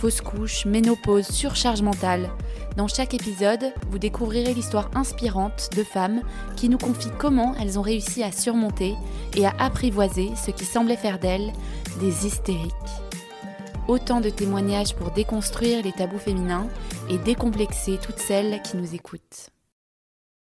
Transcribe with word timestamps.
fausse 0.00 0.22
couche, 0.22 0.64
ménopause, 0.64 1.26
surcharge 1.26 1.82
mentale. 1.82 2.30
Dans 2.78 2.88
chaque 2.88 3.12
épisode, 3.12 3.74
vous 3.90 3.98
découvrirez 3.98 4.54
l'histoire 4.54 4.90
inspirante 4.94 5.68
de 5.76 5.84
femmes 5.84 6.22
qui 6.56 6.70
nous 6.70 6.78
confient 6.78 7.12
comment 7.18 7.54
elles 7.60 7.78
ont 7.78 7.82
réussi 7.82 8.22
à 8.22 8.32
surmonter 8.32 8.94
et 9.36 9.44
à 9.44 9.52
apprivoiser 9.58 10.30
ce 10.42 10.52
qui 10.52 10.64
semblait 10.64 10.96
faire 10.96 11.18
d'elles 11.18 11.52
des 12.00 12.26
hystériques. 12.26 12.72
Autant 13.88 14.22
de 14.22 14.30
témoignages 14.30 14.94
pour 14.94 15.10
déconstruire 15.10 15.84
les 15.84 15.92
tabous 15.92 16.18
féminins 16.18 16.68
et 17.10 17.18
décomplexer 17.18 17.98
toutes 18.02 18.20
celles 18.20 18.62
qui 18.62 18.78
nous 18.78 18.94
écoutent. 18.94 19.50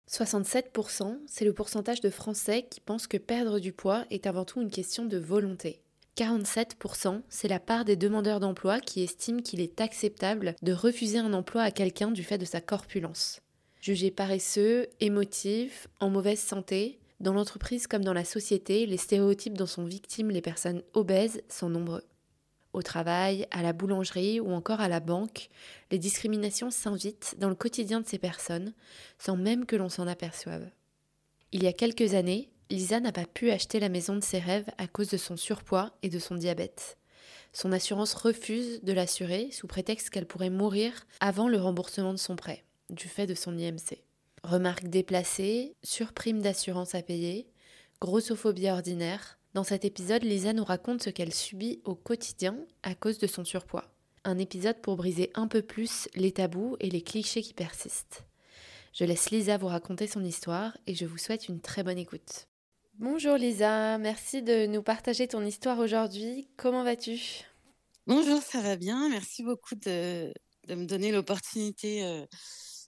67%, 0.10 1.18
c'est 1.28 1.44
le 1.44 1.54
pourcentage 1.54 2.00
de 2.00 2.10
Français 2.10 2.66
qui 2.70 2.80
pensent 2.80 3.08
que 3.08 3.18
perdre 3.18 3.60
du 3.60 3.74
poids 3.74 4.06
est 4.10 4.26
avant 4.26 4.46
tout 4.46 4.62
une 4.62 4.72
question 4.72 5.06
de 5.06 5.18
volonté. 5.18 5.83
47%, 6.18 7.22
c'est 7.28 7.48
la 7.48 7.60
part 7.60 7.86
des 7.86 7.96
demandeurs 7.96 8.40
d'emploi 8.40 8.80
qui 8.80 9.02
estiment 9.02 9.42
qu'il 9.42 9.62
est 9.62 9.82
acceptable 9.82 10.56
de 10.62 10.72
refuser 10.72 11.18
un 11.18 11.34
emploi 11.34 11.64
à 11.64 11.72
quelqu'un 11.72 12.12
du 12.12 12.24
fait 12.24 12.38
de 12.38 12.46
sa 12.46 12.62
corpulence. 12.62 13.42
Jugé 13.82 14.12
paresseux, 14.12 14.88
émotif, 15.00 15.88
en 16.00 16.10
mauvaise 16.10 16.40
santé, 16.40 17.00
dans 17.20 17.34
l'entreprise 17.34 17.88
comme 17.88 18.04
dans 18.04 18.14
la 18.14 18.26
société, 18.26 18.86
les 18.86 18.98
stéréotypes 18.98 19.58
dont 19.58 19.66
sont 19.66 19.86
victimes 19.86 20.30
les 20.30 20.42
personnes 20.42 20.84
obèses 20.94 21.42
sont 21.50 21.70
nombreux. 21.70 22.04
Au 22.74 22.82
travail, 22.82 23.48
à 23.52 23.62
la 23.62 23.74
boulangerie 23.74 24.40
ou 24.40 24.52
encore 24.52 24.82
à 24.82 24.90
la 24.90 25.00
banque, 25.00 25.50
les 25.92 26.00
discriminations 26.00 26.72
s'invitent 26.72 27.36
dans 27.40 27.50
le 27.50 27.56
quotidien 27.56 28.02
de 28.02 28.08
ces 28.08 28.18
personnes 28.18 28.74
sans 29.18 29.38
même 29.38 29.66
que 29.66 29.76
l'on 29.76 29.90
s'en 29.90 30.08
aperçoive. 30.08 30.70
Il 31.52 31.64
y 31.64 31.68
a 31.68 31.74
quelques 31.74 32.14
années, 32.14 32.50
Lisa 32.70 33.00
n'a 33.00 33.12
pas 33.12 33.26
pu 33.26 33.52
acheter 33.52 33.80
la 33.80 33.90
maison 33.90 34.16
de 34.16 34.24
ses 34.24 34.40
rêves 34.40 34.70
à 34.78 34.88
cause 34.88 35.10
de 35.10 35.18
son 35.18 35.38
surpoids 35.38 35.92
et 36.02 36.10
de 36.10 36.20
son 36.20 36.36
diabète. 36.36 36.98
Son 37.52 37.72
assurance 37.72 38.16
refuse 38.16 38.82
de 38.82 38.94
l'assurer 38.94 39.50
sous 39.52 39.68
prétexte 39.68 40.10
qu'elle 40.10 40.26
pourrait 40.26 40.50
mourir 40.50 41.06
avant 41.20 41.48
le 41.48 41.60
remboursement 41.60 42.12
de 42.12 42.18
son 42.18 42.36
prêt, 42.36 42.64
du 42.90 43.08
fait 43.08 43.28
de 43.28 43.36
son 43.36 43.58
IMC. 43.58 44.02
Remarques 44.44 44.88
déplacées, 44.88 45.76
surprime 45.84 46.42
d'assurance 46.42 46.96
à 46.96 47.04
payer, 47.04 47.48
grossophobie 48.02 48.70
ordinaire. 48.70 49.38
Dans 49.54 49.64
cet 49.64 49.86
épisode, 49.86 50.24
Lisa 50.24 50.52
nous 50.52 50.64
raconte 50.64 51.04
ce 51.04 51.12
qu'elle 51.12 51.34
subit 51.34 51.80
au 51.86 51.94
quotidien 51.94 52.58
à 52.82 52.96
cause 52.96 53.20
de 53.20 53.28
son 53.28 53.46
surpoids. 53.46 53.86
Un 54.24 54.40
épisode 54.40 54.82
pour 54.82 54.96
briser 54.96 55.32
un 55.36 55.48
peu 55.48 55.62
plus 55.62 56.10
les 56.16 56.32
tabous 56.32 56.76
et 56.80 56.90
les 56.90 57.02
clichés 57.02 57.44
qui 57.44 57.54
persistent. 57.54 58.24
Je 58.94 59.06
laisse 59.06 59.30
Lisa 59.30 59.58
vous 59.58 59.68
raconter 59.68 60.08
son 60.08 60.24
histoire 60.24 60.76
et 60.88 60.96
je 60.96 61.06
vous 61.06 61.18
souhaite 61.18 61.50
une 61.50 61.62
très 61.62 61.84
bonne 61.84 61.98
écoute. 61.98 62.48
Bonjour 63.00 63.38
Lisa, 63.38 63.98
merci 63.98 64.44
de 64.44 64.68
nous 64.68 64.84
partager 64.84 65.28
ton 65.28 65.44
histoire 65.44 65.80
aujourd'hui. 65.80 66.48
Comment 66.58 66.84
vas-tu? 66.84 67.44
Bonjour, 68.06 68.40
ça 68.40 68.62
va 68.62 68.76
bien. 68.76 69.10
Merci 69.10 69.42
beaucoup 69.42 69.74
de, 69.74 70.32
me 70.70 70.86
donner 70.86 71.12
l'opportunité 71.12 72.06
euh, 72.06 72.26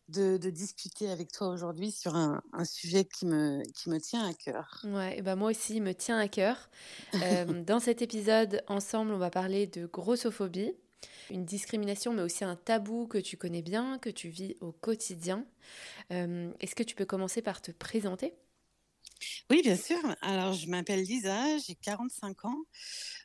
de, 0.10 0.38
discuter 0.52 1.10
avec 1.10 1.32
toi 1.32 1.48
aujourd'hui 1.48 1.92
sur 1.92 2.16
un, 2.16 2.40
sujet 2.66 3.06
qui 3.06 3.26
me, 3.26 3.64
qui 3.74 3.90
me 3.90 4.00
tient 4.00 4.24
à 4.30 4.34
cœur. 4.34 4.82
Ouais, 4.84 5.18
et 5.18 5.22
ben 5.24 5.36
moi 5.36 5.50
aussi, 5.50 5.78
il 5.78 5.82
me 5.82 5.94
tient 5.94 6.20
à 6.20 6.28
cœur. 6.28 6.70
Euh, 7.24 7.64
dans 7.64 7.80
cet 7.80 8.04
épisode, 8.04 8.62
ensemble, 8.68 9.12
on 9.12 9.18
va 9.18 9.32
parler 9.32 9.66
de 9.66 9.88
grossophobie, 9.88 10.74
une 11.32 11.46
discrimination, 11.46 12.14
mais 12.14 12.22
aussi 12.22 12.44
un 12.44 12.56
tabou 12.56 13.08
que 13.08 13.18
tu 13.18 13.38
connais 13.38 13.64
bien, 13.64 13.98
que 13.98 14.10
tu 14.10 14.30
vis 14.30 14.56
au 14.62 14.72
quotidien. 14.72 15.46
Euh, 16.12 16.52
est-ce 16.60 16.76
que 16.76 16.84
tu 16.84 16.94
peux 16.94 17.06
commencer 17.06 17.42
par 17.42 17.62
te 17.62 17.72
présenter? 17.72 18.34
Oui, 19.50 19.62
bien 19.62 19.76
sûr. 19.76 19.98
Alors, 20.22 20.54
je 20.54 20.68
m'appelle 20.68 21.04
Lisa, 21.04 21.58
j'ai 21.60 21.76
45 21.76 22.46
ans. 22.46 22.64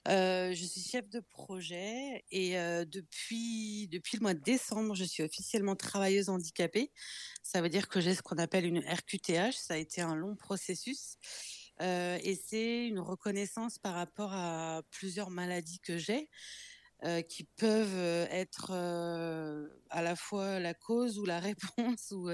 Euh, 0.08 0.54
je 0.54 0.64
suis 0.64 0.80
chef 0.80 1.08
de 1.08 1.20
projet 1.20 2.24
et 2.30 2.58
euh, 2.58 2.84
depuis, 2.84 3.88
depuis 3.88 4.16
le 4.16 4.22
mois 4.22 4.34
de 4.34 4.40
décembre, 4.40 4.94
je 4.94 5.04
suis 5.04 5.22
officiellement 5.22 5.76
travailleuse 5.76 6.28
handicapée. 6.28 6.90
Ça 7.42 7.60
veut 7.60 7.68
dire 7.68 7.88
que 7.88 8.00
j'ai 8.00 8.14
ce 8.14 8.22
qu'on 8.22 8.38
appelle 8.38 8.66
une 8.66 8.78
RQTH. 8.78 9.54
Ça 9.54 9.74
a 9.74 9.76
été 9.76 10.00
un 10.00 10.14
long 10.14 10.36
processus. 10.36 11.16
Euh, 11.80 12.18
et 12.22 12.34
c'est 12.34 12.86
une 12.86 13.00
reconnaissance 13.00 13.78
par 13.78 13.94
rapport 13.94 14.32
à 14.32 14.82
plusieurs 14.90 15.30
maladies 15.30 15.80
que 15.80 15.96
j'ai. 15.96 16.28
Qui 17.28 17.44
peuvent 17.44 18.28
être 18.30 18.72
à 19.90 20.02
la 20.02 20.16
fois 20.16 20.60
la 20.60 20.74
cause 20.74 21.18
ou 21.18 21.24
la 21.24 21.40
réponse 21.40 22.10
ou 22.16 22.30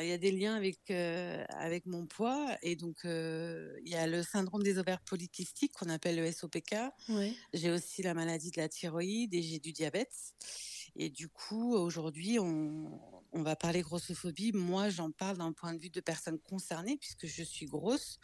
il 0.00 0.06
y 0.06 0.12
a 0.12 0.18
des 0.18 0.32
liens 0.32 0.54
avec 0.54 0.78
euh, 0.90 1.44
avec 1.50 1.84
mon 1.86 2.06
poids 2.06 2.56
et 2.62 2.76
donc 2.76 3.04
euh, 3.04 3.78
il 3.84 3.90
y 3.90 3.94
a 3.94 4.06
le 4.06 4.22
syndrome 4.22 4.62
des 4.62 4.78
ovaires 4.78 5.02
polykystiques 5.02 5.72
qu'on 5.72 5.90
appelle 5.90 6.16
le 6.16 6.32
SOPK. 6.32 6.74
J'ai 7.52 7.70
aussi 7.70 8.02
la 8.02 8.14
maladie 8.14 8.50
de 8.50 8.60
la 8.60 8.68
thyroïde 8.68 9.34
et 9.34 9.42
j'ai 9.42 9.58
du 9.58 9.72
diabète. 9.72 10.14
Et 10.96 11.10
du 11.10 11.28
coup, 11.28 11.74
aujourd'hui, 11.74 12.38
on, 12.38 13.00
on 13.32 13.42
va 13.42 13.56
parler 13.56 13.80
grossophobie. 13.80 14.52
Moi, 14.52 14.90
j'en 14.90 15.10
parle 15.10 15.38
d'un 15.38 15.52
point 15.52 15.72
de 15.74 15.78
vue 15.78 15.90
de 15.90 16.00
personne 16.00 16.38
concernée 16.38 16.96
puisque 16.98 17.26
je 17.26 17.42
suis 17.42 17.66
grosse. 17.66 18.18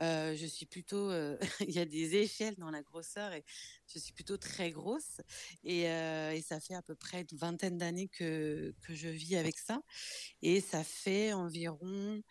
Euh, 0.00 0.34
je 0.34 0.46
suis 0.46 0.66
plutôt, 0.66 1.10
euh, 1.10 1.36
il 1.60 1.70
y 1.70 1.78
a 1.78 1.84
des 1.84 2.16
échelles 2.16 2.56
dans 2.56 2.70
la 2.70 2.82
grosseur 2.82 3.32
et 3.32 3.44
je 3.86 3.98
suis 3.98 4.12
plutôt 4.12 4.36
très 4.36 4.70
grosse 4.70 5.20
et, 5.62 5.88
euh, 5.88 6.32
et 6.32 6.42
ça 6.42 6.60
fait 6.60 6.74
à 6.74 6.82
peu 6.82 6.96
près 6.96 7.24
une 7.30 7.38
vingtaine 7.38 7.78
d'années 7.78 8.08
que, 8.08 8.74
que 8.82 8.94
je 8.94 9.08
vis 9.08 9.36
avec 9.36 9.58
ça 9.58 9.80
et 10.42 10.60
ça 10.60 10.82
fait 10.82 11.32
environ, 11.32 12.22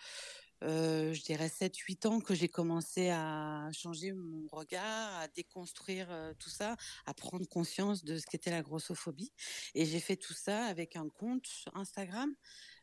je 0.61 1.21
dirais 1.23 1.49
7-8 1.49 2.07
ans 2.07 2.19
que 2.19 2.33
j'ai 2.33 2.49
commencé 2.49 3.09
à 3.09 3.69
changer 3.73 4.13
mon 4.13 4.47
regard, 4.51 5.19
à 5.19 5.27
déconstruire 5.29 6.07
tout 6.39 6.49
ça, 6.49 6.75
à 7.05 7.13
prendre 7.13 7.45
conscience 7.47 8.03
de 8.03 8.17
ce 8.17 8.25
qu'était 8.25 8.51
la 8.51 8.61
grossophobie 8.61 9.31
et 9.73 9.85
j'ai 9.85 9.99
fait 9.99 10.15
tout 10.15 10.33
ça 10.33 10.65
avec 10.65 10.95
un 10.95 11.09
compte 11.09 11.47
Instagram 11.73 12.33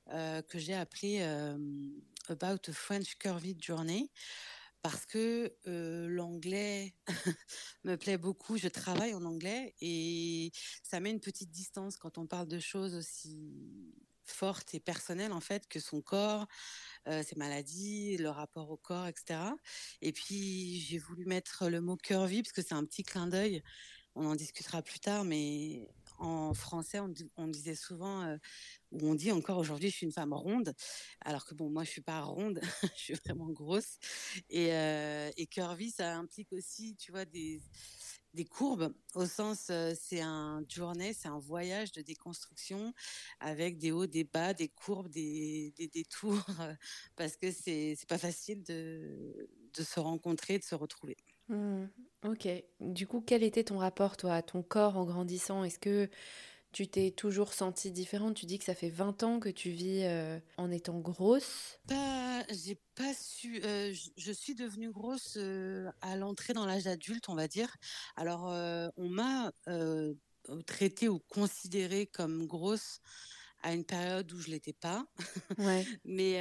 que 0.06 0.58
j'ai 0.58 0.74
appelé 0.74 1.20
About 2.28 2.68
a 2.68 2.72
French 2.72 3.16
Curvy 3.16 3.56
Journey 3.58 4.10
parce 4.82 5.06
que 5.06 5.54
l'anglais 6.08 6.94
me 7.84 7.96
plaît 7.96 8.18
beaucoup. 8.18 8.56
Je 8.56 8.68
travaille 8.68 9.14
en 9.14 9.24
anglais 9.24 9.74
et 9.80 10.52
ça 10.82 11.00
met 11.00 11.10
une 11.10 11.20
petite 11.20 11.50
distance 11.50 11.96
quand 11.96 12.18
on 12.18 12.26
parle 12.26 12.48
de 12.48 12.58
choses 12.58 12.94
aussi 12.94 13.94
fortes 14.24 14.74
et 14.74 14.80
personnelles 14.80 15.32
en 15.32 15.40
fait 15.40 15.66
que 15.66 15.80
son 15.80 16.00
corps, 16.00 16.46
ses 17.06 17.36
maladies, 17.36 18.16
le 18.16 18.30
rapport 18.30 18.70
au 18.70 18.76
corps, 18.76 19.08
etc. 19.08 19.40
Et 20.02 20.12
puis 20.12 20.80
j'ai 20.80 20.98
voulu 20.98 21.24
mettre 21.26 21.68
le 21.68 21.80
mot 21.80 21.96
curvy 21.96 22.42
parce 22.42 22.52
que 22.52 22.62
c'est 22.62 22.74
un 22.74 22.84
petit 22.84 23.02
clin 23.02 23.26
d'œil. 23.26 23.62
On 24.14 24.26
en 24.26 24.34
discutera 24.34 24.82
plus 24.82 25.00
tard, 25.00 25.24
mais 25.24 25.88
en 26.20 26.54
français, 26.54 27.00
on, 27.36 27.48
disait 27.48 27.74
souvent, 27.74 28.22
euh, 28.22 28.36
ou 28.92 29.08
on 29.08 29.14
dit 29.14 29.32
encore 29.32 29.58
aujourd'hui, 29.58 29.90
je 29.90 29.96
suis 29.96 30.06
une 30.06 30.12
femme 30.12 30.34
ronde, 30.34 30.74
alors 31.22 31.46
que 31.46 31.54
bon, 31.54 31.70
moi, 31.70 31.84
je 31.84 31.90
suis 31.90 32.02
pas 32.02 32.20
ronde, 32.20 32.60
je 32.94 33.00
suis 33.00 33.14
vraiment 33.14 33.48
grosse. 33.48 33.98
Et, 34.50 34.72
euh, 34.72 35.30
curvy, 35.50 35.90
ça 35.90 36.16
implique 36.16 36.52
aussi, 36.52 36.94
tu 36.96 37.10
vois, 37.10 37.24
des, 37.24 37.62
courbes, 38.50 38.94
au 39.14 39.26
sens, 39.26 39.68
euh, 39.70 39.94
c'est 39.98 40.20
un 40.20 40.62
journée, 40.68 41.14
c'est 41.14 41.28
un 41.28 41.38
voyage 41.38 41.92
de 41.92 42.02
déconstruction 42.02 42.92
avec 43.40 43.78
des 43.78 43.90
hauts, 43.90 44.06
des 44.06 44.24
bas, 44.24 44.54
des 44.54 44.68
courbes, 44.68 45.08
des, 45.08 45.72
détours, 45.92 46.44
parce 47.16 47.36
que 47.36 47.50
c'est 47.50 47.96
pas 48.06 48.18
facile 48.18 48.62
de 48.62 49.48
se 49.74 50.00
rencontrer, 50.00 50.58
de 50.58 50.64
se 50.64 50.74
retrouver. 50.74 51.16
Mmh. 51.50 51.88
Ok. 52.24 52.48
Du 52.80 53.06
coup, 53.06 53.22
quel 53.24 53.42
était 53.42 53.64
ton 53.64 53.78
rapport, 53.78 54.16
toi, 54.16 54.34
à 54.34 54.42
ton 54.42 54.62
corps 54.62 54.96
en 54.96 55.04
grandissant? 55.04 55.64
Est-ce 55.64 55.78
que 55.78 56.08
tu 56.72 56.86
t'es 56.86 57.10
toujours 57.10 57.52
sentie 57.52 57.90
différente? 57.90 58.36
Tu 58.36 58.46
dis 58.46 58.58
que 58.58 58.64
ça 58.64 58.74
fait 58.74 58.90
20 58.90 59.22
ans 59.22 59.40
que 59.40 59.48
tu 59.48 59.70
vis 59.70 60.04
euh, 60.04 60.38
en 60.56 60.70
étant 60.70 60.98
grosse. 60.98 61.78
Pas, 61.88 62.44
j'ai 62.50 62.78
pas 62.94 63.12
su. 63.14 63.60
Euh, 63.64 63.92
je, 64.16 64.32
suis 64.32 64.54
devenue 64.54 64.90
grosse 64.90 65.34
euh, 65.38 65.90
à 66.02 66.16
l'entrée 66.16 66.52
dans 66.52 66.66
l'âge 66.66 66.86
adulte, 66.86 67.28
on 67.28 67.34
va 67.34 67.48
dire. 67.48 67.74
Alors, 68.16 68.44
on 68.96 69.08
m'a 69.08 69.50
traitée 70.66 71.08
ou 71.08 71.18
considérée 71.18 72.06
comme 72.06 72.46
grosse 72.46 73.00
à 73.62 73.74
une 73.74 73.84
période 73.84 74.30
où 74.32 74.38
je 74.38 74.50
l'étais 74.50 74.72
pas. 74.72 75.06
Ouais. 75.58 75.84
Mais 76.04 76.38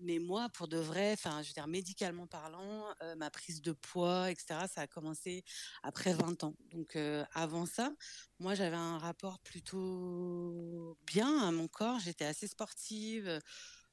mais 0.00 0.18
moi, 0.18 0.48
pour 0.50 0.68
de 0.68 0.78
vrai, 0.78 1.12
enfin, 1.12 1.42
je 1.42 1.48
veux 1.48 1.54
dire, 1.54 1.66
médicalement 1.66 2.26
parlant, 2.26 2.84
ma 3.16 3.30
prise 3.30 3.62
de 3.62 3.72
poids, 3.72 4.30
etc., 4.30 4.66
ça 4.68 4.82
a 4.82 4.86
commencé 4.86 5.44
après 5.82 6.12
20 6.12 6.44
ans. 6.44 6.54
Donc, 6.70 6.96
avant 7.32 7.66
ça, 7.66 7.92
moi, 8.38 8.54
j'avais 8.54 8.76
un 8.76 8.98
rapport 8.98 9.38
plutôt 9.40 10.96
bien 11.06 11.38
à 11.46 11.50
mon 11.50 11.68
corps. 11.68 11.98
J'étais 12.00 12.24
assez 12.24 12.46
sportive. 12.48 13.40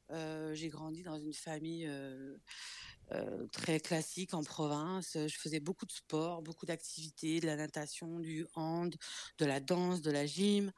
j'ai 0.09 0.69
grandi 0.69 1.03
dans 1.03 1.17
une 1.17 1.33
famille 1.33 1.89
très 3.51 3.79
classique 3.79 4.33
en 4.33 4.43
province. 4.43 5.17
Je 5.27 5.37
faisais 5.37 5.59
beaucoup 5.59 5.85
de 5.85 5.91
sport, 5.91 6.41
beaucoup 6.41 6.65
d'activités, 6.65 7.39
de 7.39 7.45
la 7.45 7.55
natation, 7.55 8.19
du 8.19 8.45
hand, 8.55 8.95
de 9.37 9.45
la 9.45 9.59
danse, 9.59 10.01
de 10.01 10.11
la 10.11 10.25
gym. 10.25 10.71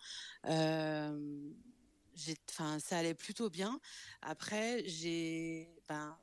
Enfin, 2.50 2.80
ça 2.80 2.98
allait 2.98 3.14
plutôt 3.14 3.50
bien. 3.50 3.80
Après, 4.22 4.84
j'ai 4.88 5.70
ben, 5.88 6.18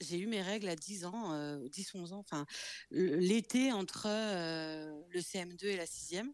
j'ai 0.00 0.18
eu 0.18 0.26
mes 0.26 0.42
règles 0.42 0.68
à 0.68 0.76
10 0.76 1.04
ans, 1.04 1.34
10-11 1.68 2.12
ans, 2.12 2.18
enfin, 2.20 2.46
l'été 2.90 3.72
entre 3.72 4.06
le 4.08 5.20
CM2 5.20 5.66
et 5.66 5.76
la 5.76 5.86
6e. 5.86 6.32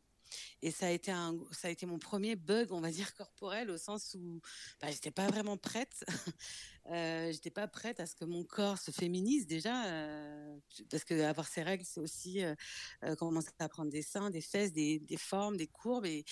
Et 0.62 0.70
ça 0.70 0.86
a 0.86 0.90
été 0.90 1.10
un, 1.10 1.36
ça 1.52 1.68
a 1.68 1.70
été 1.70 1.86
mon 1.86 1.98
premier 1.98 2.36
bug, 2.36 2.72
on 2.72 2.80
va 2.80 2.90
dire 2.90 3.14
corporel, 3.14 3.70
au 3.70 3.78
sens 3.78 4.16
où 4.18 4.40
bah, 4.80 4.90
j'étais 4.90 5.10
pas 5.10 5.28
vraiment 5.28 5.56
prête. 5.56 6.04
Euh, 6.90 7.32
j'étais 7.32 7.50
pas 7.50 7.66
prête 7.66 8.00
à 8.00 8.06
ce 8.06 8.14
que 8.14 8.24
mon 8.24 8.44
corps 8.44 8.78
se 8.78 8.90
féminise 8.90 9.46
déjà, 9.46 9.86
euh, 9.86 10.56
parce 10.90 11.04
que 11.04 11.20
avoir 11.22 11.48
ses 11.48 11.62
règles, 11.62 11.84
c'est 11.84 12.00
aussi 12.00 12.44
euh, 12.44 12.54
euh, 13.04 13.16
commencer 13.16 13.50
à 13.58 13.68
prendre 13.68 13.90
des 13.90 14.02
seins, 14.02 14.30
des 14.30 14.40
fesses, 14.40 14.72
des, 14.72 15.00
des 15.00 15.16
formes, 15.16 15.56
des 15.56 15.66
courbes, 15.66 16.06
et, 16.06 16.24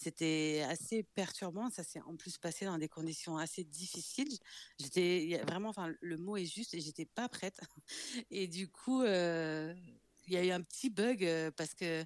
c'était 0.00 0.64
assez 0.68 1.02
perturbant. 1.02 1.70
Ça 1.70 1.82
s'est 1.82 2.00
en 2.02 2.16
plus 2.16 2.38
passé 2.38 2.66
dans 2.66 2.78
des 2.78 2.88
conditions 2.88 3.36
assez 3.36 3.64
difficiles. 3.64 4.38
J'étais 4.78 5.40
vraiment, 5.46 5.70
enfin, 5.70 5.92
le 6.00 6.16
mot 6.16 6.36
est 6.36 6.44
juste, 6.44 6.74
et 6.74 6.80
j'étais 6.80 7.06
pas 7.06 7.28
prête. 7.28 7.60
Et 8.30 8.46
du 8.46 8.68
coup, 8.68 9.02
il 9.02 10.32
y 10.32 10.36
a 10.36 10.44
eu 10.44 10.50
un 10.50 10.62
petit 10.62 10.90
bug 10.90 11.28
parce 11.56 11.74
que 11.74 12.04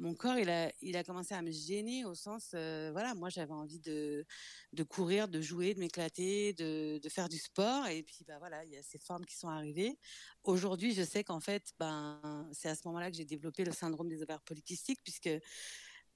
mon 0.00 0.14
corps, 0.14 0.38
il 0.38 0.48
a, 0.48 0.72
il 0.80 0.96
a 0.96 1.04
commencé 1.04 1.34
à 1.34 1.42
me 1.42 1.50
gêner 1.50 2.06
au 2.06 2.14
sens, 2.14 2.52
euh, 2.54 2.88
voilà, 2.92 3.14
moi 3.14 3.28
j'avais 3.28 3.52
envie 3.52 3.80
de, 3.80 4.24
de 4.72 4.82
courir, 4.82 5.28
de 5.28 5.42
jouer, 5.42 5.74
de 5.74 5.78
m'éclater, 5.78 6.54
de, 6.54 6.98
de, 6.98 7.08
faire 7.10 7.28
du 7.28 7.36
sport. 7.36 7.86
Et 7.86 8.02
puis, 8.02 8.24
bah 8.26 8.38
voilà, 8.38 8.64
il 8.64 8.70
y 8.70 8.76
a 8.78 8.82
ces 8.82 8.98
formes 8.98 9.26
qui 9.26 9.36
sont 9.36 9.48
arrivées. 9.48 9.98
Aujourd'hui, 10.44 10.94
je 10.94 11.02
sais 11.02 11.22
qu'en 11.22 11.40
fait, 11.40 11.72
ben, 11.78 12.48
c'est 12.52 12.68
à 12.68 12.74
ce 12.74 12.88
moment-là 12.88 13.10
que 13.10 13.16
j'ai 13.16 13.26
développé 13.26 13.62
le 13.62 13.72
syndrome 13.72 14.08
des 14.08 14.22
ovaires 14.22 14.40
polykystiques, 14.40 15.02
puisque 15.02 15.30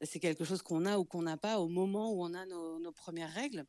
c'est 0.00 0.18
quelque 0.18 0.44
chose 0.44 0.62
qu'on 0.62 0.86
a 0.86 0.98
ou 0.98 1.04
qu'on 1.04 1.22
n'a 1.22 1.36
pas 1.36 1.60
au 1.60 1.68
moment 1.68 2.10
où 2.10 2.24
on 2.24 2.32
a 2.32 2.46
nos, 2.46 2.92
premières 2.92 3.32
règles. 3.32 3.66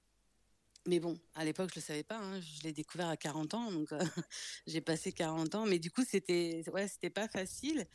Mais 0.88 1.00
bon, 1.00 1.20
à 1.34 1.44
l'époque, 1.44 1.72
je 1.72 1.80
le 1.80 1.82
savais 1.82 2.04
pas. 2.04 2.20
Hein, 2.20 2.40
je 2.40 2.64
l'ai 2.64 2.72
découvert 2.72 3.10
à 3.10 3.18
40 3.18 3.54
ans, 3.54 3.72
donc 3.72 3.90
j'ai 4.68 4.82
passé 4.82 5.12
40 5.12 5.56
ans. 5.56 5.66
Mais 5.66 5.80
du 5.80 5.92
coup, 5.92 6.04
c'était, 6.08 6.64
ouais, 6.72 6.88
pas 7.10 7.28
facile. 7.28 7.86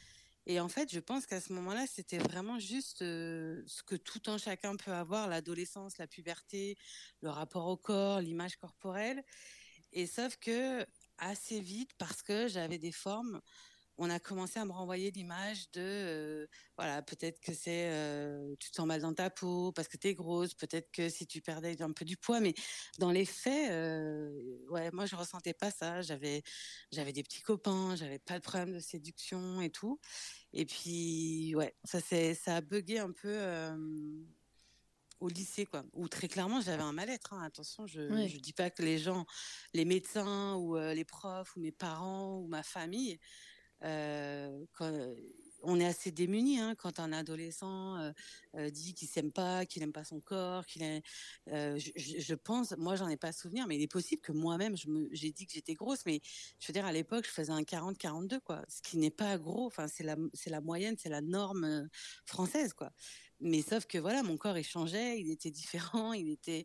Et 0.50 0.58
en 0.58 0.68
fait, 0.68 0.92
je 0.92 0.98
pense 0.98 1.26
qu'à 1.26 1.40
ce 1.40 1.52
moment-là, 1.52 1.86
c'était 1.86 2.18
vraiment 2.18 2.58
juste 2.58 2.98
ce 2.98 3.82
que 3.86 3.94
tout 3.94 4.20
un 4.26 4.36
chacun 4.36 4.74
peut 4.74 4.90
avoir, 4.90 5.28
l'adolescence, 5.28 5.96
la 5.96 6.08
puberté, 6.08 6.76
le 7.20 7.30
rapport 7.30 7.68
au 7.68 7.76
corps, 7.76 8.20
l'image 8.20 8.56
corporelle. 8.56 9.22
Et 9.92 10.08
sauf 10.08 10.34
que 10.38 10.84
assez 11.18 11.60
vite, 11.60 11.92
parce 11.98 12.22
que 12.22 12.48
j'avais 12.48 12.78
des 12.78 12.90
formes 12.90 13.40
on 14.00 14.08
a 14.08 14.18
commencé 14.18 14.58
à 14.58 14.64
me 14.64 14.72
renvoyer 14.72 15.10
l'image 15.10 15.70
de, 15.72 15.80
euh, 15.82 16.46
voilà, 16.78 17.02
peut-être 17.02 17.38
que 17.38 17.52
c'est, 17.52 17.90
euh, 17.90 18.56
tu 18.58 18.70
te 18.70 18.76
sens 18.76 18.86
mal 18.86 19.02
dans 19.02 19.12
ta 19.12 19.28
peau 19.28 19.72
parce 19.72 19.88
que 19.88 19.98
tu 19.98 20.08
es 20.08 20.14
grosse, 20.14 20.54
peut-être 20.54 20.90
que 20.90 21.10
si 21.10 21.26
tu 21.26 21.42
perdais 21.42 21.82
un 21.82 21.92
peu 21.92 22.06
du 22.06 22.16
poids, 22.16 22.40
mais 22.40 22.54
dans 22.98 23.10
les 23.10 23.26
faits, 23.26 23.70
euh, 23.70 24.56
ouais, 24.70 24.90
moi 24.92 25.04
je 25.04 25.16
ressentais 25.16 25.52
pas 25.52 25.70
ça. 25.70 26.00
J'avais, 26.00 26.42
j'avais 26.90 27.12
des 27.12 27.22
petits 27.22 27.42
copains, 27.42 27.94
j'avais 27.94 28.18
pas 28.18 28.38
de 28.38 28.42
problème 28.42 28.72
de 28.72 28.80
séduction 28.80 29.60
et 29.60 29.68
tout. 29.68 30.00
Et 30.54 30.64
puis, 30.64 31.54
ouais, 31.54 31.76
ça 31.84 32.00
c'est, 32.00 32.34
ça 32.34 32.56
a 32.56 32.60
bugué 32.62 33.00
un 33.00 33.12
peu 33.12 33.38
au 35.20 35.28
lycée, 35.28 35.66
quoi. 35.66 35.84
Où 35.92 36.08
très 36.08 36.28
clairement, 36.28 36.62
j'avais 36.62 36.82
un 36.82 36.92
mal-être. 36.92 37.34
Hein. 37.34 37.42
Attention, 37.44 37.86
je 37.86 38.00
ne 38.00 38.38
dis 38.38 38.54
pas 38.54 38.70
que 38.70 38.82
les 38.82 38.98
gens, 38.98 39.26
les 39.74 39.84
médecins 39.84 40.54
ou 40.54 40.78
les 40.78 41.04
profs 41.04 41.54
ou 41.56 41.60
mes 41.60 41.70
parents 41.72 42.38
ou 42.38 42.46
ma 42.46 42.62
famille 42.62 43.20
quand, 43.80 44.92
on 45.62 45.80
est 45.80 45.86
assez 45.86 46.10
démunis 46.10 46.58
hein, 46.58 46.74
quand 46.76 47.00
un 47.00 47.12
adolescent 47.12 47.96
euh, 47.96 48.12
euh, 48.56 48.70
dit 48.70 48.94
qu'il 48.94 49.08
s'aime 49.08 49.32
pas, 49.32 49.66
qu'il 49.66 49.82
n'aime 49.82 49.92
pas 49.92 50.04
son 50.04 50.20
corps, 50.20 50.66
qu'il. 50.66 50.82
Euh, 51.48 51.78
je, 51.96 52.34
pense, 52.34 52.74
moi 52.78 52.96
j'en 52.96 53.08
ai 53.08 53.16
pas 53.16 53.32
souvenir, 53.32 53.66
mais 53.66 53.76
il 53.76 53.82
est 53.82 53.90
possible 53.90 54.22
que 54.22 54.32
moi-même 54.32 54.74
j'ai 55.12 55.32
dit 55.32 55.46
que 55.46 55.52
j'étais 55.52 55.74
grosse, 55.74 56.04
mais 56.06 56.20
je 56.58 56.66
veux 56.66 56.72
dire 56.72 56.86
à 56.86 56.92
l'époque 56.92 57.26
je 57.26 57.30
faisais 57.30 57.52
un 57.52 57.62
40-42 57.62 58.40
quoi, 58.40 58.62
ce 58.68 58.82
qui 58.82 58.98
n'est 58.98 59.10
pas 59.10 59.38
gros. 59.38 59.66
Enfin 59.66 59.86
c'est 59.88 60.04
la 60.04 60.60
moyenne, 60.60 60.96
c'est 60.98 61.08
la 61.08 61.20
norme 61.20 61.64
euh, 61.64 61.86
française 62.24 62.72
quoi. 62.72 62.92
Mais 63.40 63.62
sauf 63.62 63.86
que 63.86 63.98
voilà, 63.98 64.22
mon 64.22 64.36
corps 64.36 64.58
il 64.58 64.64
changeait, 64.64 65.18
il 65.18 65.30
était 65.30 65.50
différent, 65.50 66.12
il 66.12 66.30
était 66.30 66.64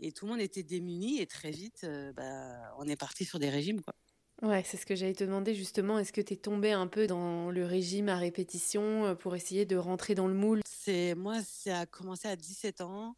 et 0.00 0.12
tout 0.12 0.26
le 0.26 0.32
monde 0.32 0.40
était 0.40 0.64
démuni 0.64 1.20
et 1.20 1.26
très 1.26 1.50
vite, 1.50 1.84
euh, 1.84 2.12
bah, 2.12 2.74
on 2.78 2.86
est 2.88 2.96
parti 2.96 3.24
sur 3.24 3.38
des 3.38 3.50
régimes 3.50 3.80
quoi. 3.82 3.94
Ouais, 4.42 4.62
c'est 4.64 4.76
ce 4.76 4.84
que 4.86 4.94
j'allais 4.94 5.14
te 5.14 5.24
demander 5.24 5.54
justement. 5.54 5.98
Est-ce 5.98 6.12
que 6.12 6.20
tu 6.20 6.34
es 6.34 6.36
tombé 6.36 6.72
un 6.72 6.86
peu 6.86 7.06
dans 7.06 7.50
le 7.50 7.64
régime 7.64 8.08
à 8.08 8.16
répétition 8.16 9.06
euh, 9.06 9.14
pour 9.14 9.34
essayer 9.34 9.64
de 9.66 9.76
rentrer 9.76 10.14
dans 10.14 10.28
le 10.28 10.34
moule? 10.34 10.60
C'est 10.64 11.14
moi, 11.14 11.42
ça 11.42 11.80
a 11.80 11.86
commencé 11.86 12.28
à 12.28 12.36
17 12.36 12.80
ans. 12.80 13.16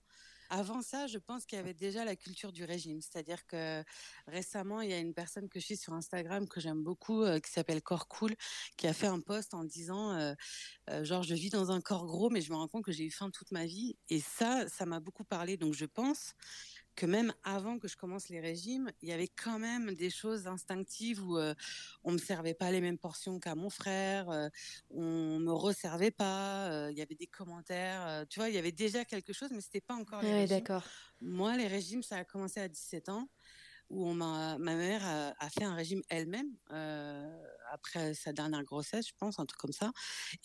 Avant 0.50 0.80
ça, 0.80 1.06
je 1.06 1.18
pense 1.18 1.44
qu'il 1.44 1.56
y 1.58 1.60
avait 1.60 1.74
déjà 1.74 2.04
la 2.06 2.16
culture 2.16 2.52
du 2.52 2.64
régime. 2.64 3.00
C'est-à-dire 3.02 3.46
que 3.46 3.84
récemment, 4.26 4.80
il 4.80 4.88
y 4.90 4.94
a 4.94 4.98
une 4.98 5.12
personne 5.12 5.48
que 5.50 5.60
je 5.60 5.64
suis 5.66 5.76
sur 5.76 5.92
Instagram 5.92 6.48
que 6.48 6.58
j'aime 6.60 6.82
beaucoup, 6.82 7.22
euh, 7.22 7.38
qui 7.38 7.50
s'appelle 7.52 7.82
Corps 7.82 8.08
Cool, 8.08 8.34
qui 8.78 8.86
a 8.86 8.94
fait 8.94 9.06
un 9.08 9.20
post 9.20 9.52
en 9.54 9.64
disant, 9.64 10.12
euh, 10.12 10.34
genre, 11.04 11.22
je 11.22 11.34
vis 11.34 11.50
dans 11.50 11.70
un 11.72 11.80
corps 11.82 12.06
gros, 12.06 12.30
mais 12.30 12.40
je 12.40 12.50
me 12.52 12.56
rends 12.56 12.68
compte 12.68 12.84
que 12.84 12.92
j'ai 12.92 13.04
eu 13.04 13.10
faim 13.10 13.30
toute 13.30 13.52
ma 13.52 13.66
vie. 13.66 13.98
Et 14.10 14.20
ça, 14.20 14.68
ça 14.68 14.86
m'a 14.86 15.00
beaucoup 15.00 15.24
parlé. 15.24 15.56
Donc, 15.58 15.74
je 15.74 15.86
pense 15.86 16.32
que 16.98 17.06
même 17.06 17.32
avant 17.44 17.78
que 17.78 17.86
je 17.86 17.96
commence 17.96 18.28
les 18.28 18.40
régimes, 18.40 18.90
il 19.02 19.08
y 19.08 19.12
avait 19.12 19.28
quand 19.28 19.60
même 19.60 19.94
des 19.94 20.10
choses 20.10 20.48
instinctives 20.48 21.24
où 21.24 21.38
euh, 21.38 21.54
on 22.02 22.10
me 22.10 22.18
servait 22.18 22.54
pas 22.54 22.72
les 22.72 22.80
mêmes 22.80 22.98
portions 22.98 23.38
qu'à 23.38 23.54
mon 23.54 23.70
frère, 23.70 24.28
euh, 24.30 24.48
on 24.90 25.38
me 25.38 25.52
resservait 25.52 26.10
pas, 26.10 26.68
euh, 26.72 26.90
il 26.90 26.98
y 26.98 27.00
avait 27.00 27.14
des 27.14 27.28
commentaires, 27.28 28.04
euh, 28.08 28.24
tu 28.28 28.40
vois, 28.40 28.48
il 28.48 28.56
y 28.56 28.58
avait 28.58 28.72
déjà 28.72 29.04
quelque 29.04 29.32
chose, 29.32 29.50
mais 29.52 29.60
c'était 29.60 29.80
pas 29.80 29.94
encore 29.94 30.22
les 30.22 30.28
ouais, 30.28 30.46
d'accord. 30.48 30.82
Moi, 31.20 31.56
les 31.56 31.68
régimes, 31.68 32.02
ça 32.02 32.16
a 32.16 32.24
commencé 32.24 32.58
à 32.58 32.66
17 32.66 33.10
ans 33.10 33.28
où 33.90 34.04
on 34.04 34.14
ma 34.14 34.58
mère 34.58 35.06
a, 35.06 35.34
a, 35.38 35.50
fait 35.50 35.64
un 35.64 35.74
régime 35.74 36.02
elle-même 36.08 36.50
euh, 36.72 37.42
après 37.70 38.14
sa 38.14 38.32
dernière 38.32 38.64
grossesse, 38.64 39.08
je 39.08 39.12
pense, 39.18 39.38
un 39.38 39.46
truc 39.46 39.60
comme 39.60 39.72
ça. 39.72 39.92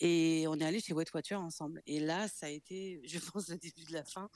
Et 0.00 0.44
on 0.48 0.58
est 0.58 0.64
allé 0.64 0.80
chez 0.80 0.92
Wet 0.92 1.06
Watcher 1.14 1.36
ensemble. 1.36 1.82
Et 1.86 2.00
là, 2.00 2.28
ça 2.28 2.46
a 2.46 2.48
été, 2.50 3.00
je 3.04 3.18
pense, 3.18 3.48
le 3.48 3.56
début 3.56 3.84
de 3.84 3.92
la 3.92 4.04
fin. 4.04 4.28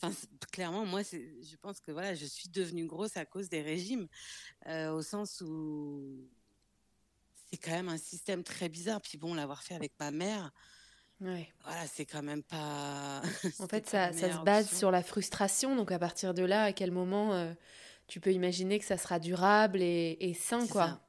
Enfin, 0.00 0.14
clairement, 0.52 0.84
moi, 0.84 1.02
je 1.02 1.56
pense 1.56 1.80
que 1.80 1.92
voilà, 1.92 2.14
je 2.14 2.26
suis 2.26 2.48
devenue 2.48 2.86
grosse 2.86 3.16
à 3.16 3.24
cause 3.24 3.48
des 3.48 3.62
régimes, 3.62 4.08
euh, 4.66 4.90
au 4.92 5.02
sens 5.02 5.40
où 5.40 6.28
c'est 7.50 7.58
quand 7.58 7.72
même 7.72 7.88
un 7.88 7.98
système 7.98 8.42
très 8.42 8.68
bizarre. 8.68 9.00
Puis 9.00 9.18
bon, 9.18 9.34
l'avoir 9.34 9.62
fait 9.62 9.74
avec 9.74 9.92
ma 9.98 10.10
mère. 10.10 10.52
Ouais. 11.20 11.48
Voilà, 11.64 11.86
c'est 11.86 12.04
quand 12.04 12.22
même 12.22 12.42
pas. 12.42 13.22
En 13.60 13.68
fait, 13.68 13.88
ça, 13.88 14.12
ça 14.12 14.32
se 14.32 14.38
base 14.44 14.66
option. 14.66 14.78
sur 14.78 14.90
la 14.90 15.02
frustration. 15.02 15.74
Donc, 15.74 15.90
à 15.90 15.98
partir 15.98 16.34
de 16.34 16.42
là, 16.42 16.64
à 16.64 16.72
quel 16.72 16.90
moment 16.90 17.32
euh, 17.32 17.54
tu 18.06 18.20
peux 18.20 18.32
imaginer 18.32 18.78
que 18.78 18.84
ça 18.84 18.98
sera 18.98 19.18
durable 19.18 19.80
et, 19.80 20.16
et 20.20 20.34
sain, 20.34 20.66
quoi. 20.66 20.86
Ça. 20.86 21.05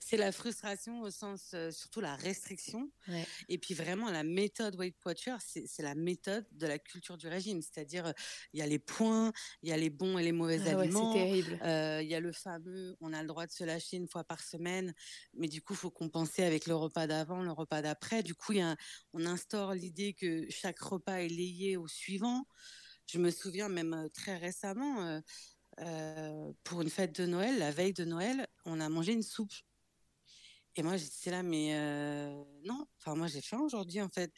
C'est 0.00 0.16
la 0.16 0.32
frustration 0.32 1.00
au 1.02 1.10
sens, 1.10 1.50
euh, 1.54 1.70
surtout 1.70 2.00
la 2.00 2.16
restriction. 2.16 2.90
Ouais. 3.08 3.26
Et 3.48 3.58
puis 3.58 3.74
vraiment, 3.74 4.10
la 4.10 4.24
méthode 4.24 4.76
Weight 4.76 4.96
Watcher, 5.04 5.36
c'est 5.40 5.82
la 5.82 5.94
méthode 5.94 6.46
de 6.52 6.66
la 6.66 6.78
culture 6.78 7.16
du 7.16 7.28
régime. 7.28 7.62
C'est-à-dire, 7.62 8.12
il 8.52 8.60
y 8.60 8.62
a 8.62 8.66
les 8.66 8.78
points, 8.78 9.32
il 9.62 9.68
y 9.68 9.72
a 9.72 9.76
les 9.76 9.90
bons 9.90 10.18
et 10.18 10.22
les 10.22 10.32
mauvais 10.32 10.60
ah 10.66 10.78
aliments. 10.78 11.14
Ouais. 11.14 11.42
Euh, 11.62 12.02
il 12.02 12.08
y 12.08 12.14
a 12.14 12.20
le 12.20 12.32
fameux, 12.32 12.96
on 13.00 13.12
a 13.12 13.22
le 13.22 13.28
droit 13.28 13.46
de 13.46 13.52
se 13.52 13.64
lâcher 13.64 13.96
une 13.96 14.08
fois 14.08 14.24
par 14.24 14.40
semaine, 14.42 14.94
mais 15.34 15.48
du 15.48 15.62
coup, 15.62 15.74
il 15.74 15.78
faut 15.78 15.90
compenser 15.90 16.42
avec 16.42 16.66
le 16.66 16.74
repas 16.74 17.06
d'avant, 17.06 17.42
le 17.42 17.52
repas 17.52 17.82
d'après. 17.82 18.22
Du 18.22 18.34
coup, 18.34 18.52
y 18.52 18.60
a, 18.60 18.76
on 19.12 19.26
instaure 19.26 19.74
l'idée 19.74 20.14
que 20.14 20.46
chaque 20.50 20.78
repas 20.80 21.20
est 21.20 21.28
lié 21.28 21.76
au 21.76 21.88
suivant. 21.88 22.46
Je 23.06 23.18
me 23.18 23.30
souviens 23.30 23.68
même 23.68 23.92
euh, 23.92 24.08
très 24.08 24.36
récemment, 24.36 25.02
euh, 25.02 25.20
euh, 25.80 26.52
pour 26.62 26.82
une 26.82 26.90
fête 26.90 27.20
de 27.20 27.26
Noël, 27.26 27.58
la 27.58 27.70
veille 27.70 27.92
de 27.92 28.04
Noël, 28.04 28.46
on 28.64 28.80
a 28.80 28.88
mangé 28.88 29.12
une 29.12 29.22
soupe. 29.22 29.52
Et 30.76 30.82
moi, 30.82 30.96
j'étais 30.96 31.30
là, 31.30 31.42
mais 31.42 31.74
euh, 31.74 32.44
non, 32.64 32.86
enfin, 32.98 33.16
moi, 33.16 33.26
j'ai 33.26 33.40
faim 33.40 33.58
aujourd'hui, 33.60 34.00
en 34.00 34.08
fait. 34.08 34.32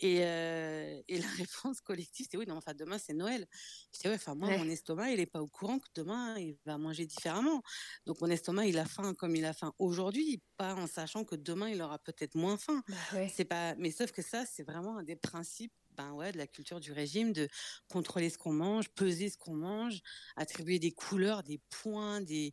Et, 0.00 0.24
euh, 0.24 1.00
et 1.08 1.18
la 1.18 1.26
réponse 1.38 1.80
collective, 1.80 2.24
c'était 2.24 2.38
oui, 2.38 2.46
non, 2.46 2.56
enfin, 2.56 2.72
demain, 2.74 2.98
c'est 2.98 3.12
Noël. 3.12 3.46
J'étais, 3.92 4.08
ouais, 4.08 4.14
enfin, 4.14 4.34
moi, 4.34 4.48
ouais. 4.48 4.58
mon 4.58 4.68
estomac, 4.68 5.10
il 5.10 5.18
n'est 5.18 5.26
pas 5.26 5.42
au 5.42 5.46
courant 5.46 5.78
que 5.78 5.88
demain, 5.94 6.38
il 6.38 6.56
va 6.64 6.78
manger 6.78 7.06
différemment. 7.06 7.62
Donc, 8.06 8.20
mon 8.20 8.30
estomac, 8.30 8.66
il 8.66 8.78
a 8.78 8.86
faim 8.86 9.14
comme 9.14 9.36
il 9.36 9.44
a 9.44 9.52
faim 9.52 9.74
aujourd'hui, 9.78 10.42
pas 10.56 10.74
en 10.74 10.86
sachant 10.86 11.24
que 11.24 11.36
demain, 11.36 11.68
il 11.68 11.82
aura 11.82 11.98
peut-être 11.98 12.34
moins 12.34 12.56
faim. 12.56 12.82
Bah, 12.88 12.96
ouais. 13.14 13.32
C'est 13.34 13.44
pas, 13.44 13.74
mais 13.76 13.90
sauf 13.90 14.10
que 14.10 14.22
ça, 14.22 14.46
c'est 14.46 14.62
vraiment 14.62 14.98
un 14.98 15.02
des 15.02 15.16
principes 15.16 15.72
ben 15.96 16.12
ouais, 16.12 16.32
de 16.32 16.38
la 16.38 16.48
culture 16.48 16.80
du 16.80 16.90
régime, 16.90 17.32
de 17.32 17.48
contrôler 17.88 18.28
ce 18.28 18.36
qu'on 18.36 18.52
mange, 18.52 18.88
peser 18.88 19.30
ce 19.30 19.36
qu'on 19.36 19.54
mange, 19.54 20.00
attribuer 20.34 20.80
des 20.80 20.90
couleurs, 20.90 21.44
des 21.44 21.60
points, 21.70 22.20
des 22.20 22.52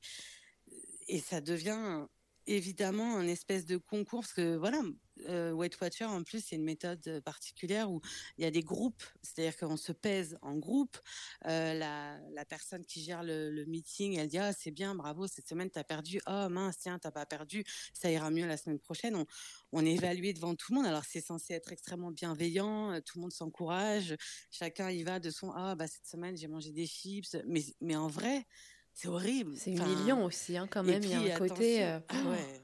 et 1.08 1.20
ça 1.20 1.42
devient 1.42 2.06
évidemment 2.48 3.18
un 3.18 3.28
espèce 3.28 3.66
de 3.66 3.78
concours 3.78 4.22
parce 4.22 4.34
que 4.34 4.56
voilà 4.56 4.82
euh, 5.30 5.52
Weight 5.52 5.80
Watcher 5.80 6.06
en 6.06 6.24
plus 6.24 6.44
c'est 6.44 6.56
une 6.56 6.64
méthode 6.64 7.22
particulière 7.24 7.92
où 7.92 8.02
il 8.38 8.44
y 8.44 8.48
a 8.48 8.52
des 8.52 8.64
groupes 8.64 9.04
c'est-à-dire 9.22 9.56
qu'on 9.58 9.78
se 9.78 9.92
pèse 9.92 10.38
en 10.42 10.58
groupe 10.58 10.98
euh, 11.46 11.74
la, 11.74 12.46
personne 12.46 12.84
qui 12.86 13.04
gère 13.04 13.24
le, 13.24 13.64
meeting 13.66 14.18
elle 14.18 14.28
dit 14.28 14.40
ah 14.40 14.54
c'est 14.54 14.72
bien 14.72 14.96
bravo 14.96 15.28
cette 15.28 15.48
semaine 15.48 15.70
tu 15.70 15.78
as 15.80 15.84
perdu 15.84 16.20
oh 16.28 16.50
mince 16.50 16.80
tiens 16.80 16.98
t'as 16.98 17.12
pas 17.12 17.26
perdu 17.26 17.64
ça 17.94 18.10
ira 18.12 18.32
mieux 18.32 18.46
la 18.46 18.58
semaine 18.58 18.80
prochaine. 18.80 19.16
On, 19.16 19.26
on 19.72 19.82
devant 19.82 20.56
tout 20.56 20.72
le 20.72 20.78
monde. 20.78 20.86
Alors 20.86 21.04
c'est 21.06 21.22
censé 21.22 21.54
être 21.54 21.72
extrêmement 21.72 22.12
bienveillant 22.12 22.92
euh, 22.92 23.00
tout 23.00 23.18
le 23.18 23.22
monde 23.22 23.34
s'encourage 23.34 24.16
chacun 24.50 24.90
y 24.90 25.04
va 25.04 25.20
de 25.20 25.30
son 25.30 25.52
ah 25.52 25.76
bah 25.76 25.88
cette 25.88 26.08
semaine 26.08 26.36
j'ai 26.36 26.48
mangé 26.48 26.72
des 26.72 26.88
chips 26.88 27.38
mais 27.82 27.96
en 27.96 28.08
vrai 28.08 28.46
c'est 28.94 29.08
horrible. 29.08 29.56
C'est 29.58 29.72
humiliant 29.72 30.24
aussi, 30.24 30.58
hein, 30.58 30.68
quand 30.68 30.84
même. 30.84 31.04
il 31.04 31.10
y 31.10 31.32
a 31.32 31.36
un 31.36 31.38
côté. 31.38 31.84
Euh, 31.84 32.00
ah 32.10 32.24
ouais. 32.30 32.62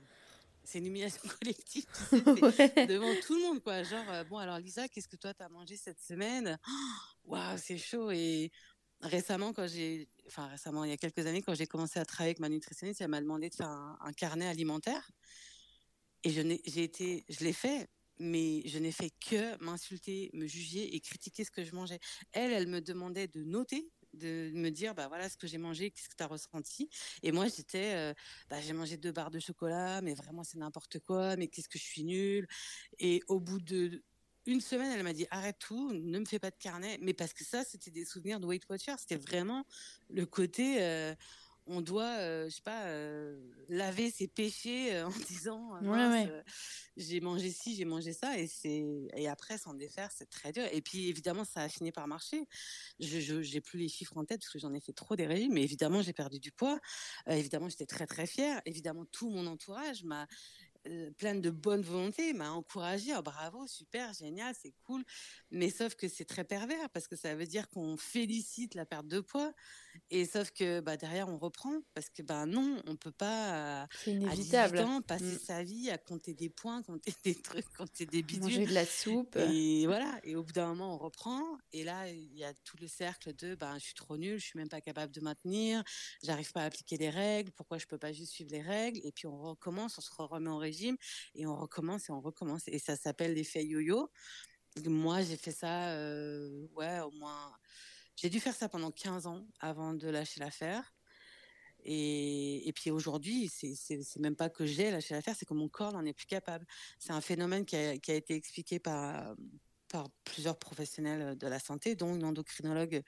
C'est 0.63 0.79
une 0.79 0.87
humiliation 0.87 1.21
collective 1.39 1.85
tu 2.09 2.51
sais, 2.51 2.85
devant 2.87 3.13
tout 3.25 3.35
le 3.35 3.41
monde, 3.41 3.63
quoi. 3.63 3.83
Genre, 3.83 4.03
euh, 4.09 4.23
bon, 4.25 4.37
alors 4.37 4.59
Lisa, 4.59 4.87
qu'est-ce 4.89 5.07
que 5.07 5.15
toi 5.15 5.33
t'as 5.33 5.47
mangé 5.47 5.77
cette 5.77 6.01
semaine? 6.01 6.59
Waouh, 7.23 7.57
c'est 7.57 7.77
chaud. 7.77 8.11
Et 8.11 8.51
récemment, 9.01 9.53
quand 9.53 9.67
j'ai, 9.67 10.09
enfin 10.27 10.47
récemment, 10.47 10.83
il 10.83 10.89
y 10.89 10.93
a 10.93 10.97
quelques 10.97 11.25
années, 11.25 11.41
quand 11.41 11.55
j'ai 11.55 11.67
commencé 11.67 11.99
à 11.99 12.05
travailler 12.05 12.31
avec 12.31 12.39
ma 12.39 12.49
nutritionniste, 12.49 12.99
elle 12.99 13.07
m'a 13.07 13.21
demandé 13.21 13.49
de 13.49 13.55
faire 13.55 13.69
un, 13.69 13.97
un 14.01 14.11
carnet 14.11 14.47
alimentaire. 14.47 15.09
Et 16.23 16.31
je 16.31 16.41
j'ai 16.65 16.83
été, 16.83 17.23
je 17.29 17.45
l'ai 17.45 17.53
fait, 17.53 17.89
mais 18.19 18.67
je 18.67 18.79
n'ai 18.79 18.91
fait 18.91 19.11
que 19.25 19.63
m'insulter, 19.63 20.29
me 20.33 20.47
juger 20.47 20.95
et 20.95 20.99
critiquer 20.99 21.45
ce 21.45 21.51
que 21.51 21.63
je 21.63 21.73
mangeais. 21.73 21.99
Elle, 22.33 22.51
elle 22.51 22.67
me 22.67 22.81
demandait 22.81 23.27
de 23.27 23.43
noter 23.43 23.89
de 24.17 24.51
me 24.53 24.69
dire 24.69 24.95
bah 24.95 25.07
voilà 25.07 25.29
ce 25.29 25.37
que 25.37 25.47
j'ai 25.47 25.57
mangé, 25.57 25.91
qu'est-ce 25.91 26.09
que 26.09 26.15
tu 26.15 26.23
as 26.23 26.27
ressenti. 26.27 26.89
Et 27.23 27.31
moi 27.31 27.47
j'étais 27.47 27.93
euh, 27.95 28.13
bah, 28.49 28.59
j'ai 28.61 28.73
mangé 28.73 28.97
deux 28.97 29.11
barres 29.11 29.31
de 29.31 29.39
chocolat 29.39 30.01
mais 30.01 30.13
vraiment 30.13 30.43
c'est 30.43 30.57
n'importe 30.57 30.99
quoi, 30.99 31.35
mais 31.37 31.47
qu'est-ce 31.47 31.69
que 31.69 31.79
je 31.79 31.83
suis 31.83 32.03
nulle. 32.03 32.47
Et 32.99 33.21
au 33.27 33.39
bout 33.39 33.59
de 33.59 34.03
une 34.47 34.61
semaine, 34.61 34.91
elle 34.95 35.03
m'a 35.03 35.13
dit 35.13 35.27
arrête 35.29 35.57
tout, 35.59 35.91
ne 35.93 36.19
me 36.19 36.25
fais 36.25 36.39
pas 36.39 36.49
de 36.49 36.55
carnet, 36.57 36.97
mais 37.01 37.13
parce 37.13 37.33
que 37.33 37.43
ça, 37.43 37.63
c'était 37.65 37.91
des 37.91 38.05
souvenirs 38.05 38.39
de 38.39 38.45
Weight 38.45 38.63
Watcher, 38.69 38.93
c'était 38.97 39.17
vraiment 39.17 39.65
le 40.09 40.25
côté, 40.25 40.81
euh, 40.81 41.13
on 41.67 41.81
doit, 41.81 42.17
euh, 42.19 42.49
je 42.49 42.55
sais 42.55 42.61
pas, 42.61 42.85
euh, 42.85 43.39
laver 43.69 44.09
ses 44.09 44.27
péchés 44.27 44.95
euh, 44.95 45.07
en 45.07 45.11
disant 45.27 45.79
j'ai 46.95 47.19
mangé 47.19 47.51
ci, 47.51 47.75
j'ai 47.75 47.85
mangé 47.85 48.11
ça, 48.11 48.39
et 48.39 48.47
c'est 48.47 48.83
et 49.15 49.27
après 49.27 49.57
s'en 49.57 49.73
défaire, 49.73 50.09
c'est 50.11 50.29
très 50.29 50.51
dur. 50.51 50.63
Et 50.71 50.81
puis 50.81 51.09
évidemment, 51.09 51.45
ça 51.45 51.61
a 51.61 51.69
fini 51.69 51.91
par 51.91 52.07
marcher. 52.07 52.47
Je 52.99 53.41
j'ai 53.41 53.61
plus 53.61 53.79
les 53.79 53.89
chiffres 53.89 54.17
en 54.17 54.25
tête 54.25 54.39
parce 54.39 54.51
que 54.51 54.59
j'en 54.59 54.73
ai 54.73 54.79
fait 54.79 54.93
trop 54.93 55.15
des 55.15 55.27
régimes, 55.27 55.53
mais 55.53 55.63
évidemment, 55.63 56.01
j'ai 56.01 56.13
perdu 56.13 56.39
du 56.39 56.51
poids. 56.51 56.79
évidemment, 57.27 57.69
j'étais 57.69 57.85
très 57.85 58.07
très 58.07 58.25
fière. 58.25 58.61
Évidemment, 58.65 59.05
tout 59.05 59.29
mon 59.29 59.45
entourage 59.45 60.03
m'a 60.03 60.27
euh, 60.87 61.11
pleine 61.17 61.41
de 61.41 61.49
bonne 61.49 61.81
volonté, 61.81 62.33
m'a 62.33 62.51
encouragé, 62.51 63.13
oh, 63.17 63.21
bravo, 63.21 63.67
super, 63.67 64.13
génial, 64.13 64.53
c'est 64.59 64.73
cool. 64.85 65.03
Mais 65.51 65.69
sauf 65.69 65.95
que 65.95 66.07
c'est 66.07 66.25
très 66.25 66.43
pervers 66.43 66.89
parce 66.91 67.07
que 67.07 67.15
ça 67.15 67.35
veut 67.35 67.45
dire 67.45 67.69
qu'on 67.69 67.97
félicite 67.97 68.75
la 68.75 68.85
perte 68.85 69.07
de 69.07 69.19
poids 69.19 69.53
et 70.09 70.25
sauf 70.25 70.51
que 70.51 70.79
bah, 70.79 70.97
derrière 70.97 71.29
on 71.29 71.37
reprend 71.37 71.81
parce 71.93 72.09
que 72.09 72.21
bah 72.21 72.45
non, 72.45 72.81
on 72.87 72.95
peut 72.95 73.11
pas 73.11 73.87
c'est 74.03 74.11
inévitable. 74.11 74.79
À 74.79 75.01
passer 75.01 75.35
mm. 75.35 75.39
sa 75.39 75.63
vie 75.63 75.89
à 75.89 75.97
compter 75.97 76.33
des 76.33 76.49
points, 76.49 76.81
compter 76.83 77.13
des 77.23 77.35
trucs, 77.35 77.71
compter 77.73 78.05
des 78.05 78.23
bidules, 78.23 78.43
manger 78.43 78.65
de 78.65 78.73
la 78.73 78.85
soupe. 78.85 79.35
Et 79.35 79.85
voilà, 79.85 80.19
et 80.23 80.35
au 80.35 80.43
bout 80.43 80.51
d'un 80.51 80.67
moment 80.67 80.95
on 80.95 80.97
reprend 80.97 81.41
et 81.73 81.83
là 81.83 82.09
il 82.09 82.35
y 82.35 82.43
a 82.43 82.53
tout 82.63 82.77
le 82.79 82.87
cercle 82.87 83.33
de 83.35 83.55
bah 83.55 83.73
je 83.77 83.85
suis 83.85 83.93
trop 83.93 84.17
nulle, 84.17 84.39
je 84.39 84.45
suis 84.45 84.59
même 84.59 84.69
pas 84.69 84.81
capable 84.81 85.13
de 85.13 85.21
maintenir, 85.21 85.83
j'arrive 86.23 86.51
pas 86.51 86.61
à 86.61 86.65
appliquer 86.65 86.97
les 86.97 87.09
règles, 87.09 87.51
pourquoi 87.51 87.77
je 87.77 87.85
peux 87.85 87.97
pas 87.97 88.11
juste 88.13 88.31
suivre 88.31 88.51
les 88.51 88.61
règles? 88.61 88.99
Et 89.03 89.11
puis 89.11 89.27
on 89.27 89.37
recommence, 89.37 89.97
on 89.97 90.01
se 90.01 90.11
remet 90.17 90.49
en 90.49 90.57
régime 90.57 90.97
et 91.35 91.45
on 91.45 91.55
recommence 91.55 92.09
et 92.09 92.11
on 92.11 92.21
recommence 92.21 92.63
et 92.67 92.79
ça 92.79 92.95
s'appelle 92.95 93.33
l'effet 93.33 93.65
yo-yo. 93.65 94.09
Moi, 94.85 95.21
j'ai 95.23 95.37
fait 95.37 95.51
ça, 95.51 95.89
euh, 95.91 96.67
ouais, 96.75 96.99
au 96.99 97.11
moins. 97.11 97.51
J'ai 98.17 98.29
dû 98.29 98.39
faire 98.39 98.55
ça 98.55 98.67
pendant 98.67 98.91
15 98.91 99.27
ans 99.27 99.45
avant 99.59 99.93
de 99.93 100.09
lâcher 100.09 100.39
l'affaire. 100.39 100.93
Et, 101.83 102.67
et, 102.67 102.73
puis 102.73 102.89
aujourd'hui, 102.89 103.47
c'est 103.47 104.19
même 104.19 104.35
pas 104.35 104.49
que 104.49 104.65
j'ai 104.65 104.89
lâché 104.91 105.13
l'affaire, 105.13 105.35
c'est 105.37 105.45
que 105.45 105.53
mon 105.53 105.69
corps 105.69 105.93
n'en 105.93 106.03
est 106.03 106.13
plus 106.13 106.25
capable. 106.25 106.65
C'est 106.99 107.13
un 107.13 107.21
phénomène 107.21 107.63
qui 107.63 107.75
a, 107.75 107.97
qui 107.97 108.11
a, 108.11 108.15
été 108.15 108.33
expliqué 108.33 108.79
par, 108.79 109.35
par 109.87 110.09
plusieurs 110.23 110.57
professionnels 110.57 111.37
de 111.37 111.47
la 111.47 111.59
santé, 111.59 111.95
dont 111.95 112.15
une 112.15 112.25
endocrinologue 112.25 113.03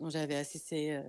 dont 0.00 0.08
j'avais 0.08 0.36
assisté 0.36 0.96
euh, 0.96 1.02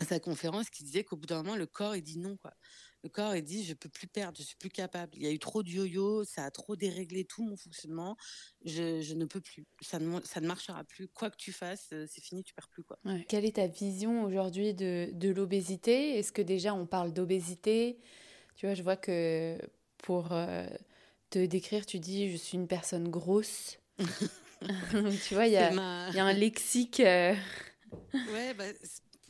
à 0.00 0.04
sa 0.04 0.20
conférence, 0.20 0.70
qui 0.70 0.84
disait 0.84 1.04
qu'au 1.04 1.16
bout 1.16 1.26
d'un 1.26 1.42
moment, 1.42 1.56
le 1.56 1.66
corps, 1.66 1.96
il 1.96 2.02
dit 2.02 2.18
non, 2.18 2.36
quoi 2.36 2.54
le 3.02 3.08
corps 3.08 3.34
il 3.34 3.42
dit 3.42 3.64
je 3.64 3.74
peux 3.74 3.88
plus 3.88 4.06
perdre, 4.06 4.36
je 4.38 4.44
suis 4.44 4.56
plus 4.56 4.70
capable. 4.70 5.12
Il 5.16 5.22
y 5.22 5.26
a 5.26 5.30
eu 5.30 5.38
trop 5.38 5.62
de 5.62 5.68
yo-yo, 5.68 6.24
ça 6.24 6.44
a 6.44 6.50
trop 6.50 6.76
déréglé 6.76 7.24
tout 7.24 7.42
mon 7.42 7.56
fonctionnement. 7.56 8.16
Je, 8.64 9.14
ne 9.14 9.24
peux 9.24 9.40
plus. 9.40 9.64
Ça 9.80 9.98
ne, 9.98 10.20
ça 10.20 10.40
ne 10.40 10.46
marchera 10.46 10.84
plus. 10.84 11.08
Quoi 11.08 11.30
que 11.30 11.36
tu 11.36 11.52
fasses, 11.52 11.88
euh, 11.92 12.06
c'est 12.08 12.22
fini, 12.22 12.44
tu 12.44 12.54
perds 12.54 12.68
plus 12.68 12.84
quoi. 12.84 12.98
Quelle 13.28 13.44
est 13.44 13.56
ta 13.56 13.66
vision 13.66 14.24
aujourd'hui 14.24 14.74
de, 14.74 15.10
de 15.12 15.30
l'obésité? 15.30 16.18
Est-ce 16.18 16.32
que 16.32 16.42
déjà 16.42 16.74
on 16.74 16.86
parle 16.86 17.12
d'obésité? 17.12 17.98
Tu 18.56 18.66
vois, 18.66 18.74
je 18.74 18.82
vois 18.82 18.96
que 18.96 19.58
pour 19.98 20.32
euh, 20.32 20.66
te 21.30 21.44
décrire, 21.44 21.86
tu 21.86 21.98
dis 21.98 22.30
je 22.30 22.36
suis 22.36 22.56
une 22.56 22.68
personne 22.68 23.08
grosse. 23.08 23.78
tu 25.26 25.34
vois, 25.34 25.48
il 25.48 25.52
y, 25.52 25.56
a, 25.56 25.72
y 26.12 26.20
a 26.20 26.24
un 26.24 26.32
lexique. 26.32 27.00
Euh, 27.00 27.34
ouais, 28.32 28.54
bah, 28.54 28.66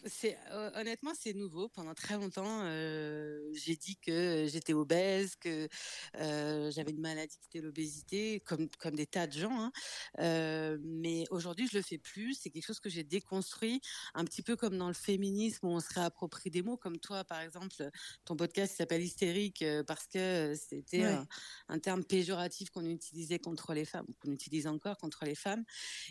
c'est 0.06 0.36
honnêtement 0.74 1.12
c'est 1.14 1.34
nouveau. 1.34 1.68
Pendant 1.68 1.94
très 1.94 2.14
longtemps, 2.14 2.62
euh, 2.64 3.40
j'ai 3.52 3.76
dit 3.76 3.96
que 3.96 4.46
j'étais 4.48 4.72
obèse, 4.72 5.36
que 5.36 5.68
euh, 6.16 6.70
j'avais 6.70 6.90
une 6.90 7.00
maladie 7.00 7.36
qui 7.38 7.46
était 7.48 7.64
l'obésité, 7.64 8.40
comme 8.40 8.68
comme 8.78 8.96
des 8.96 9.06
tas 9.06 9.26
de 9.26 9.32
gens. 9.32 9.60
Hein. 9.60 9.72
Euh, 10.18 10.78
mais 10.82 11.24
aujourd'hui, 11.30 11.68
je 11.68 11.76
le 11.76 11.82
fais 11.82 11.98
plus. 11.98 12.34
C'est 12.34 12.50
quelque 12.50 12.66
chose 12.66 12.80
que 12.80 12.90
j'ai 12.90 13.04
déconstruit, 13.04 13.80
un 14.14 14.24
petit 14.24 14.42
peu 14.42 14.56
comme 14.56 14.76
dans 14.76 14.88
le 14.88 14.94
féminisme 14.94 15.66
où 15.66 15.70
on 15.70 15.80
se 15.80 15.92
réapproprie 15.94 16.50
des 16.50 16.62
mots, 16.62 16.76
comme 16.76 16.98
toi 16.98 17.24
par 17.24 17.40
exemple, 17.40 17.90
ton 18.24 18.36
podcast 18.36 18.76
s'appelle 18.76 19.02
hystérique 19.02 19.64
parce 19.86 20.06
que 20.06 20.54
c'était 20.56 21.04
un, 21.04 21.26
un, 21.68 21.78
terme 21.78 22.04
péjoratif 22.04 22.70
qu'on 22.70 22.84
utilisait 22.86 23.38
contre 23.38 23.74
les 23.74 23.84
femmes, 23.84 24.06
qu'on 24.20 24.32
utilise 24.32 24.66
encore 24.66 24.98
contre 24.98 25.24
les 25.24 25.34
femmes. 25.34 25.64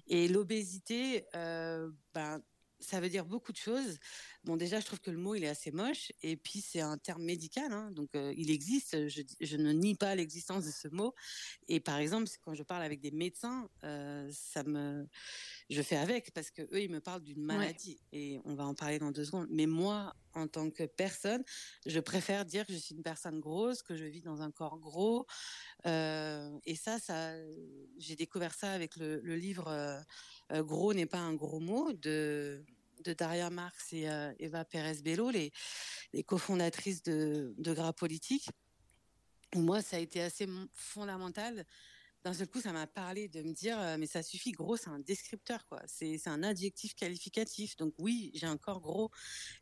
Et 0.07 0.27
l'obésité, 0.27 1.25
ben 1.33 2.41
ça 2.81 2.99
veut 2.99 3.09
dire 3.09 3.25
beaucoup 3.25 3.51
de 3.51 3.57
choses. 3.57 3.99
Bon, 4.43 4.57
déjà, 4.57 4.79
je 4.79 4.85
trouve 4.85 4.99
que 4.99 5.11
le 5.11 5.17
mot, 5.17 5.35
il 5.35 5.43
est 5.43 5.47
assez 5.47 5.71
moche. 5.71 6.11
Et 6.23 6.35
puis, 6.35 6.61
c'est 6.61 6.81
un 6.81 6.97
terme 6.97 7.23
médical. 7.23 7.71
Hein, 7.71 7.91
donc, 7.91 8.15
euh, 8.15 8.33
il 8.35 8.49
existe. 8.49 9.07
Je, 9.07 9.21
je, 9.39 9.57
ne 9.57 9.71
nie 9.71 9.95
pas 9.95 10.15
l'existence 10.15 10.65
de 10.65 10.71
ce 10.71 10.87
mot. 10.87 11.13
Et 11.67 11.79
par 11.79 11.97
exemple, 11.97 12.29
quand 12.43 12.53
je 12.53 12.63
parle 12.63 12.83
avec 12.83 12.99
des 12.99 13.11
médecins, 13.11 13.69
euh, 13.83 14.29
ça 14.33 14.63
me, 14.63 15.07
je 15.69 15.81
fais 15.81 15.97
avec 15.97 16.33
parce 16.33 16.51
que 16.51 16.63
eux, 16.63 16.81
ils 16.81 16.89
me 16.89 16.99
parlent 16.99 17.23
d'une 17.23 17.43
maladie. 17.43 17.99
Et 18.11 18.39
on 18.45 18.55
va 18.55 18.65
en 18.65 18.73
parler 18.73 18.99
dans 18.99 19.11
deux 19.11 19.25
secondes. 19.25 19.47
Mais 19.51 19.67
moi, 19.67 20.15
en 20.33 20.47
tant 20.47 20.69
que 20.69 20.83
personne, 20.83 21.43
je 21.85 21.99
préfère 21.99 22.45
dire 22.45 22.65
que 22.65 22.73
je 22.73 22.77
suis 22.77 22.95
une 22.95 23.03
personne 23.03 23.39
grosse, 23.39 23.81
que 23.83 23.95
je 23.95 24.05
vis 24.05 24.21
dans 24.21 24.41
un 24.41 24.51
corps 24.51 24.79
gros. 24.79 25.25
Euh, 25.85 26.57
et 26.65 26.75
ça, 26.75 26.99
ça, 26.99 27.33
j'ai 27.97 28.15
découvert 28.15 28.53
ça 28.53 28.71
avec 28.71 28.95
le, 28.95 29.19
livre 29.35 29.67
euh, 29.67 30.63
Gros 30.63 30.93
n'est 30.93 31.05
pas 31.05 31.19
un 31.19 31.33
gros 31.33 31.59
mot 31.59 31.93
de 31.93 32.63
Daria 33.17 33.49
Marx 33.49 33.93
et 33.93 34.09
euh, 34.09 34.33
Eva 34.39 34.65
Pérez-Bello, 34.65 35.31
les 35.31 35.51
cofondatrices 36.23 37.03
de, 37.03 37.53
de 37.57 37.73
Gras 37.73 37.93
Politique. 37.93 38.49
Moi, 39.55 39.81
ça 39.81 39.97
a 39.97 39.99
été 39.99 40.21
assez 40.21 40.47
fondamental. 40.73 41.65
D'un 42.23 42.33
seul 42.33 42.47
coup, 42.47 42.61
ça 42.61 42.71
m'a 42.71 42.85
parlé 42.85 43.27
de 43.29 43.41
me 43.41 43.51
dire, 43.53 43.79
euh, 43.79 43.97
mais 43.97 44.05
ça 44.05 44.21
suffit, 44.21 44.51
gros, 44.51 44.77
c'est 44.77 44.89
un 44.89 44.99
descripteur, 44.99 45.65
quoi. 45.67 45.81
C'est 45.87 46.27
un 46.27 46.43
adjectif 46.43 46.93
qualificatif. 46.95 47.75
Donc 47.77 47.93
oui, 47.97 48.31
j'ai 48.35 48.45
un 48.47 48.57
corps 48.57 48.79
gros 48.81 49.09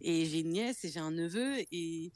et 0.02 0.26
j'ai 0.26 0.40
une 0.42 0.50
nièce 0.50 0.84
et 0.84 0.90
j'ai 0.90 1.00
un 1.00 1.12
neveu 1.12 1.60
et 1.72 2.12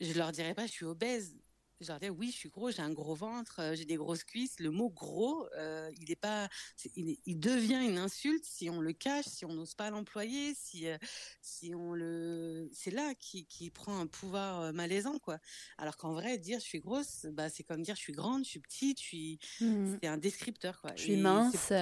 je 0.00 0.12
leur 0.14 0.32
dirais 0.32 0.54
pas, 0.54 0.66
je 0.66 0.72
suis 0.72 0.84
obèse. 0.84 1.36
Je 1.82 1.88
leur 1.88 1.98
disais, 1.98 2.10
oui, 2.10 2.30
je 2.30 2.36
suis 2.36 2.48
gros, 2.48 2.70
j'ai 2.70 2.82
un 2.82 2.92
gros 2.92 3.14
ventre, 3.14 3.60
euh, 3.60 3.74
j'ai 3.74 3.84
des 3.84 3.96
grosses 3.96 4.24
cuisses. 4.24 4.60
Le 4.60 4.70
mot 4.70 4.88
gros, 4.88 5.46
euh, 5.56 5.90
il 6.00 6.10
est 6.10 6.16
pas, 6.16 6.48
il, 6.96 7.16
il, 7.26 7.40
devient 7.40 7.84
une 7.84 7.98
insulte 7.98 8.44
si 8.44 8.70
on 8.70 8.80
le 8.80 8.92
cache, 8.92 9.26
si 9.26 9.44
on 9.44 9.54
n'ose 9.54 9.74
pas 9.74 9.90
l'employer, 9.90 10.54
si, 10.54 10.88
euh, 10.88 10.96
si 11.40 11.74
on 11.74 11.92
le, 11.92 12.68
c'est 12.72 12.90
là 12.90 13.14
qui, 13.14 13.46
qui 13.46 13.70
prend 13.70 13.98
un 13.98 14.06
pouvoir 14.06 14.72
malaisant, 14.72 15.18
quoi. 15.18 15.38
Alors 15.78 15.96
qu'en 15.96 16.12
vrai, 16.12 16.38
dire 16.38 16.58
je 16.60 16.64
suis 16.64 16.80
grosse, 16.80 17.26
bah, 17.32 17.48
c'est 17.48 17.64
comme 17.64 17.82
dire 17.82 17.96
je 17.96 18.00
suis 18.00 18.12
grande, 18.12 18.44
je 18.44 18.50
suis 18.50 18.60
petite, 18.60 19.00
je 19.00 19.04
suis, 19.04 19.38
mmh. 19.60 19.96
c'est 20.00 20.08
un 20.08 20.18
descripteur, 20.18 20.80
quoi. 20.80 20.92
Je 20.96 21.02
suis 21.02 21.16
mince. 21.16 21.72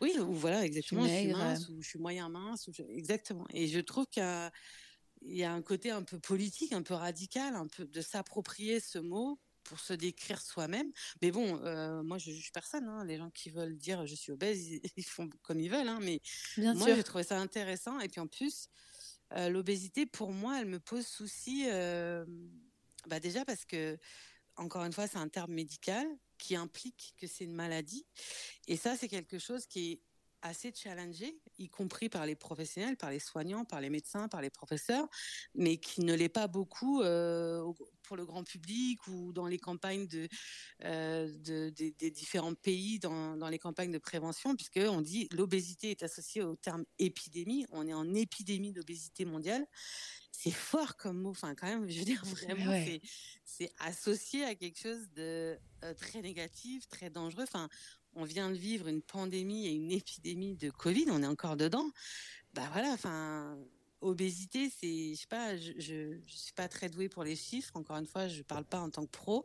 Oui, 0.00 0.12
ou 0.18 0.32
voilà, 0.32 0.64
exactement. 0.64 1.06
Je 1.06 1.14
suis, 1.14 1.32
mince 1.32 1.68
ou 1.68 1.82
je 1.82 1.88
suis 1.88 1.98
moyen 1.98 2.28
mince, 2.28 2.68
ou 2.68 2.72
exactement. 2.90 3.46
Et 3.52 3.66
je 3.66 3.80
trouve 3.80 4.06
qu'il 4.06 4.22
il 5.26 5.36
y 5.36 5.44
a 5.44 5.52
un 5.52 5.62
côté 5.62 5.90
un 5.90 6.02
peu 6.02 6.18
politique, 6.18 6.72
un 6.72 6.82
peu 6.82 6.94
radical, 6.94 7.54
un 7.54 7.66
peu 7.66 7.84
de 7.84 8.00
s'approprier 8.00 8.80
ce 8.80 8.98
mot 8.98 9.38
pour 9.64 9.80
se 9.80 9.92
décrire 9.92 10.40
soi-même. 10.40 10.92
Mais 11.22 11.30
bon, 11.32 11.60
euh, 11.64 12.02
moi, 12.02 12.18
je 12.18 12.30
juge 12.30 12.52
personne. 12.52 12.86
Hein. 12.88 13.04
Les 13.04 13.16
gens 13.16 13.30
qui 13.30 13.50
veulent 13.50 13.76
dire 13.76 14.06
je 14.06 14.14
suis 14.14 14.32
obèse, 14.32 14.64
ils, 14.96 15.04
font 15.04 15.28
comme 15.42 15.60
ils 15.60 15.70
veulent. 15.70 15.88
Hein. 15.88 15.98
Mais 16.00 16.20
Bien 16.56 16.74
moi, 16.74 16.94
j'ai 16.94 17.02
trouvé 17.02 17.24
ça 17.24 17.38
intéressant. 17.38 17.98
Et 18.00 18.08
puis 18.08 18.20
en 18.20 18.26
plus, 18.26 18.68
L'obésité, 19.48 20.06
pour 20.06 20.30
moi, 20.30 20.60
elle 20.60 20.66
me 20.66 20.78
pose 20.78 21.04
souci. 21.04 21.66
Bah 23.08 23.20
déjà 23.20 23.44
parce 23.44 23.64
que, 23.64 23.98
encore 24.56 24.84
une 24.84 24.92
fois, 24.92 25.06
c'est 25.06 25.18
un 25.18 25.28
terme 25.28 25.52
médical 25.52 26.06
qui 26.38 26.56
implique 26.56 27.14
que 27.18 27.26
c'est 27.26 27.44
une 27.44 27.54
maladie. 27.54 28.06
Et 28.66 28.76
ça, 28.76 28.96
c'est 28.96 29.08
quelque 29.08 29.38
chose 29.38 29.66
qui 29.66 29.92
est 29.92 30.00
assez 30.46 30.72
challengé, 30.74 31.38
y 31.58 31.68
compris 31.68 32.08
par 32.08 32.26
les 32.26 32.34
professionnels, 32.34 32.96
par 32.96 33.10
les 33.10 33.18
soignants, 33.18 33.64
par 33.64 33.80
les 33.80 33.90
médecins, 33.90 34.28
par 34.28 34.40
les 34.40 34.50
professeurs, 34.50 35.08
mais 35.54 35.78
qui 35.78 36.02
ne 36.02 36.14
l'est 36.14 36.28
pas 36.28 36.46
beaucoup 36.46 37.02
euh, 37.02 37.72
pour 38.02 38.16
le 38.16 38.24
grand 38.24 38.44
public 38.44 39.06
ou 39.08 39.32
dans 39.32 39.46
les 39.46 39.58
campagnes 39.58 40.06
de, 40.06 40.28
euh, 40.84 41.28
des 41.38 42.10
différents 42.10 42.54
pays, 42.54 42.98
dans, 42.98 43.36
dans, 43.36 43.48
les 43.48 43.58
campagnes 43.58 43.92
de 43.92 43.98
prévention, 43.98 44.54
puisque 44.54 44.78
on 44.78 45.00
dit 45.00 45.28
l'obésité 45.32 45.90
est 45.90 46.02
associée 46.02 46.42
au 46.42 46.56
terme 46.56 46.84
épidémie. 46.98 47.66
On 47.72 47.86
est 47.86 47.94
en 47.94 48.14
épidémie 48.14 48.72
d'obésité 48.72 49.24
mondiale. 49.24 49.66
C'est 50.38 50.50
fort 50.50 50.96
comme 50.96 51.22
mot. 51.22 51.30
Enfin, 51.30 51.54
quand 51.54 51.66
même, 51.66 51.88
je 51.88 51.98
veux 51.98 52.04
dire 52.04 52.22
vraiment, 52.24 52.72
c'est 53.44 53.72
associé 53.78 54.44
à 54.44 54.54
quelque 54.54 54.78
chose 54.78 55.08
de 55.14 55.58
euh, 55.84 55.94
très 55.94 56.20
négatif, 56.20 56.86
très 56.88 57.10
dangereux. 57.10 57.44
Enfin, 57.44 57.68
on 58.16 58.24
vient 58.24 58.50
de 58.50 58.56
vivre 58.56 58.88
une 58.88 59.02
pandémie 59.02 59.66
et 59.66 59.72
une 59.72 59.92
épidémie 59.92 60.56
de 60.56 60.70
Covid, 60.70 61.06
on 61.10 61.22
est 61.22 61.26
encore 61.26 61.56
dedans. 61.56 61.88
Bah 62.54 62.68
voilà, 62.72 62.90
enfin, 62.92 63.58
obésité, 64.00 64.70
c'est, 64.70 65.14
je 65.14 65.20
sais 65.20 65.26
pas, 65.28 65.56
je, 65.56 66.18
suis 66.26 66.52
pas 66.54 66.68
très 66.68 66.88
douée 66.88 67.08
pour 67.08 67.24
les 67.24 67.36
chiffres. 67.36 67.76
Encore 67.76 67.96
une 67.96 68.06
fois, 68.06 68.26
je 68.26 68.42
parle 68.42 68.64
pas 68.64 68.80
en 68.80 68.90
tant 68.90 69.04
que 69.04 69.10
pro, 69.10 69.44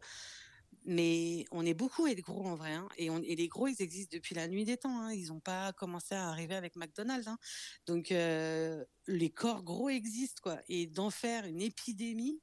mais 0.86 1.46
on 1.52 1.66
est 1.66 1.74
beaucoup 1.74 2.08
et 2.08 2.16
gros 2.16 2.46
en 2.46 2.56
vrai. 2.56 2.74
Hein. 2.74 2.88
et 2.98 3.36
les 3.36 3.48
gros, 3.50 3.68
ils 3.68 3.82
existent 3.82 4.16
depuis 4.16 4.36
la 4.36 4.48
nuit 4.48 4.64
des 4.64 4.78
temps. 4.78 5.02
Hein, 5.02 5.14
ils 5.14 5.28
n'ont 5.28 5.42
pas 5.42 5.74
commencé 5.74 6.16
à 6.16 6.30
arriver 6.30 6.56
avec 6.56 6.78
McDonald's. 6.78 7.28
Hein. 7.28 7.38
Donc 7.86 8.12
euh, 8.12 8.84
les 9.08 9.30
corps 9.30 9.64
gros 9.64 9.90
existent 9.90 10.42
quoi. 10.42 10.60
Et 10.70 10.88
d'en 10.88 11.10
faire 11.10 11.46
une 11.46 11.62
épidémie, 11.62 12.42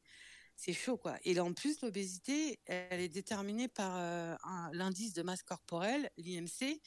c'est 0.58 0.72
chaud 0.72 0.96
quoi. 0.96 1.16
Et 1.24 1.38
en 1.38 1.54
plus 1.54 1.80
l'obésité, 1.82 2.58
elle 2.66 3.00
est 3.00 3.08
déterminée 3.08 3.68
par 3.68 3.96
euh, 3.96 4.34
l'indice 4.72 5.12
de 5.12 5.22
masse 5.22 5.44
corporelle, 5.44 6.10
l'IMC, 6.18 6.80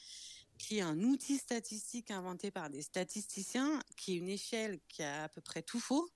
qui 0.58 0.78
est 0.78 0.82
un 0.82 1.00
outil 1.00 1.38
statistique 1.38 2.10
inventé 2.10 2.50
par 2.50 2.68
des 2.68 2.82
statisticiens, 2.82 3.80
qui 3.96 4.12
est 4.12 4.16
une 4.18 4.28
échelle 4.28 4.78
qui 4.88 5.02
a 5.02 5.24
à 5.24 5.28
peu 5.30 5.40
près 5.40 5.62
tout 5.62 5.80
faux 5.80 6.06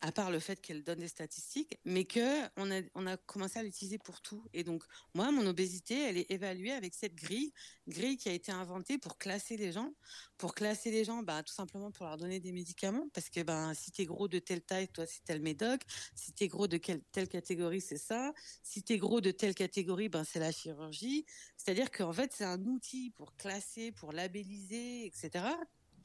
à 0.00 0.12
part 0.12 0.30
le 0.30 0.38
fait 0.38 0.60
qu'elle 0.60 0.82
donne 0.82 0.98
des 0.98 1.08
statistiques, 1.08 1.78
mais 1.84 2.04
que 2.04 2.44
on 2.56 2.70
a, 2.70 2.82
on 2.94 3.06
a 3.06 3.16
commencé 3.16 3.58
à 3.58 3.62
l'utiliser 3.62 3.98
pour 3.98 4.20
tout. 4.20 4.44
Et 4.52 4.62
donc, 4.62 4.84
moi, 5.14 5.30
mon 5.32 5.46
obésité, 5.46 5.98
elle 5.98 6.18
est 6.18 6.30
évaluée 6.30 6.72
avec 6.72 6.94
cette 6.94 7.14
grille, 7.14 7.52
grille 7.88 8.16
qui 8.16 8.28
a 8.28 8.32
été 8.32 8.52
inventée 8.52 8.98
pour 8.98 9.18
classer 9.18 9.56
les 9.56 9.72
gens. 9.72 9.94
Pour 10.38 10.54
classer 10.54 10.90
les 10.90 11.04
gens, 11.04 11.22
bah, 11.22 11.42
tout 11.42 11.54
simplement 11.54 11.90
pour 11.90 12.06
leur 12.06 12.16
donner 12.18 12.40
des 12.40 12.52
médicaments, 12.52 13.08
parce 13.14 13.30
que 13.30 13.42
ben, 13.42 13.72
si 13.74 13.90
es 13.98 14.04
gros 14.04 14.28
de 14.28 14.38
telle 14.38 14.62
taille, 14.62 14.88
toi, 14.88 15.06
c'est 15.06 15.24
tel 15.24 15.40
médoc. 15.40 15.80
Si 16.14 16.32
tu 16.32 16.44
es 16.44 16.48
gros 16.48 16.68
de 16.68 16.76
telle 16.76 17.28
catégorie, 17.28 17.80
c'est 17.80 17.98
ça. 17.98 18.32
Si 18.62 18.82
tu 18.82 18.94
es 18.94 18.98
gros 18.98 19.20
de 19.20 19.30
telle 19.30 19.54
catégorie, 19.54 20.08
ben, 20.08 20.24
c'est 20.24 20.40
la 20.40 20.52
chirurgie. 20.52 21.24
C'est-à-dire 21.56 21.90
qu'en 21.90 22.12
fait, 22.12 22.32
c'est 22.34 22.44
un 22.44 22.62
outil 22.66 23.10
pour 23.10 23.34
classer, 23.36 23.92
pour 23.92 24.12
labelliser, 24.12 25.06
etc 25.06 25.46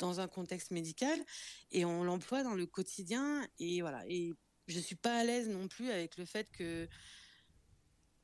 dans 0.02 0.20
un 0.20 0.28
contexte 0.28 0.72
médical 0.72 1.18
et 1.72 1.86
on 1.86 2.04
l'emploie 2.04 2.44
dans 2.44 2.56
le 2.56 2.66
quotidien 2.66 3.48
et 3.60 3.82
voilà. 3.82 4.04
Et 4.08 4.34
je 4.68 4.80
suis 4.80 4.96
pas 4.96 5.18
à 5.18 5.24
l'aise 5.24 5.48
non 5.48 5.68
plus 5.68 5.92
avec 5.92 6.18
le 6.18 6.26
fait 6.26 6.50
que 6.52 6.90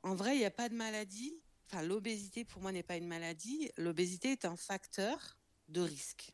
en 0.03 0.15
vrai 0.15 0.36
il 0.36 0.39
n'y 0.39 0.46
a 0.46 0.51
pas 0.51 0.69
de 0.69 0.75
maladie. 0.75 1.39
Enfin 1.69 1.84
l'obésité 1.84 2.46
pour 2.46 2.62
moi 2.62 2.72
n'est 2.72 2.84
pas 2.84 2.98
une 2.98 3.07
maladie. 3.07 3.69
L'obésité 3.77 4.31
est 4.31 4.46
un 4.46 4.57
facteur 4.57 5.38
de 5.67 5.81
risque 5.81 6.34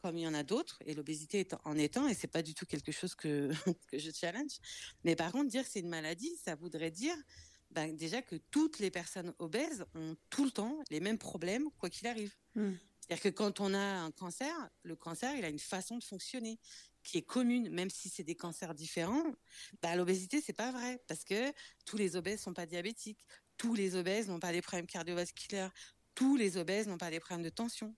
comme 0.00 0.18
il 0.18 0.22
y 0.22 0.26
en 0.26 0.34
a 0.34 0.42
d'autres 0.42 0.82
et 0.84 0.94
l'obésité 0.94 1.46
en 1.64 1.78
étant 1.78 2.08
et 2.08 2.14
c'est 2.14 2.26
pas 2.26 2.42
du 2.42 2.54
tout 2.54 2.66
quelque 2.66 2.90
chose 2.90 3.14
que 3.14 3.50
que 3.86 3.98
je 3.98 4.10
challenge. 4.10 4.58
Mais 5.04 5.14
par 5.14 5.30
contre 5.30 5.48
dire 5.48 5.64
c'est 5.64 5.80
une 5.80 5.88
maladie 5.88 6.36
ça 6.44 6.56
voudrait 6.56 6.90
dire 6.90 7.16
ben, 7.70 7.96
déjà 7.96 8.20
que 8.20 8.36
toutes 8.50 8.80
les 8.80 8.90
personnes 8.90 9.32
obèses 9.38 9.86
ont 9.94 10.16
tout 10.28 10.44
le 10.44 10.50
temps 10.50 10.78
les 10.90 11.00
mêmes 11.00 11.18
problèmes 11.18 11.70
quoi 11.78 11.88
qu'il 11.88 12.08
arrive. 12.08 12.34
Mmh. 12.56 12.72
C'est-à-dire 13.12 13.30
que 13.30 13.36
quand 13.36 13.60
on 13.60 13.74
a 13.74 13.78
un 13.78 14.10
cancer, 14.10 14.70
le 14.84 14.96
cancer, 14.96 15.36
il 15.36 15.44
a 15.44 15.50
une 15.50 15.58
façon 15.58 15.98
de 15.98 16.02
fonctionner 16.02 16.58
qui 17.02 17.18
est 17.18 17.22
commune, 17.22 17.68
même 17.68 17.90
si 17.90 18.08
c'est 18.08 18.22
des 18.22 18.36
cancers 18.36 18.72
différents. 18.72 19.34
Bah, 19.82 19.94
l'obésité, 19.96 20.40
c'est 20.40 20.54
pas 20.54 20.72
vrai 20.72 20.98
parce 21.08 21.22
que 21.22 21.52
tous 21.84 21.98
les 21.98 22.16
obèses 22.16 22.40
sont 22.40 22.54
pas 22.54 22.64
diabétiques, 22.64 23.22
tous 23.58 23.74
les 23.74 23.96
obèses 23.96 24.28
n'ont 24.28 24.40
pas 24.40 24.50
des 24.50 24.62
problèmes 24.62 24.86
cardiovasculaires, 24.86 25.70
tous 26.14 26.36
les 26.36 26.56
obèses 26.56 26.88
n'ont 26.88 26.96
pas 26.96 27.10
des 27.10 27.20
problèmes 27.20 27.44
de 27.44 27.50
tension. 27.50 27.94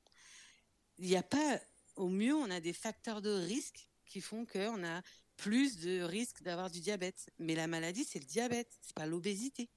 Il 0.99 1.07
n'y 1.07 1.17
a 1.17 1.23
pas, 1.23 1.61
au 1.95 2.09
mieux, 2.09 2.35
on 2.35 2.51
a 2.51 2.59
des 2.59 2.73
facteurs 2.73 3.23
de 3.23 3.31
risque 3.31 3.89
qui 4.07 4.21
font 4.21 4.45
qu'on 4.45 4.85
a 4.85 5.01
plus 5.37 5.77
de 5.79 6.03
risque 6.03 6.43
d'avoir 6.43 6.73
du 6.73 6.81
diabète. 6.81 7.31
Mais 7.39 7.55
la 7.55 7.69
maladie, 7.69 8.05
c'est 8.05 8.19
le 8.19 8.27
diabète, 8.27 8.77
c'est 8.81 8.97
pas 8.97 9.07
l'obésité. 9.07 9.71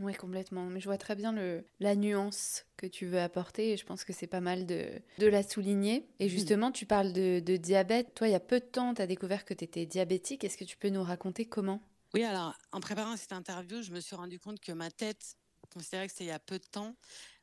Oui, 0.00 0.14
complètement. 0.14 0.64
Mais 0.66 0.80
je 0.80 0.86
vois 0.86 0.98
très 0.98 1.14
bien 1.14 1.32
le, 1.32 1.64
la 1.80 1.94
nuance 1.94 2.64
que 2.76 2.86
tu 2.86 3.06
veux 3.06 3.20
apporter 3.20 3.72
et 3.72 3.76
je 3.76 3.84
pense 3.84 4.04
que 4.04 4.12
c'est 4.12 4.26
pas 4.26 4.40
mal 4.40 4.66
de, 4.66 4.88
de, 5.18 5.26
la 5.26 5.42
souligner. 5.42 6.08
Et 6.18 6.28
justement, 6.28 6.72
tu 6.72 6.86
parles 6.86 7.12
de, 7.12 7.40
de 7.40 7.56
diabète. 7.56 8.14
Toi, 8.14 8.28
il 8.28 8.32
y 8.32 8.36
a 8.36 8.40
peu 8.40 8.60
de 8.60 8.64
temps, 8.64 8.94
tu 8.94 9.02
as 9.02 9.06
découvert 9.06 9.44
que 9.44 9.54
tu 9.54 9.64
étais 9.64 9.86
diabétique. 9.86 10.44
Est-ce 10.44 10.56
que 10.56 10.64
tu 10.64 10.76
peux 10.76 10.88
nous 10.88 11.02
raconter 11.02 11.44
comment? 11.46 11.82
Oui, 12.14 12.24
alors, 12.24 12.54
en 12.72 12.80
préparant 12.80 13.16
cette 13.16 13.32
interview, 13.32 13.82
je 13.82 13.90
me 13.92 14.00
suis 14.00 14.16
rendu 14.16 14.38
compte 14.38 14.60
que 14.60 14.72
ma 14.72 14.90
tête 14.90 15.36
considérait 15.72 16.06
que 16.06 16.12
c'était 16.12 16.24
il 16.24 16.28
y 16.28 16.30
a 16.30 16.38
peu 16.38 16.58
de 16.58 16.64
temps. 16.64 16.94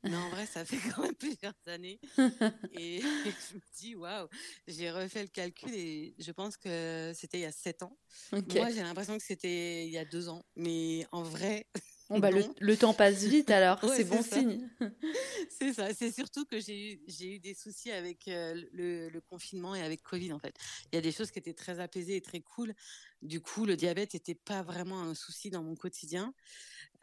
Mais 0.03 0.15
en 0.15 0.29
vrai, 0.29 0.45
ça 0.45 0.63
fait 0.63 0.77
quand 0.77 1.01
même 1.01 1.15
plusieurs 1.19 1.53
années. 1.67 1.99
Et, 2.73 3.01
je 3.51 3.55
me 3.55 3.61
dis, 3.77 3.95
waouh, 3.95 4.27
j'ai 4.67 4.91
refait 4.91 5.23
le 5.23 5.27
calcul 5.27 5.73
et 5.73 6.15
je 6.19 6.31
pense 6.31 6.55
que 6.55 7.11
c'était 7.15 7.39
il 7.39 7.41
y 7.41 7.45
a 7.45 7.51
sept 7.51 7.83
ans. 7.83 7.97
Moi, 8.31 8.69
j'ai 8.71 8.81
l'impression 8.81 9.17
que 9.17 9.23
c'était 9.23 9.85
il 9.85 9.91
y 9.91 9.97
a 9.97 10.05
deux 10.05 10.29
ans. 10.29 10.45
Mais 10.55 11.05
en 11.11 11.23
vrai, 11.23 11.67
Bon, 12.09 12.17
bah, 12.17 12.31
le, 12.31 12.75
temps 12.75 12.95
passe 12.95 13.23
vite 13.23 13.51
alors, 13.51 13.79
c'est 13.95 14.03
bon 14.03 14.23
signe. 14.23 14.67
c'est 15.51 15.73
ça, 15.73 15.93
c'est 15.93 16.11
surtout 16.11 16.43
que 16.43 16.59
j'ai 16.59 16.93
eu, 16.93 17.01
j'ai 17.07 17.35
eu 17.35 17.39
des 17.39 17.53
soucis 17.53 17.91
avec 17.91 18.27
euh, 18.27 18.59
le, 18.71 19.09
le, 19.09 19.21
confinement 19.21 19.75
et 19.75 19.83
avec 19.83 20.01
Covid 20.01 20.33
en 20.33 20.39
fait. 20.39 20.55
Il 20.91 20.95
y 20.95 20.97
a 20.97 21.01
des 21.01 21.11
choses 21.11 21.29
qui 21.29 21.37
étaient 21.37 21.53
très 21.53 21.79
apaisées 21.79 22.15
et 22.15 22.21
très 22.21 22.41
cool. 22.41 22.73
Du 23.21 23.41
coup, 23.41 23.65
le 23.65 23.75
diabète 23.75 24.15
n'était 24.15 24.33
pas 24.33 24.63
vraiment 24.63 25.03
un 25.03 25.13
souci 25.13 25.51
dans 25.51 25.61
mon 25.61 25.75
quotidien. 25.75 26.33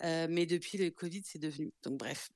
Euh, 0.02 0.26
mais 0.28 0.44
depuis 0.44 0.76
le 0.76 0.90
Covid, 0.90 1.22
c'est 1.24 1.38
devenu. 1.38 1.72
Donc 1.84 1.98
bref. 1.98 2.30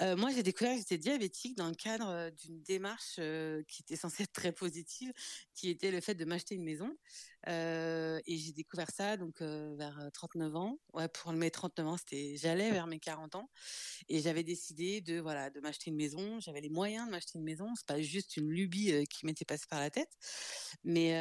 Euh, 0.00 0.16
moi, 0.16 0.30
j'ai 0.32 0.42
découvert 0.42 0.72
que 0.72 0.80
j'étais 0.80 0.98
diabétique 0.98 1.56
dans 1.56 1.68
le 1.68 1.74
cadre 1.74 2.30
d'une 2.30 2.60
démarche 2.62 3.20
qui 3.68 3.82
était 3.82 3.96
censée 3.96 4.24
être 4.24 4.32
très 4.32 4.52
positive, 4.52 5.12
qui 5.54 5.70
était 5.70 5.92
le 5.92 6.00
fait 6.00 6.14
de 6.14 6.24
m'acheter 6.24 6.56
une 6.56 6.64
maison. 6.64 6.94
Euh, 7.48 8.20
et 8.26 8.38
j'ai 8.38 8.52
découvert 8.52 8.90
ça 8.90 9.16
donc 9.16 9.40
vers 9.40 10.08
39 10.12 10.56
ans. 10.56 10.78
Ouais, 10.92 11.08
pour 11.08 11.32
mes 11.32 11.50
39 11.50 11.86
ans, 11.86 11.96
c'était 11.96 12.36
j'allais 12.36 12.70
vers 12.72 12.86
mes 12.86 12.98
40 12.98 13.36
ans 13.36 13.50
et 14.08 14.20
j'avais 14.20 14.42
décidé 14.42 15.00
de 15.00 15.20
voilà 15.20 15.50
de 15.50 15.60
m'acheter 15.60 15.90
une 15.90 15.96
maison. 15.96 16.40
J'avais 16.40 16.60
les 16.60 16.68
moyens 16.68 17.06
de 17.06 17.12
m'acheter 17.12 17.38
une 17.38 17.44
maison. 17.44 17.72
C'est 17.76 17.86
pas 17.86 18.00
juste 18.00 18.36
une 18.36 18.50
lubie 18.50 19.06
qui 19.08 19.26
m'était 19.26 19.44
passée 19.44 19.66
par 19.68 19.80
la 19.80 19.90
tête, 19.90 20.10
mais 20.84 21.12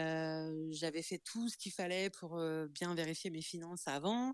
j'avais 0.72 1.04
fait 1.04 1.20
tout 1.20 1.50
ce 1.50 1.58
qu'il 1.58 1.72
fallait 1.72 2.10
pour 2.10 2.42
bien 2.70 2.96
vérifier 2.96 3.30
mes 3.30 3.42
finances 3.42 3.88
avant. 3.88 4.34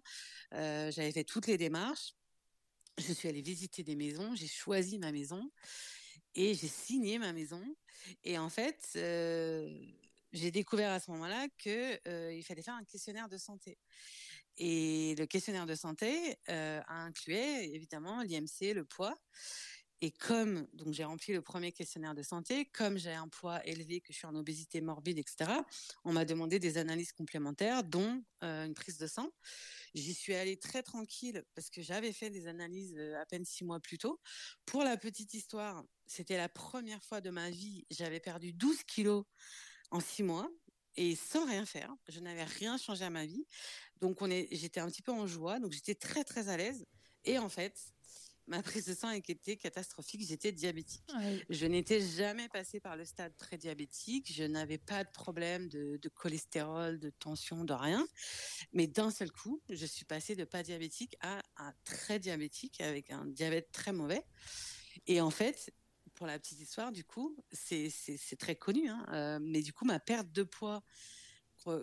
j'avais 0.51 1.11
fait 1.11 1.25
toutes 1.25 1.47
les 1.47 1.57
démarches. 1.57 2.15
Je 2.97 3.13
suis 3.13 3.27
allée 3.27 3.41
visiter 3.41 3.83
des 3.83 3.95
maisons, 3.95 4.35
j'ai 4.35 4.47
choisi 4.47 4.99
ma 4.99 5.11
maison 5.11 5.49
et 6.35 6.53
j'ai 6.53 6.67
signé 6.67 7.19
ma 7.19 7.33
maison. 7.33 7.63
Et 8.23 8.37
en 8.37 8.49
fait, 8.49 8.89
euh, 8.95 9.69
j'ai 10.33 10.51
découvert 10.51 10.91
à 10.91 10.99
ce 10.99 11.11
moment-là 11.11 11.47
que 11.57 11.99
euh, 12.07 12.33
il 12.33 12.43
fallait 12.43 12.61
faire 12.61 12.75
un 12.75 12.83
questionnaire 12.83 13.29
de 13.29 13.37
santé. 13.37 13.77
Et 14.57 15.15
le 15.17 15.25
questionnaire 15.25 15.65
de 15.65 15.75
santé 15.75 16.37
euh, 16.49 16.81
incluait 16.87 17.69
évidemment 17.69 18.21
l'IMC, 18.21 18.73
le 18.73 18.83
poids. 18.85 19.17
Et 20.03 20.09
comme 20.09 20.67
donc 20.73 20.93
j'ai 20.93 21.03
rempli 21.03 21.31
le 21.31 21.43
premier 21.43 21.71
questionnaire 21.71 22.15
de 22.15 22.23
santé, 22.23 22.65
comme 22.65 22.97
j'ai 22.97 23.13
un 23.13 23.27
poids 23.27 23.63
élevé, 23.67 24.01
que 24.01 24.11
je 24.11 24.17
suis 24.17 24.25
en 24.25 24.35
obésité 24.35 24.81
morbide, 24.81 25.19
etc., 25.19 25.51
on 26.03 26.11
m'a 26.11 26.25
demandé 26.25 26.57
des 26.57 26.79
analyses 26.79 27.11
complémentaires, 27.11 27.83
dont 27.83 28.23
euh, 28.43 28.65
une 28.65 28.73
prise 28.73 28.97
de 28.97 29.05
sang. 29.05 29.29
J'y 29.93 30.15
suis 30.15 30.33
allée 30.33 30.57
très 30.57 30.81
tranquille 30.81 31.43
parce 31.53 31.69
que 31.69 31.83
j'avais 31.83 32.13
fait 32.13 32.31
des 32.31 32.47
analyses 32.47 32.95
euh, 32.97 33.21
à 33.21 33.25
peine 33.27 33.45
six 33.45 33.63
mois 33.63 33.79
plus 33.79 33.99
tôt. 33.99 34.19
Pour 34.65 34.83
la 34.83 34.97
petite 34.97 35.35
histoire, 35.35 35.83
c'était 36.07 36.37
la 36.37 36.49
première 36.49 37.03
fois 37.03 37.21
de 37.21 37.29
ma 37.29 37.51
vie, 37.51 37.85
j'avais 37.91 38.19
perdu 38.19 38.53
12 38.53 38.83
kilos 38.85 39.25
en 39.91 39.99
six 39.99 40.23
mois 40.23 40.49
et 40.95 41.15
sans 41.15 41.45
rien 41.45 41.65
faire. 41.65 41.93
Je 42.09 42.19
n'avais 42.19 42.43
rien 42.43 42.77
changé 42.77 43.03
à 43.05 43.09
ma 43.09 43.25
vie. 43.25 43.45
Donc 44.01 44.21
on 44.21 44.29
est, 44.29 44.47
j'étais 44.51 44.79
un 44.79 44.87
petit 44.87 45.01
peu 45.01 45.11
en 45.11 45.27
joie, 45.27 45.59
donc 45.59 45.71
j'étais 45.71 45.95
très 45.95 46.23
très 46.23 46.49
à 46.49 46.57
l'aise. 46.57 46.85
Et 47.23 47.37
en 47.37 47.49
fait, 47.49 47.77
ma 48.47 48.61
prise 48.63 48.85
de 48.85 48.93
sang 48.93 49.11
était 49.11 49.55
catastrophique. 49.55 50.21
J'étais 50.27 50.51
diabétique. 50.51 51.03
Je 51.49 51.65
n'étais 51.65 52.01
jamais 52.01 52.49
passée 52.49 52.79
par 52.79 52.95
le 52.95 53.05
stade 53.05 53.33
prédiabétique. 53.37 54.31
Je 54.33 54.43
n'avais 54.43 54.77
pas 54.77 55.03
de 55.03 55.09
problème 55.11 55.69
de, 55.69 56.09
cholestérol, 56.13 56.99
de 56.99 57.11
tension, 57.11 57.63
de 57.63 57.73
rien. 57.73 58.05
Mais 58.73 58.87
d'un 58.87 59.11
seul 59.11 59.31
coup, 59.31 59.61
je 59.69 59.85
suis 59.85 60.05
passée 60.05 60.35
de 60.35 60.43
pas 60.43 60.63
diabétique 60.63 61.15
à, 61.21 61.41
à 61.57 61.73
très 61.83 62.19
diabétique 62.19 62.81
avec 62.81 63.11
un 63.11 63.25
diabète 63.25 63.71
très 63.71 63.93
mauvais. 63.93 64.23
Et 65.07 65.21
en 65.21 65.31
fait, 65.31 65.71
pour 66.21 66.27
la 66.27 66.37
petite 66.37 66.59
histoire, 66.59 66.91
du 66.91 67.03
coup, 67.03 67.35
c'est 67.51 67.89
très 68.37 68.53
connu, 68.55 68.87
hein, 68.89 69.39
mais 69.41 69.63
du 69.63 69.73
coup, 69.73 69.85
ma 69.85 69.99
perte 69.99 70.31
de 70.31 70.43
poids 70.43 70.83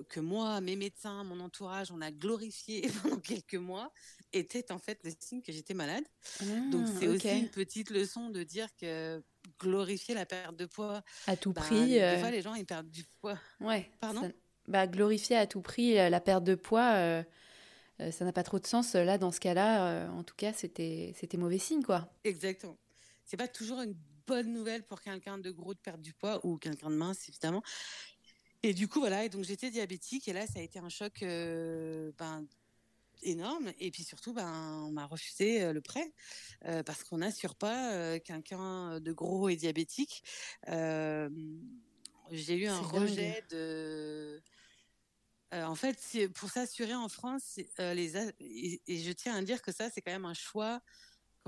que 0.09 0.20
moi, 0.20 0.61
mes 0.61 0.77
médecins, 0.77 1.24
mon 1.24 1.40
entourage, 1.40 1.90
on 1.90 2.01
a 2.01 2.12
glorifié 2.12 2.83
pendant 3.03 3.18
quelques 3.18 3.57
mois, 3.57 3.92
était 4.33 4.70
en 4.70 4.79
fait 4.79 5.01
le 5.03 5.11
signe 5.18 5.42
que 5.42 5.51
j'étais 5.51 5.74
malade. 5.74 6.05
Donc 6.70 6.87
ah, 6.87 6.92
c'est 7.01 7.09
aussi 7.09 7.37
une 7.37 7.48
petite 7.48 7.90
leçon 7.90 8.31
de 8.31 8.44
dire 8.44 8.68
que 8.81 9.20
glorifier 9.59 10.14
la 10.14 10.24
perte 10.24 10.55
de 10.55 10.66
poids 10.66 11.03
à 11.27 11.37
tout 11.37 11.53
bah, 11.53 11.62
prix. 11.62 11.88
Des 11.88 12.01
euh, 12.01 12.20
fois, 12.20 12.31
les 12.31 12.40
gens 12.40 12.55
ils 12.55 12.64
perdent 12.64 12.90
du 12.90 13.05
poids. 13.20 13.40
Ouais. 13.59 13.90
Pardon? 13.98 14.33
Bah, 14.68 14.87
glorifier 14.87 15.35
à 15.35 15.48
tout 15.48 15.62
prix 15.62 15.98
euh, 15.98 16.11
la 16.11 16.20
perte 16.20 16.44
de 16.44 16.55
poids, 16.55 16.92
euh, 16.94 17.24
ça 18.12 18.24
n'a 18.24 18.33
pas 18.33 18.44
trop 18.44 18.61
de 18.61 18.68
sens. 18.68 18.94
Là, 18.94 19.18
dans 19.18 19.33
ce 19.33 19.40
cas-là, 19.40 20.09
en 20.12 20.22
tout 20.22 20.37
cas, 20.37 20.53
c'était 20.53 21.12
c'était 21.18 21.38
mauvais 21.38 21.59
signe, 21.59 21.83
quoi. 21.83 22.09
Exactement. 22.22 22.79
C'est 23.24 23.37
pas 23.37 23.48
toujours 23.48 23.83
une 23.83 23.96
bonne 24.29 24.53
nouvelle 24.53 24.83
pour 24.85 25.01
quelqu'un 25.01 25.38
de 25.38 25.51
gros 25.51 25.75
de 25.75 25.79
perdre 25.79 26.03
du 26.03 26.12
poids 26.12 26.45
ou 26.45 26.59
quelqu'un 26.59 26.91
de 26.91 26.97
mince, 26.97 27.29
évidemment. 27.29 27.62
Et 28.62 28.75
du 28.75 28.88
coup, 28.88 29.01
voilà, 29.01 29.25
et 29.25 29.29
donc 29.29 29.45
j'étais 29.45 29.71
diabétique 29.71 30.29
et 30.29 30.33
là, 30.33 30.47
ça 30.47 30.59
a 30.59 30.62
été 30.62 30.79
un 30.79 30.91
choc 30.91 31.23
euh, 31.23 32.12
ben, 32.19 32.45
énorme. 33.23 33.73
Et 33.81 33.91
puis 33.91 34.05
surtout, 34.05 34.35
ben, 34.35 34.85
on 34.87 34.93
m'a 34.93 35.07
refusé 35.07 35.62
euh, 35.62 35.73
le 35.73 35.81
prêt 35.81 36.12
euh, 36.67 36.83
parce 36.83 37.05
qu'on 37.05 37.19
n'assure 37.19 37.55
pas 37.55 38.19
quelqu'un 38.21 39.01
de 39.01 39.12
gros 39.12 39.49
et 39.49 39.57
diabétique. 39.57 40.23
J'ai 42.31 42.57
eu 42.57 42.67
un 42.67 42.81
rejet 42.81 43.43
de. 43.51 44.43
en 45.53 45.75
fait, 45.75 46.29
pour 46.35 46.51
s'assurer 46.51 46.95
en 46.95 47.09
France, 47.09 47.59
les 47.79 48.17
et, 48.19 48.81
je 48.88 49.12
tiens 49.12 49.37
à 49.37 49.43
dire 49.43 49.62
que 49.62 49.73
ça, 49.73 49.88
c'est 49.88 50.03
quand 50.03 50.12
même 50.12 50.27
un 50.27 50.35
choix 50.35 50.83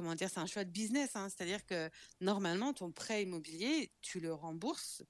comment 0.01 0.15
dire, 0.15 0.31
c'est 0.33 0.41
un 0.41 0.47
choix 0.47 0.65
de 0.65 0.71
business. 0.71 1.15
Hein. 1.15 1.29
C'est-à-dire 1.29 1.65
que 1.67 1.91
normalement, 2.21 2.73
ton 2.73 2.91
prêt 2.91 3.23
immobilier, 3.23 3.93
tu 4.01 4.21
le 4.21 4.33
rembourses 4.33 5.03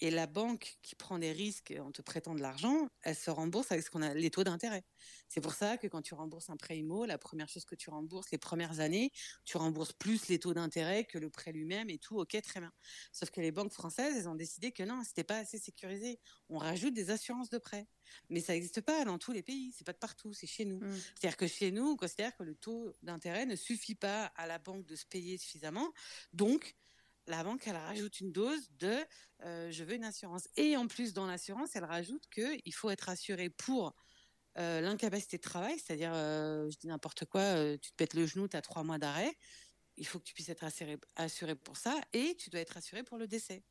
et 0.00 0.10
la 0.10 0.26
banque 0.26 0.76
qui 0.82 0.94
prend 0.94 1.18
des 1.18 1.32
risques 1.32 1.74
en 1.80 1.92
te 1.92 2.02
prêtant 2.02 2.34
de 2.34 2.40
l'argent, 2.40 2.88
elle 3.02 3.14
se 3.14 3.30
rembourse 3.30 3.70
avec 3.70 3.84
ce 3.84 3.90
qu'on 3.90 4.02
a 4.02 4.12
les 4.14 4.30
taux 4.30 4.44
d'intérêt. 4.44 4.84
C'est 5.28 5.40
pour 5.40 5.54
ça 5.54 5.76
que 5.78 5.86
quand 5.86 6.02
tu 6.02 6.14
rembourses 6.14 6.50
un 6.50 6.56
prêt 6.56 6.78
IMO, 6.78 7.06
la 7.06 7.18
première 7.18 7.48
chose 7.48 7.64
que 7.64 7.74
tu 7.74 7.90
rembourses 7.90 8.30
les 8.30 8.38
premières 8.38 8.80
années, 8.80 9.12
tu 9.44 9.56
rembourses 9.56 9.92
plus 9.92 10.28
les 10.28 10.38
taux 10.38 10.54
d'intérêt 10.54 11.04
que 11.04 11.18
le 11.18 11.30
prêt 11.30 11.52
lui-même 11.52 11.90
et 11.90 11.98
tout. 11.98 12.18
Ok, 12.18 12.40
très 12.42 12.60
bien. 12.60 12.72
Sauf 13.12 13.30
que 13.30 13.40
les 13.40 13.52
banques 13.52 13.72
françaises, 13.72 14.16
elles 14.16 14.28
ont 14.28 14.34
décidé 14.34 14.72
que 14.72 14.82
non, 14.82 15.02
c'était 15.04 15.24
pas 15.24 15.38
assez 15.38 15.58
sécurisé. 15.58 16.18
On 16.48 16.58
rajoute 16.58 16.94
des 16.94 17.10
assurances 17.10 17.50
de 17.50 17.58
prêt, 17.58 17.86
mais 18.28 18.40
ça 18.40 18.52
n'existe 18.52 18.80
pas 18.80 19.04
dans 19.04 19.18
tous 19.18 19.32
les 19.32 19.42
pays. 19.42 19.72
C'est 19.76 19.84
pas 19.86 19.92
de 19.92 19.98
partout, 19.98 20.32
c'est 20.32 20.46
chez 20.46 20.64
nous. 20.64 20.80
Mmh. 20.80 21.00
C'est-à-dire 21.14 21.36
que 21.36 21.46
chez 21.46 21.70
nous, 21.70 21.90
on 21.90 21.96
considère 21.96 22.34
que 22.36 22.42
le 22.42 22.54
taux 22.54 22.92
d'intérêt 23.02 23.46
ne 23.46 23.56
suffit 23.56 23.94
pas 23.94 24.26
à 24.36 24.46
la 24.46 24.58
banque 24.58 24.86
de 24.86 24.96
se 24.96 25.06
payer 25.06 25.38
suffisamment, 25.38 25.92
donc 26.32 26.76
la 27.26 27.42
banque, 27.42 27.66
elle 27.66 27.76
rajoute 27.76 28.20
une 28.20 28.32
dose 28.32 28.70
de 28.78 28.96
euh, 29.44 29.70
je 29.70 29.84
veux 29.84 29.94
une 29.94 30.04
assurance. 30.04 30.48
Et 30.56 30.76
en 30.76 30.86
plus, 30.86 31.12
dans 31.12 31.26
l'assurance, 31.26 31.76
elle 31.76 31.84
rajoute 31.84 32.26
qu'il 32.28 32.74
faut 32.74 32.90
être 32.90 33.08
assuré 33.08 33.50
pour 33.50 33.94
euh, 34.58 34.80
l'incapacité 34.80 35.36
de 35.36 35.42
travail, 35.42 35.78
c'est-à-dire, 35.78 36.12
euh, 36.14 36.70
je 36.70 36.78
dis 36.78 36.86
n'importe 36.86 37.24
quoi, 37.24 37.76
tu 37.78 37.90
te 37.90 37.96
pètes 37.96 38.14
le 38.14 38.26
genou, 38.26 38.48
tu 38.48 38.56
as 38.56 38.62
trois 38.62 38.84
mois 38.84 38.98
d'arrêt, 38.98 39.36
il 39.96 40.06
faut 40.06 40.18
que 40.18 40.24
tu 40.24 40.34
puisses 40.34 40.48
être 40.48 40.64
assuré, 40.64 40.98
assuré 41.16 41.54
pour 41.54 41.76
ça, 41.76 42.00
et 42.12 42.36
tu 42.36 42.50
dois 42.50 42.60
être 42.60 42.76
assuré 42.76 43.02
pour 43.02 43.18
le 43.18 43.26
décès. 43.26 43.62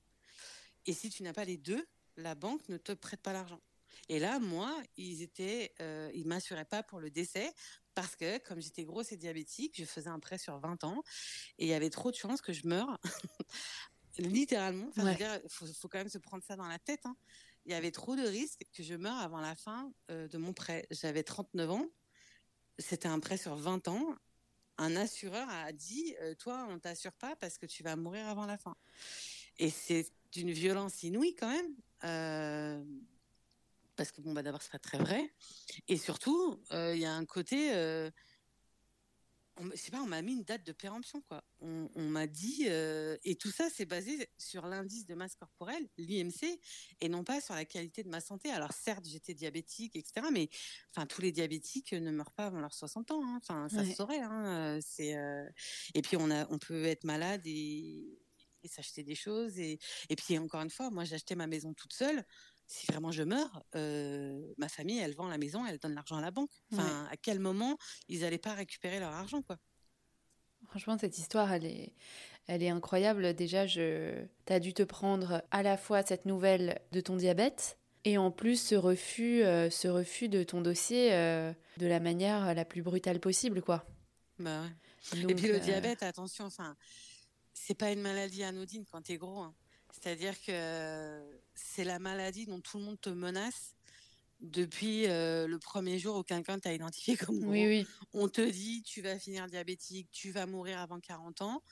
Et 0.85 0.93
si 0.93 1.09
tu 1.09 1.23
n'as 1.23 1.33
pas 1.33 1.45
les 1.45 1.57
deux, 1.57 1.85
la 2.17 2.35
banque 2.35 2.67
ne 2.69 2.77
te 2.77 2.91
prête 2.91 3.21
pas 3.21 3.33
l'argent. 3.33 3.61
Et 4.09 4.19
là, 4.19 4.39
moi, 4.39 4.75
ils 4.97 5.21
étaient, 5.21 5.73
ils 6.13 6.27
m'assuraient 6.27 6.65
pas 6.65 6.83
pour 6.83 6.99
le 6.99 7.09
décès 7.09 7.53
parce 7.95 8.15
que 8.15 8.37
comme 8.39 8.59
j'étais 8.61 8.83
grosse 8.83 9.11
et 9.11 9.17
diabétique, 9.17 9.75
je 9.77 9.85
faisais 9.85 10.09
un 10.09 10.19
prêt 10.19 10.37
sur 10.37 10.57
20 10.59 10.83
ans 10.83 11.03
et 11.57 11.65
il 11.65 11.69
y 11.69 11.73
avait 11.73 11.89
trop 11.89 12.11
de 12.11 12.15
chances 12.15 12.41
que 12.41 12.53
je 12.53 12.67
meure. 12.67 12.99
Littéralement, 14.19 14.91
il 14.95 15.41
faut, 15.49 15.87
quand 15.87 15.97
même 15.97 16.09
se 16.09 16.19
prendre 16.19 16.43
ça 16.43 16.55
dans 16.55 16.67
la 16.67 16.77
tête. 16.77 17.01
Hein. 17.05 17.15
Il 17.65 17.71
y 17.71 17.75
avait 17.75 17.91
trop 17.91 18.15
de 18.15 18.21
risques 18.21 18.63
que 18.71 18.83
je 18.83 18.93
meure 18.93 19.17
avant 19.17 19.41
la 19.41 19.55
fin 19.55 19.91
euh, 20.11 20.27
de 20.27 20.37
mon 20.37 20.53
prêt. 20.53 20.85
J'avais 20.91 21.23
39 21.23 21.71
ans, 21.71 21.87
c'était 22.77 23.07
un 23.07 23.19
prêt 23.19 23.37
sur 23.37 23.55
20 23.55 23.87
ans. 23.87 24.15
Un 24.77 24.95
assureur 24.95 25.47
a 25.49 25.71
dit 25.71 26.15
euh, 26.21 26.35
Toi, 26.35 26.67
on 26.69 26.79
t'assure 26.79 27.13
pas 27.13 27.35
parce 27.35 27.57
que 27.57 27.65
tu 27.65 27.83
vas 27.83 27.95
mourir 27.95 28.27
avant 28.27 28.45
la 28.45 28.57
fin. 28.57 28.75
Et 29.57 29.69
c'est 29.69 30.11
d'une 30.31 30.51
violence 30.51 31.03
inouïe 31.03 31.35
quand 31.35 31.49
même. 31.49 31.75
Euh, 32.03 32.83
parce 33.95 34.11
que 34.11 34.21
bon 34.21 34.33
bah 34.33 34.43
d'abord 34.43 34.61
c'est 34.61 34.71
pas 34.71 34.79
très 34.79 34.97
vrai 34.97 35.33
et 35.87 35.97
surtout 35.97 36.61
euh, 36.71 36.95
il 36.95 37.01
y 37.01 37.05
a 37.05 37.13
un 37.13 37.25
côté 37.25 37.73
euh, 37.75 38.09
on, 39.57 39.69
je 39.69 39.75
sais 39.75 39.91
pas 39.91 40.01
on 40.01 40.07
m'a 40.07 40.21
mis 40.23 40.33
une 40.33 40.43
date 40.43 40.65
de 40.65 40.71
péremption 40.71 41.21
quoi 41.21 41.43
on, 41.61 41.89
m'a 41.95 42.25
dit 42.25 42.65
euh, 42.67 43.17
et 43.23 43.35
tout 43.35 43.51
ça 43.51 43.69
c'est 43.69 43.85
basé 43.85 44.27
sur 44.37 44.65
l'indice 44.65 45.05
de 45.05 45.13
masse 45.13 45.35
corporelle 45.35 45.87
l'IMC 45.97 46.59
et 47.01 47.09
non 47.09 47.23
pas 47.23 47.39
sur 47.39 47.53
la 47.53 47.65
qualité 47.65 48.03
de 48.03 48.09
ma 48.09 48.19
santé 48.19 48.49
alors 48.51 48.73
certes 48.73 49.05
j'étais 49.05 49.35
diabétique 49.35 49.95
etc 49.95 50.27
mais 50.31 50.49
enfin 50.89 51.05
tous 51.05 51.21
les 51.21 51.31
diabétiques 51.31 51.93
ne 51.93 52.11
meurent 52.11 52.33
pas 52.33 52.47
avant 52.47 52.61
leurs 52.61 52.73
60 52.73 53.11
ans 53.11 53.23
hein. 53.23 53.39
enfin 53.41 53.69
ça 53.69 53.85
se 53.85 53.93
saurait 53.93 54.21
hein. 54.21 54.79
c'est 54.81 55.15
et 55.93 56.01
puis 56.01 56.17
on 56.17 56.31
a 56.31 56.47
on 56.49 56.57
peut 56.57 56.85
être 56.85 57.03
malade 57.03 57.41
et, 57.45 58.19
et 58.63 58.67
s'acheter 58.67 59.03
des 59.03 59.15
choses 59.15 59.59
et, 59.59 59.77
et 60.09 60.15
puis 60.15 60.37
encore 60.39 60.61
une 60.61 60.71
fois 60.71 60.89
moi 60.89 61.03
acheté 61.03 61.35
ma 61.35 61.47
maison 61.47 61.73
toute 61.73 61.93
seule 61.93 62.25
si 62.67 62.87
vraiment 62.87 63.11
je 63.11 63.23
meurs, 63.23 63.63
euh, 63.75 64.53
ma 64.57 64.69
famille, 64.69 64.99
elle 64.99 65.15
vend 65.15 65.27
la 65.27 65.37
maison, 65.37 65.65
elle 65.65 65.79
donne 65.79 65.93
l'argent 65.93 66.17
à 66.17 66.21
la 66.21 66.31
banque. 66.31 66.51
Enfin, 66.71 67.07
à 67.11 67.17
quel 67.17 67.39
moment 67.39 67.77
ils 68.07 68.21
n'allaient 68.21 68.37
pas 68.37 68.53
récupérer 68.53 68.99
leur 68.99 69.11
argent, 69.11 69.41
quoi? 69.41 69.57
Franchement, 70.67 70.97
cette 70.97 71.17
histoire, 71.17 71.51
elle 71.51 71.65
est, 71.65 71.93
elle 72.47 72.63
est 72.63 72.69
incroyable. 72.69 73.33
Déjà, 73.33 73.67
je, 73.67 74.25
as 74.47 74.59
dû 74.59 74.73
te 74.73 74.83
prendre 74.83 75.43
à 75.51 75.61
la 75.61 75.77
fois 75.77 76.03
cette 76.03 76.25
nouvelle 76.25 76.79
de 76.91 77.01
ton 77.01 77.17
diabète 77.17 77.77
et 78.05 78.17
en 78.17 78.31
plus 78.31 78.61
ce 78.61 78.75
refus, 78.75 79.43
euh, 79.43 79.69
ce 79.69 79.87
refus 79.87 80.29
de 80.29 80.43
ton 80.43 80.61
dossier 80.61 81.13
euh, 81.13 81.53
de 81.77 81.85
la 81.85 81.99
manière 81.99 82.53
la 82.53 82.65
plus 82.65 82.81
brutale 82.81 83.19
possible, 83.19 83.61
quoi. 83.61 83.85
Bah 84.39 84.63
et 85.11 85.35
puis 85.35 85.47
le 85.47 85.59
diabète, 85.59 86.01
attention, 86.01 86.45
enfin, 86.45 86.75
c'est 87.53 87.75
pas 87.75 87.91
une 87.91 88.01
maladie 88.01 88.43
anodine 88.43 88.85
quand 88.89 89.01
tu 89.01 89.13
es 89.13 89.17
gros. 89.17 89.41
Hein. 89.41 89.53
C'est-à-dire 90.03 90.35
que 90.41 91.23
c'est 91.55 91.85
la 91.85 91.97
maladie 91.97 92.45
dont 92.45 92.59
tout 92.59 92.77
le 92.77 92.83
monde 92.83 92.99
te 92.99 93.09
menace 93.09 93.77
depuis 94.41 95.07
euh, 95.07 95.47
le 95.47 95.57
premier 95.59 95.97
jour 95.97 96.17
où 96.17 96.23
quelqu'un 96.23 96.59
t'a 96.59 96.73
identifié 96.73 97.15
comme 97.15 97.39
gros. 97.39 97.51
Oui, 97.51 97.67
oui. 97.67 97.87
On 98.11 98.27
te 98.27 98.41
dit 98.41 98.83
tu 98.83 99.01
vas 99.01 99.17
finir 99.17 99.47
diabétique, 99.47 100.09
tu 100.11 100.31
vas 100.31 100.45
mourir 100.45 100.79
avant 100.79 100.99
40 100.99 101.41
ans. 101.41 101.63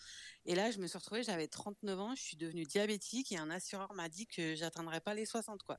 Et 0.45 0.55
là, 0.55 0.71
je 0.71 0.79
me 0.79 0.87
suis 0.87 0.97
retrouvée, 0.97 1.23
j'avais 1.23 1.49
39 1.49 1.99
ans, 1.99 2.15
je 2.15 2.21
suis 2.21 2.37
devenue 2.37 2.63
diabétique 2.63 3.33
et 3.33 3.37
un 3.37 3.49
assureur 3.49 3.93
m'a 3.95 4.07
dit 4.07 4.27
que 4.27 4.55
j'atteindrais 4.55 5.01
pas 5.01 5.13
les 5.13 5.25
60 5.25 5.63
quoi. 5.63 5.77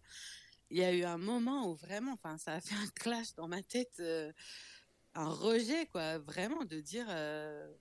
Il 0.69 0.77
y 0.77 0.85
a 0.85 0.93
eu 0.93 1.05
un 1.05 1.19
moment 1.19 1.71
où 1.71 1.75
vraiment, 1.75 2.13
enfin, 2.13 2.37
ça 2.37 2.53
a 2.53 2.61
fait 2.61 2.75
un 2.75 2.89
clash 2.95 3.35
dans 3.35 3.49
ma 3.49 3.63
tête, 3.63 3.95
euh, 4.01 4.31
un 5.15 5.31
rejet 5.31 5.87
quoi, 5.87 6.19
vraiment 6.19 6.67
de 6.67 6.81
dire. 6.81 7.07
Euh, 7.09 7.73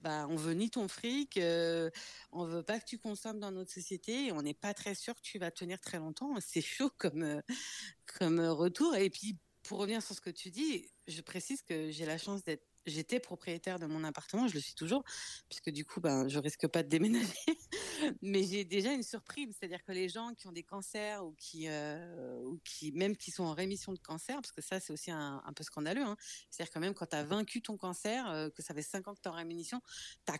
bah, 0.00 0.26
on 0.28 0.36
veut 0.36 0.54
ni 0.54 0.70
ton 0.70 0.88
fric, 0.88 1.36
euh, 1.36 1.90
on 2.32 2.44
veut 2.44 2.62
pas 2.62 2.78
que 2.78 2.84
tu 2.84 2.98
consommes 2.98 3.40
dans 3.40 3.50
notre 3.50 3.72
société, 3.72 4.30
on 4.32 4.42
n'est 4.42 4.54
pas 4.54 4.74
très 4.74 4.94
sûr 4.94 5.14
que 5.14 5.20
tu 5.22 5.38
vas 5.38 5.50
tenir 5.50 5.80
très 5.80 5.98
longtemps. 5.98 6.34
C'est 6.40 6.60
chaud 6.60 6.90
comme 6.98 7.22
euh, 7.22 7.40
comme 8.18 8.40
retour. 8.40 8.94
Et 8.96 9.10
puis 9.10 9.38
pour 9.64 9.78
revenir 9.78 10.02
sur 10.02 10.14
ce 10.14 10.20
que 10.20 10.30
tu 10.30 10.50
dis, 10.50 10.88
je 11.06 11.20
précise 11.20 11.62
que 11.62 11.90
j'ai 11.90 12.06
la 12.06 12.18
chance 12.18 12.42
d'être 12.44 12.67
j'étais 12.86 13.20
propriétaire 13.20 13.78
de 13.78 13.86
mon 13.86 14.04
appartement, 14.04 14.48
je 14.48 14.54
le 14.54 14.60
suis 14.60 14.74
toujours, 14.74 15.04
puisque 15.48 15.70
du 15.70 15.84
coup, 15.84 16.00
ben, 16.00 16.28
je 16.28 16.38
risque 16.38 16.66
pas 16.66 16.82
de 16.82 16.88
déménager. 16.88 17.26
Mais 18.22 18.44
j'ai 18.44 18.64
déjà 18.64 18.92
une 18.92 19.02
surprise, 19.02 19.54
c'est-à-dire 19.58 19.82
que 19.84 19.92
les 19.92 20.08
gens 20.08 20.34
qui 20.34 20.46
ont 20.46 20.52
des 20.52 20.62
cancers 20.62 21.24
ou 21.24 21.34
qui, 21.38 21.68
euh, 21.68 22.42
ou 22.44 22.60
qui 22.64 22.92
même 22.92 23.16
qui 23.16 23.30
sont 23.30 23.44
en 23.44 23.54
rémission 23.54 23.92
de 23.92 23.98
cancer, 23.98 24.36
parce 24.36 24.52
que 24.52 24.62
ça, 24.62 24.80
c'est 24.80 24.92
aussi 24.92 25.10
un, 25.10 25.42
peu 25.54 25.64
scandaleux. 25.64 26.02
Hein. 26.02 26.16
C'est-à-dire 26.50 26.72
que 26.72 26.78
même 26.78 26.94
quand 26.94 27.06
tu 27.06 27.16
as 27.16 27.24
vaincu 27.24 27.62
ton 27.62 27.76
cancer, 27.76 28.28
euh, 28.30 28.50
que 28.50 28.62
ça 28.62 28.74
fait 28.74 28.82
5 28.82 29.08
ans 29.08 29.14
que 29.14 29.20
tu 29.20 29.28
en 29.28 29.32
rémission, 29.32 29.80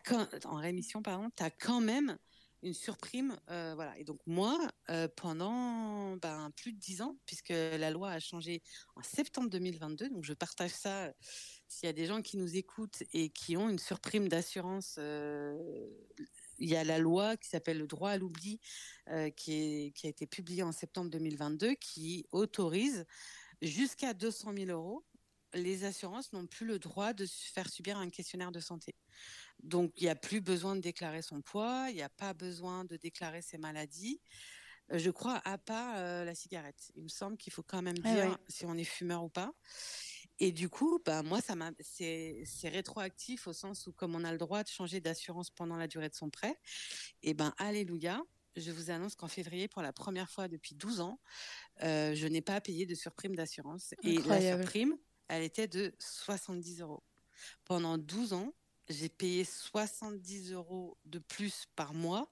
quand, 0.04 0.46
en 0.46 0.56
rémission, 0.56 1.02
pardon, 1.02 1.30
tu 1.36 1.42
as 1.42 1.50
quand 1.50 1.80
même 1.80 2.18
une 2.62 2.74
surprime, 2.74 3.38
euh, 3.50 3.74
voilà. 3.76 3.96
Et 3.98 4.04
donc 4.04 4.20
moi, 4.26 4.58
pendant 5.16 6.16
ben, 6.16 6.50
plus 6.56 6.72
de 6.72 6.78
10 6.78 7.02
ans, 7.02 7.16
puisque 7.24 7.50
la 7.50 7.90
loi 7.90 8.10
a 8.10 8.18
changé 8.18 8.62
en 8.96 9.02
septembre 9.02 9.48
2022, 9.48 10.08
donc 10.08 10.24
je 10.24 10.32
partage 10.32 10.72
ça 10.72 11.12
s'il 11.68 11.86
y 11.86 11.90
a 11.90 11.92
des 11.92 12.06
gens 12.06 12.22
qui 12.22 12.38
nous 12.38 12.56
écoutent 12.56 13.02
et 13.12 13.28
qui 13.28 13.56
ont 13.56 13.68
une 13.68 13.78
surprime 13.78 14.28
d'assurance, 14.28 14.96
euh, 14.98 15.86
il 16.58 16.68
y 16.68 16.76
a 16.76 16.82
la 16.82 16.98
loi 16.98 17.36
qui 17.36 17.48
s'appelle 17.48 17.78
le 17.78 17.86
droit 17.86 18.10
à 18.10 18.16
l'oubli, 18.16 18.58
euh, 19.08 19.30
qui, 19.30 19.92
qui, 19.94 20.06
a 20.06 20.10
été 20.10 20.26
publiée 20.26 20.62
en 20.62 20.72
septembre 20.72 21.10
2022, 21.10 21.74
qui 21.74 22.26
autorise 22.32 23.04
jusqu'à 23.60 24.14
200 24.14 24.54
000 24.56 24.70
euros. 24.70 25.04
Les 25.54 25.84
assurances 25.84 26.32
n'ont 26.32 26.46
plus 26.46 26.66
le 26.66 26.78
droit 26.78 27.12
de 27.12 27.26
faire 27.26 27.68
subir 27.68 27.98
un 27.98 28.08
questionnaire 28.08 28.52
de 28.52 28.60
santé. 28.60 28.94
Donc, 29.62 29.92
il 29.96 30.04
n'y 30.04 30.10
a 30.10 30.16
plus 30.16 30.40
besoin 30.40 30.74
de 30.74 30.80
déclarer 30.80 31.22
son 31.22 31.42
poids, 31.42 31.86
il 31.90 31.96
n'y 31.96 32.02
a 32.02 32.08
pas 32.08 32.32
besoin 32.32 32.84
de 32.84 32.96
déclarer 32.96 33.42
ses 33.42 33.58
maladies. 33.58 34.20
Euh, 34.90 34.98
je 34.98 35.10
crois, 35.10 35.40
à 35.44 35.58
pas 35.58 36.24
la 36.24 36.34
cigarette. 36.34 36.92
Il 36.96 37.02
me 37.02 37.08
semble 37.08 37.36
qu'il 37.36 37.52
faut 37.52 37.62
quand 37.62 37.82
même 37.82 37.98
ah 38.04 38.14
dire 38.14 38.38
si 38.48 38.64
on 38.64 38.74
est 38.74 38.84
fumeur 38.84 39.22
ou 39.22 39.28
pas. 39.28 39.52
Et 40.40 40.52
du 40.52 40.68
coup, 40.68 41.00
bah, 41.04 41.22
moi, 41.22 41.40
ça 41.40 41.56
m'a, 41.56 41.70
c'est, 41.80 42.42
c'est 42.44 42.68
rétroactif 42.68 43.46
au 43.46 43.52
sens 43.52 43.86
où, 43.86 43.92
comme 43.92 44.14
on 44.14 44.24
a 44.24 44.32
le 44.32 44.38
droit 44.38 44.62
de 44.62 44.68
changer 44.68 45.00
d'assurance 45.00 45.50
pendant 45.50 45.76
la 45.76 45.88
durée 45.88 46.08
de 46.08 46.14
son 46.14 46.30
prêt, 46.30 46.56
et 47.22 47.34
ben, 47.34 47.54
alléluia, 47.58 48.22
je 48.56 48.70
vous 48.70 48.90
annonce 48.90 49.14
qu'en 49.14 49.28
février, 49.28 49.68
pour 49.68 49.82
la 49.82 49.92
première 49.92 50.30
fois 50.30 50.48
depuis 50.48 50.74
12 50.74 51.00
ans, 51.00 51.20
euh, 51.82 52.14
je 52.14 52.26
n'ai 52.26 52.40
pas 52.40 52.60
payé 52.60 52.86
de 52.86 52.94
surprime 52.94 53.34
d'assurance. 53.34 53.94
Et 54.02 54.18
la 54.18 54.40
surprime, 54.40 54.96
elle 55.28 55.42
était 55.42 55.68
de 55.68 55.94
70 55.98 56.80
euros. 56.80 57.02
Pendant 57.64 57.98
12 57.98 58.32
ans, 58.32 58.54
j'ai 58.88 59.08
payé 59.08 59.44
70 59.44 60.52
euros 60.52 60.98
de 61.04 61.18
plus 61.18 61.66
par 61.76 61.94
mois 61.94 62.30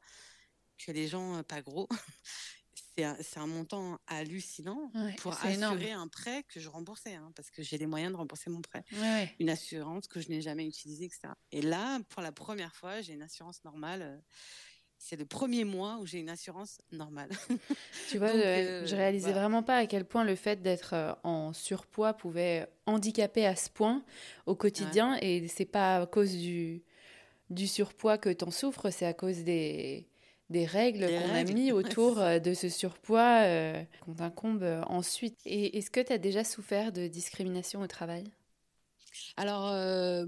que 0.78 0.92
les 0.92 1.08
gens 1.08 1.36
euh, 1.36 1.42
pas 1.42 1.62
gros. 1.62 1.88
c'est 2.96 3.38
un, 3.38 3.42
un, 3.42 3.46
montant 3.46 3.98
hallucinant 4.06 4.90
pour 5.18 5.32
assurer 5.32 5.92
un 5.92 6.08
prêt 6.08 6.44
que 6.48 6.60
je 6.60 6.68
remboursais, 6.68 7.14
hein, 7.14 7.30
parce 7.34 7.50
que 7.50 7.62
j'ai 7.62 7.78
les 7.78 7.86
moyens 7.86 8.12
de 8.12 8.16
rembourser 8.16 8.50
mon 8.50 8.62
prêt. 8.62 8.84
Une 9.38 9.50
assurance 9.50 10.06
que 10.06 10.20
je 10.20 10.28
n'ai 10.28 10.40
jamais 10.40 10.66
utilisée, 10.66 11.04
etc. 11.04 11.28
Et 11.52 11.62
là, 11.62 12.00
pour 12.08 12.22
la 12.22 12.32
première 12.32 12.74
fois, 12.74 13.00
j'ai 13.00 13.12
une 13.12 13.22
assurance 13.22 13.62
normale. 13.64 14.02
Euh, 14.02 14.16
c'est 14.98 15.16
le 15.16 15.26
premier 15.26 15.64
mois 15.64 15.98
où 16.00 16.06
j'ai 16.06 16.18
une 16.18 16.30
assurance 16.30 16.78
normale. 16.90 17.28
tu 18.08 18.18
vois, 18.18 18.32
je, 18.32 18.84
je, 18.86 18.96
réalisais 18.96 19.32
vraiment 19.32 19.62
pas 19.62 19.76
à 19.76 19.86
quel 19.86 20.06
point 20.06 20.24
le 20.24 20.34
fait 20.34 20.62
d'être 20.62 20.94
euh, 20.94 21.12
en 21.22 21.52
surpoids 21.52 22.14
pouvait 22.14 22.66
handicaper 22.86 23.46
à 23.46 23.56
ce 23.56 23.68
point 23.68 24.02
au 24.46 24.54
quotidien. 24.54 25.18
Et 25.20 25.46
c'est 25.48 25.66
pas 25.66 25.98
à 25.98 26.06
cause 26.06 26.32
du, 26.32 26.82
du 27.50 27.66
surpoids 27.66 28.18
que 28.18 28.30
tu 28.30 28.44
en 28.44 28.50
souffres, 28.50 28.90
c'est 28.90 29.06
à 29.06 29.12
cause 29.12 29.44
des, 29.44 30.08
des 30.50 30.64
règles 30.64 31.06
qu'on 31.06 31.34
a 31.34 31.44
mis 31.44 31.72
autour 31.72 32.20
euh, 32.20 32.38
de 32.38 32.54
ce 32.54 32.68
surpoids 32.68 33.42
euh, 33.44 33.82
qu'on 34.00 34.14
t'incombe 34.14 34.82
ensuite. 34.86 35.40
Et 35.44 35.78
est-ce 35.78 35.90
que 35.90 36.00
tu 36.00 36.12
as 36.12 36.18
déjà 36.18 36.44
souffert 36.44 36.92
de 36.92 37.06
discrimination 37.06 37.80
au 37.80 37.86
travail? 37.86 38.24
Alors, 39.36 39.72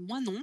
moi 0.01 0.19
non. 0.21 0.41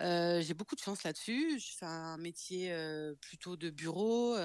Euh, 0.00 0.40
j'ai 0.40 0.54
beaucoup 0.54 0.76
de 0.76 0.80
chance 0.80 1.02
là-dessus. 1.02 1.58
Je 1.58 1.76
fais 1.76 1.86
un 1.86 2.16
métier 2.18 2.72
euh, 2.72 3.14
plutôt 3.20 3.56
de 3.56 3.70
bureau. 3.70 4.36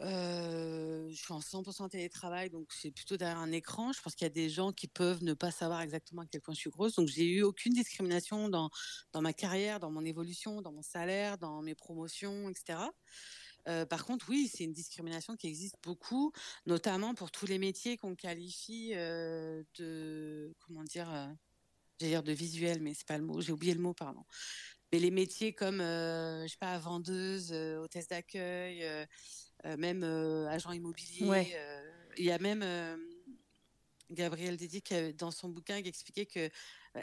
Je 0.00 1.14
suis 1.14 1.32
en 1.32 1.40
100% 1.40 1.88
télétravail, 1.88 2.50
donc 2.50 2.72
c'est 2.72 2.90
plutôt 2.90 3.16
derrière 3.16 3.38
un 3.38 3.52
écran. 3.52 3.92
Je 3.92 4.00
pense 4.02 4.14
qu'il 4.14 4.24
y 4.24 4.30
a 4.30 4.30
des 4.30 4.50
gens 4.50 4.72
qui 4.72 4.88
peuvent 4.88 5.22
ne 5.22 5.34
pas 5.34 5.50
savoir 5.50 5.80
exactement 5.80 6.22
à 6.22 6.26
quel 6.26 6.40
point 6.40 6.54
je 6.54 6.60
suis 6.60 6.70
grosse. 6.70 6.94
Donc 6.96 7.08
j'ai 7.08 7.26
eu 7.26 7.42
aucune 7.42 7.72
discrimination 7.72 8.48
dans, 8.48 8.70
dans 9.12 9.22
ma 9.22 9.32
carrière, 9.32 9.80
dans 9.80 9.90
mon 9.90 10.04
évolution, 10.04 10.62
dans 10.62 10.72
mon 10.72 10.82
salaire, 10.82 11.38
dans 11.38 11.62
mes 11.62 11.74
promotions, 11.74 12.48
etc. 12.48 12.80
par 13.88 14.04
contre, 14.04 14.26
oui, 14.28 14.50
c'est 14.52 14.64
une 14.64 14.72
discrimination 14.72 15.36
qui 15.36 15.46
existe 15.46 15.76
beaucoup, 15.82 16.32
notamment 16.66 17.14
pour 17.14 17.30
tous 17.30 17.46
les 17.46 17.58
métiers 17.58 17.96
qu'on 17.96 18.14
qualifie 18.16 18.90
de, 18.94 20.54
comment 20.60 20.84
dire, 20.84 21.08
j'ai 22.00 22.08
dire 22.08 22.22
de 22.22 22.32
visuel, 22.32 22.82
mais 22.82 22.94
c'est 22.94 23.06
pas 23.06 23.18
le 23.18 23.24
mot, 23.24 23.40
j'ai 23.40 23.52
oublié 23.52 23.74
le 23.74 23.80
mot, 23.80 23.94
pardon. 23.94 24.24
Mais 24.92 24.98
les 24.98 25.10
métiers 25.10 25.54
comme, 25.54 25.78
je 25.78 26.46
sais 26.48 26.58
pas, 26.58 26.78
vendeuse, 26.78 27.52
hôtesse 27.52 28.08
d'accueil, 28.08 29.06
même 29.64 30.04
agent 30.48 30.72
immobilier. 30.72 31.56
Il 32.16 32.24
y 32.24 32.30
a 32.30 32.38
même 32.38 32.64
Gabrielle 34.10 34.56
Dédi 34.56 34.82
qui, 34.82 35.14
dans 35.14 35.30
son 35.30 35.48
bouquin 35.48 35.82
qui 35.82 35.88
expliquait 35.88 36.26
que 36.26 36.50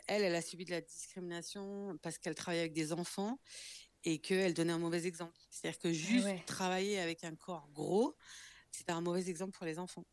elle, 0.08 0.24
elle 0.24 0.36
a 0.36 0.41
subi 0.41 0.65
de 0.65 0.71
la 0.71 0.82
discrimination 0.82 1.97
parce 2.02 2.17
qu'elle 2.17 2.36
travaille 2.36 2.60
avec 2.60 2.74
des 2.74 2.93
enfants 2.93 3.39
et 4.04 4.19
qu'elle 4.19 4.54
donnait 4.54 4.74
un 4.74 4.80
mauvais 4.80 5.06
exemple. 5.06 5.38
C'est-à-dire 5.50 5.80
que 5.80 5.91
juste 5.91 6.45
travailler 6.45 7.00
avec 7.00 7.24
un 7.24 7.36
corps 7.36 7.69
gros, 7.71 8.15
c'était 8.71 8.93
un 8.93 9.02
mauvais 9.02 9.30
exemple 9.30 9.52
pour 9.52 9.65
les 9.65 9.80
enfants. 9.80 10.06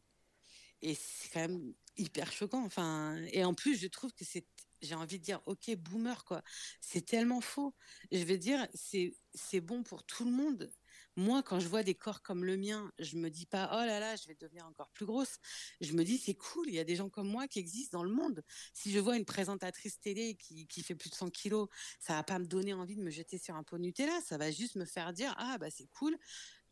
Et 0.82 0.94
c'est 0.94 1.28
quand 1.30 1.40
même 1.40 1.74
hyper 1.96 2.30
choquant. 2.32 2.64
Enfin, 2.64 3.16
et 3.32 3.44
en 3.44 3.54
plus, 3.54 3.78
je 3.78 3.86
trouve 3.86 4.12
que 4.12 4.24
c'est 4.24 4.46
j'ai 4.80 4.94
envie 4.94 5.18
de 5.18 5.24
dire, 5.24 5.40
ok, 5.46 5.74
boomer, 5.76 6.24
quoi. 6.24 6.42
C'est 6.80 7.04
tellement 7.04 7.40
faux. 7.40 7.74
Je 8.12 8.22
veux 8.22 8.38
dire, 8.38 8.66
c'est, 8.74 9.12
c'est 9.34 9.60
bon 9.60 9.82
pour 9.82 10.04
tout 10.04 10.24
le 10.24 10.30
monde. 10.30 10.70
Moi, 11.18 11.42
quand 11.42 11.58
je 11.58 11.66
vois 11.66 11.82
des 11.82 11.96
corps 11.96 12.22
comme 12.22 12.44
le 12.44 12.56
mien, 12.56 12.92
je 13.00 13.16
me 13.16 13.28
dis 13.28 13.44
pas, 13.44 13.68
oh 13.72 13.84
là 13.84 13.98
là, 13.98 14.14
je 14.14 14.28
vais 14.28 14.36
devenir 14.36 14.64
encore 14.66 14.92
plus 14.92 15.04
grosse. 15.04 15.38
Je 15.80 15.92
me 15.94 16.04
dis, 16.04 16.16
c'est 16.16 16.36
cool, 16.36 16.68
il 16.68 16.74
y 16.74 16.78
a 16.78 16.84
des 16.84 16.94
gens 16.94 17.08
comme 17.08 17.26
moi 17.26 17.48
qui 17.48 17.58
existent 17.58 17.98
dans 17.98 18.04
le 18.04 18.12
monde. 18.12 18.44
Si 18.72 18.92
je 18.92 19.00
vois 19.00 19.16
une 19.16 19.24
présentatrice 19.24 19.98
télé 19.98 20.36
qui, 20.36 20.68
qui 20.68 20.80
fait 20.80 20.94
plus 20.94 21.10
de 21.10 21.16
100 21.16 21.30
kilos, 21.30 21.66
ça 21.98 22.12
va 22.12 22.22
pas 22.22 22.38
me 22.38 22.46
donner 22.46 22.72
envie 22.72 22.94
de 22.94 23.02
me 23.02 23.10
jeter 23.10 23.36
sur 23.36 23.56
un 23.56 23.64
pot 23.64 23.78
de 23.78 23.82
Nutella. 23.82 24.16
Ça 24.24 24.38
va 24.38 24.52
juste 24.52 24.76
me 24.76 24.84
faire 24.84 25.12
dire, 25.12 25.34
ah, 25.38 25.58
bah, 25.58 25.70
c'est 25.70 25.88
cool 25.88 26.16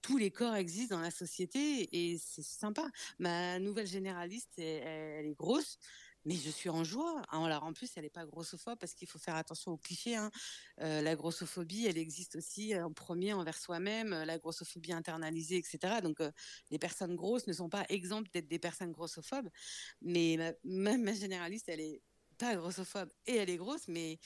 tous 0.02 0.18
les 0.18 0.30
corps 0.30 0.54
existent 0.54 0.94
dans 0.94 1.02
la 1.02 1.10
société 1.10 1.88
et 1.92 2.16
c'est 2.18 2.44
sympa. 2.44 2.86
Ma 3.18 3.58
nouvelle 3.58 3.88
généraliste, 3.88 4.52
elle 4.56 5.26
est 5.26 5.34
grosse 5.34 5.80
mais 6.26 6.34
je 6.34 6.50
suis 6.50 6.68
en 6.68 6.84
joie. 6.84 7.22
Hein, 7.30 7.44
alors 7.44 7.64
en 7.64 7.72
plus, 7.72 7.90
elle 7.96 8.02
n'est 8.02 8.10
pas 8.10 8.26
grossophobe 8.26 8.78
parce 8.78 8.92
qu'il 8.92 9.08
faut 9.08 9.18
faire 9.18 9.36
attention 9.36 9.72
aux 9.72 9.76
clichés. 9.78 10.16
Hein. 10.16 10.30
La 10.78 11.16
grossophobie, 11.16 11.86
elle 11.86 11.96
existe 11.96 12.36
aussi 12.36 12.78
en 12.78 12.92
premier 12.92 13.32
envers 13.32 13.56
soi-même, 13.56 14.10
la 14.10 14.38
grossophobie 14.38 14.92
internalisée, 14.92 15.56
etc. 15.56 16.00
Donc 16.02 16.18
les 16.70 16.78
personnes 16.78 17.16
grosses 17.16 17.46
ne 17.46 17.52
sont 17.54 17.70
pas 17.70 17.86
exemptes 17.88 18.32
d'être 18.34 18.48
des 18.48 18.58
personnes 18.58 18.92
grossophobes. 18.92 19.48
Mais 20.02 20.54
ma, 20.64 20.98
ma 20.98 21.14
généraliste, 21.14 21.68
elle 21.68 21.80
est 21.80 22.02
pas 22.36 22.54
grossophobe 22.56 23.10
et 23.26 23.36
elle 23.36 23.50
est 23.50 23.56
grosse, 23.56 23.88
mais 23.88 24.18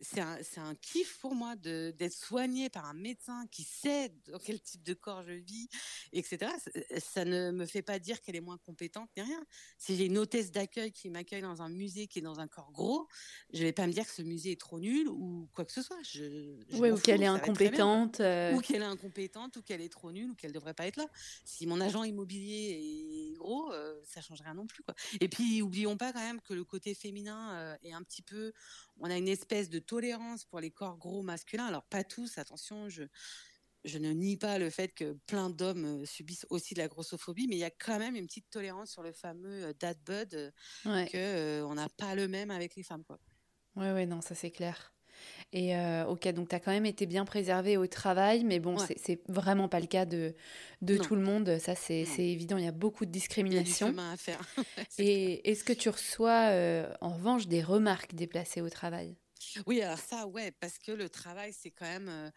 c'est 0.00 0.20
un, 0.20 0.38
un, 0.56 0.74
kiff 0.74 1.18
pour 1.18 1.34
moi 1.34 1.56
d'être 1.56 2.12
soignée 2.12 2.70
par 2.70 2.86
un 2.86 2.94
médecin 2.94 3.46
qui 3.50 3.62
sait 3.62 4.12
dans 4.26 4.38
quel 4.38 4.60
type 4.60 4.82
de 4.82 4.94
corps 4.94 5.22
je 5.22 5.32
vis, 5.32 5.68
etc. 6.12 6.52
Ça, 6.98 7.24
ne 7.24 7.50
me 7.50 7.66
fait 7.66 7.82
pas 7.82 7.98
dire 7.98 8.20
qu'elle 8.20 8.36
est 8.36 8.40
moins 8.40 8.58
compétente 8.58 9.10
ni 9.16 9.22
rien. 9.22 9.44
Si 9.78 9.96
j'ai 9.96 10.06
une 10.06 10.18
hôtesse 10.18 10.50
d'accueil 10.50 10.92
qui 10.92 11.10
m'accueille 11.10 11.42
dans 11.42 11.62
un 11.62 11.68
musée 11.68 12.06
qui 12.06 12.20
est 12.20 12.22
dans 12.22 12.40
un 12.40 12.48
corps 12.48 12.72
gros, 12.72 13.08
je 13.52 13.62
vais 13.62 13.72
pas 13.72 13.86
me 13.86 13.92
dire 13.92 14.06
que 14.06 14.12
ce 14.12 14.22
musée 14.22 14.52
est 14.52 14.60
trop 14.60 14.80
nul 14.80 15.08
ou 15.08 15.48
quoi 15.54 15.64
que 15.64 15.72
ce 15.72 15.82
soit. 15.82 16.02
Je, 16.02 16.54
ou 16.72 16.98
qu'elle 16.98 17.22
est 17.22 17.26
incompétente. 17.26 18.20
Euh. 18.20 18.54
Ou 18.54 18.60
qu'elle 18.60 18.82
est 18.82 18.86
incompétente, 18.86 19.56
ou 19.56 19.62
qu'elle 19.62 19.80
est 19.80 19.92
trop 19.92 20.12
nulle, 20.12 20.30
ou 20.30 20.34
qu'elle 20.34 20.52
devrait 20.52 20.74
pas 20.74 20.86
être 20.86 20.96
là. 20.96 21.06
Si 21.44 21.66
mon 21.66 21.80
agent 21.80 22.04
immobilier 22.04 23.30
est 23.30 23.36
gros, 23.36 23.72
euh, 23.72 24.00
ça 24.04 24.20
change 24.20 24.40
rien 24.40 24.54
non 24.54 24.66
plus. 24.66 24.82
Quoi. 24.82 24.94
Et 25.20 25.28
puis, 25.28 25.62
oublions 25.62 25.96
pas 25.96 26.12
quand 26.12 26.20
même 26.20 26.40
que 26.40 26.54
le 26.54 26.64
côté 26.64 26.94
féminin 26.94 27.52
euh, 27.54 27.76
est 27.82 27.92
un 27.92 28.02
petit 28.02 28.22
peu 28.22 28.52
on 29.00 29.10
a 29.10 29.16
une 29.18 29.28
espèce 29.28 29.70
de 29.70 29.78
tolérance 29.78 30.44
pour 30.44 30.60
les 30.60 30.70
corps 30.70 30.98
gros 30.98 31.22
masculins. 31.22 31.66
Alors 31.66 31.84
pas 31.84 32.04
tous, 32.04 32.38
attention, 32.38 32.88
je 32.88 33.04
je 33.84 33.98
ne 33.98 34.10
nie 34.12 34.36
pas 34.36 34.58
le 34.58 34.68
fait 34.70 34.88
que 34.88 35.14
plein 35.26 35.50
d'hommes 35.50 36.02
euh, 36.02 36.04
subissent 36.04 36.46
aussi 36.50 36.74
de 36.74 36.80
la 36.80 36.88
grossophobie, 36.88 37.46
mais 37.48 37.56
il 37.56 37.60
y 37.60 37.64
a 37.64 37.70
quand 37.70 37.98
même 37.98 38.14
une 38.14 38.26
petite 38.26 38.50
tolérance 38.50 38.90
sur 38.90 39.02
le 39.02 39.12
fameux 39.12 39.64
euh, 39.64 39.72
dad 39.72 39.98
bud 40.04 40.34
euh, 40.34 40.50
que 41.06 41.62
on 41.62 41.74
n'a 41.74 41.88
pas 41.88 42.14
le 42.14 42.28
même 42.28 42.50
avec 42.50 42.76
les 42.76 42.82
femmes 42.82 43.04
quoi. 43.04 43.18
Ouais 43.74 43.92
ouais 43.92 44.06
non, 44.06 44.20
ça 44.20 44.34
c'est 44.34 44.50
clair. 44.52 44.94
Et 45.52 45.76
euh, 45.76 46.06
ok, 46.06 46.28
donc 46.28 46.48
tu 46.48 46.54
as 46.54 46.60
quand 46.60 46.70
même 46.70 46.86
été 46.86 47.06
bien 47.06 47.24
préservé 47.24 47.76
au 47.76 47.86
travail, 47.88 48.44
mais 48.44 48.60
bon, 48.60 48.76
c'est 48.96 49.20
vraiment 49.28 49.68
pas 49.68 49.80
le 49.80 49.86
cas 49.86 50.04
de, 50.04 50.34
de 50.80 50.96
tout 50.96 51.16
le 51.16 51.22
monde. 51.22 51.58
Ça, 51.58 51.74
c'est 51.74 52.04
évident, 52.18 52.56
il 52.56 52.64
y 52.64 52.68
a 52.68 52.72
beaucoup 52.72 53.04
de 53.04 53.10
discrimination. 53.10 53.88
Il 53.88 53.96
y 53.96 53.98
a 53.98 54.02
du 54.02 54.12
à 54.12 54.16
faire. 54.16 54.40
Et 54.98 55.50
est-ce 55.50 55.64
que 55.64 55.72
tu 55.72 55.88
reçois 55.88 56.50
euh, 56.50 56.92
en 57.00 57.10
revanche 57.10 57.48
des 57.48 57.62
remarques 57.62 58.14
déplacées 58.14 58.60
au 58.60 58.70
travail? 58.70 59.16
Oui, 59.66 59.80
alors 59.80 59.98
ça, 59.98 60.26
ouais, 60.26 60.52
parce 60.52 60.78
que 60.78 60.92
le 60.92 61.08
travail, 61.08 61.52
c'est 61.52 61.70
quand 61.70 61.86
même 61.86 62.08
euh, 62.08 62.30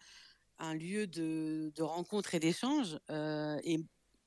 un 0.58 0.74
lieu 0.74 1.06
de, 1.06 1.70
de 1.74 1.82
rencontre 1.82 2.34
et 2.34 2.40
d'échange. 2.40 2.98
et 3.10 3.78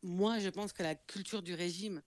moi, 0.04 0.40
je 0.40 0.48
pense 0.50 0.72
que 0.72 0.84
la 0.84 0.96
culture 0.96 1.42
du 1.42 1.56
régime, 1.56 2.02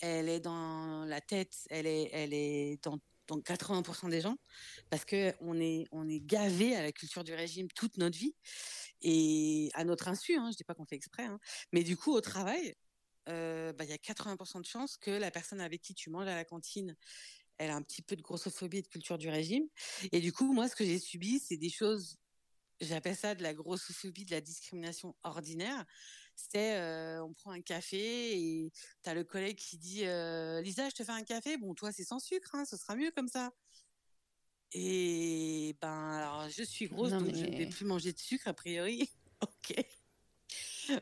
elle 0.00 0.28
est 0.28 0.40
dans 0.40 1.04
la 1.04 1.20
tête, 1.20 1.54
elle 1.68 1.86
est, 1.86 2.10
elle 2.12 2.32
est 2.32 2.82
dans 2.82 2.98
donc 3.30 3.44
80% 3.46 4.08
des 4.10 4.20
gens, 4.20 4.36
parce 4.90 5.04
que 5.04 5.32
on 5.40 5.58
est 5.60 5.86
on 5.92 6.08
est 6.08 6.20
gavé 6.20 6.74
à 6.76 6.82
la 6.82 6.92
culture 6.92 7.24
du 7.24 7.32
régime 7.32 7.68
toute 7.68 7.96
notre 7.96 8.18
vie 8.18 8.34
et 9.02 9.70
à 9.74 9.84
notre 9.84 10.08
insu. 10.08 10.36
Hein, 10.36 10.50
je 10.52 10.56
dis 10.56 10.64
pas 10.64 10.74
qu'on 10.74 10.84
fait 10.84 10.96
exprès, 10.96 11.24
hein, 11.24 11.38
mais 11.72 11.84
du 11.84 11.96
coup 11.96 12.12
au 12.12 12.20
travail, 12.20 12.74
euh, 13.28 13.72
bah, 13.72 13.84
il 13.84 13.90
y 13.90 13.92
a 13.92 13.98
80% 13.98 14.60
de 14.60 14.66
chances 14.66 14.96
que 14.96 15.10
la 15.12 15.30
personne 15.30 15.60
avec 15.60 15.80
qui 15.80 15.94
tu 15.94 16.10
manges 16.10 16.28
à 16.28 16.34
la 16.34 16.44
cantine, 16.44 16.96
elle 17.58 17.70
a 17.70 17.76
un 17.76 17.82
petit 17.82 18.02
peu 18.02 18.16
de 18.16 18.22
grossophobie 18.22 18.78
et 18.78 18.82
de 18.82 18.88
culture 18.88 19.18
du 19.18 19.28
régime. 19.28 19.68
Et 20.12 20.20
du 20.20 20.32
coup, 20.32 20.52
moi, 20.52 20.68
ce 20.68 20.74
que 20.74 20.84
j'ai 20.84 20.98
subi, 20.98 21.38
c'est 21.38 21.58
des 21.58 21.70
choses 21.70 22.16
j'appelle 22.80 23.16
ça 23.16 23.34
de 23.34 23.42
la 23.42 23.54
grossophobie, 23.54 24.24
de 24.24 24.30
la 24.30 24.40
discrimination 24.40 25.14
ordinaire 25.22 25.84
c'est 26.52 26.76
euh, 26.76 27.22
on 27.22 27.32
prend 27.32 27.50
un 27.50 27.60
café 27.60 28.38
et 28.38 28.72
tu 29.02 29.10
as 29.10 29.14
le 29.14 29.24
collègue 29.24 29.56
qui 29.56 29.78
dit 29.78 30.04
euh, 30.04 30.60
Lisa, 30.62 30.88
je 30.88 30.94
te 30.94 31.04
fais 31.04 31.12
un 31.12 31.22
café. 31.22 31.56
Bon, 31.56 31.74
toi, 31.74 31.92
c'est 31.92 32.04
sans 32.04 32.18
sucre, 32.18 32.54
hein, 32.54 32.64
ce 32.64 32.76
sera 32.76 32.96
mieux 32.96 33.10
comme 33.10 33.28
ça. 33.28 33.52
Et 34.72 35.76
ben, 35.80 36.10
alors, 36.10 36.48
je 36.48 36.62
suis 36.62 36.86
grosse, 36.86 37.10
donc 37.10 37.34
je 37.34 37.44
ne 37.44 37.56
vais 37.56 37.66
plus 37.66 37.84
manger 37.84 38.12
de 38.12 38.18
sucre, 38.18 38.48
a 38.48 38.54
priori. 38.54 39.10
ok. 39.40 39.84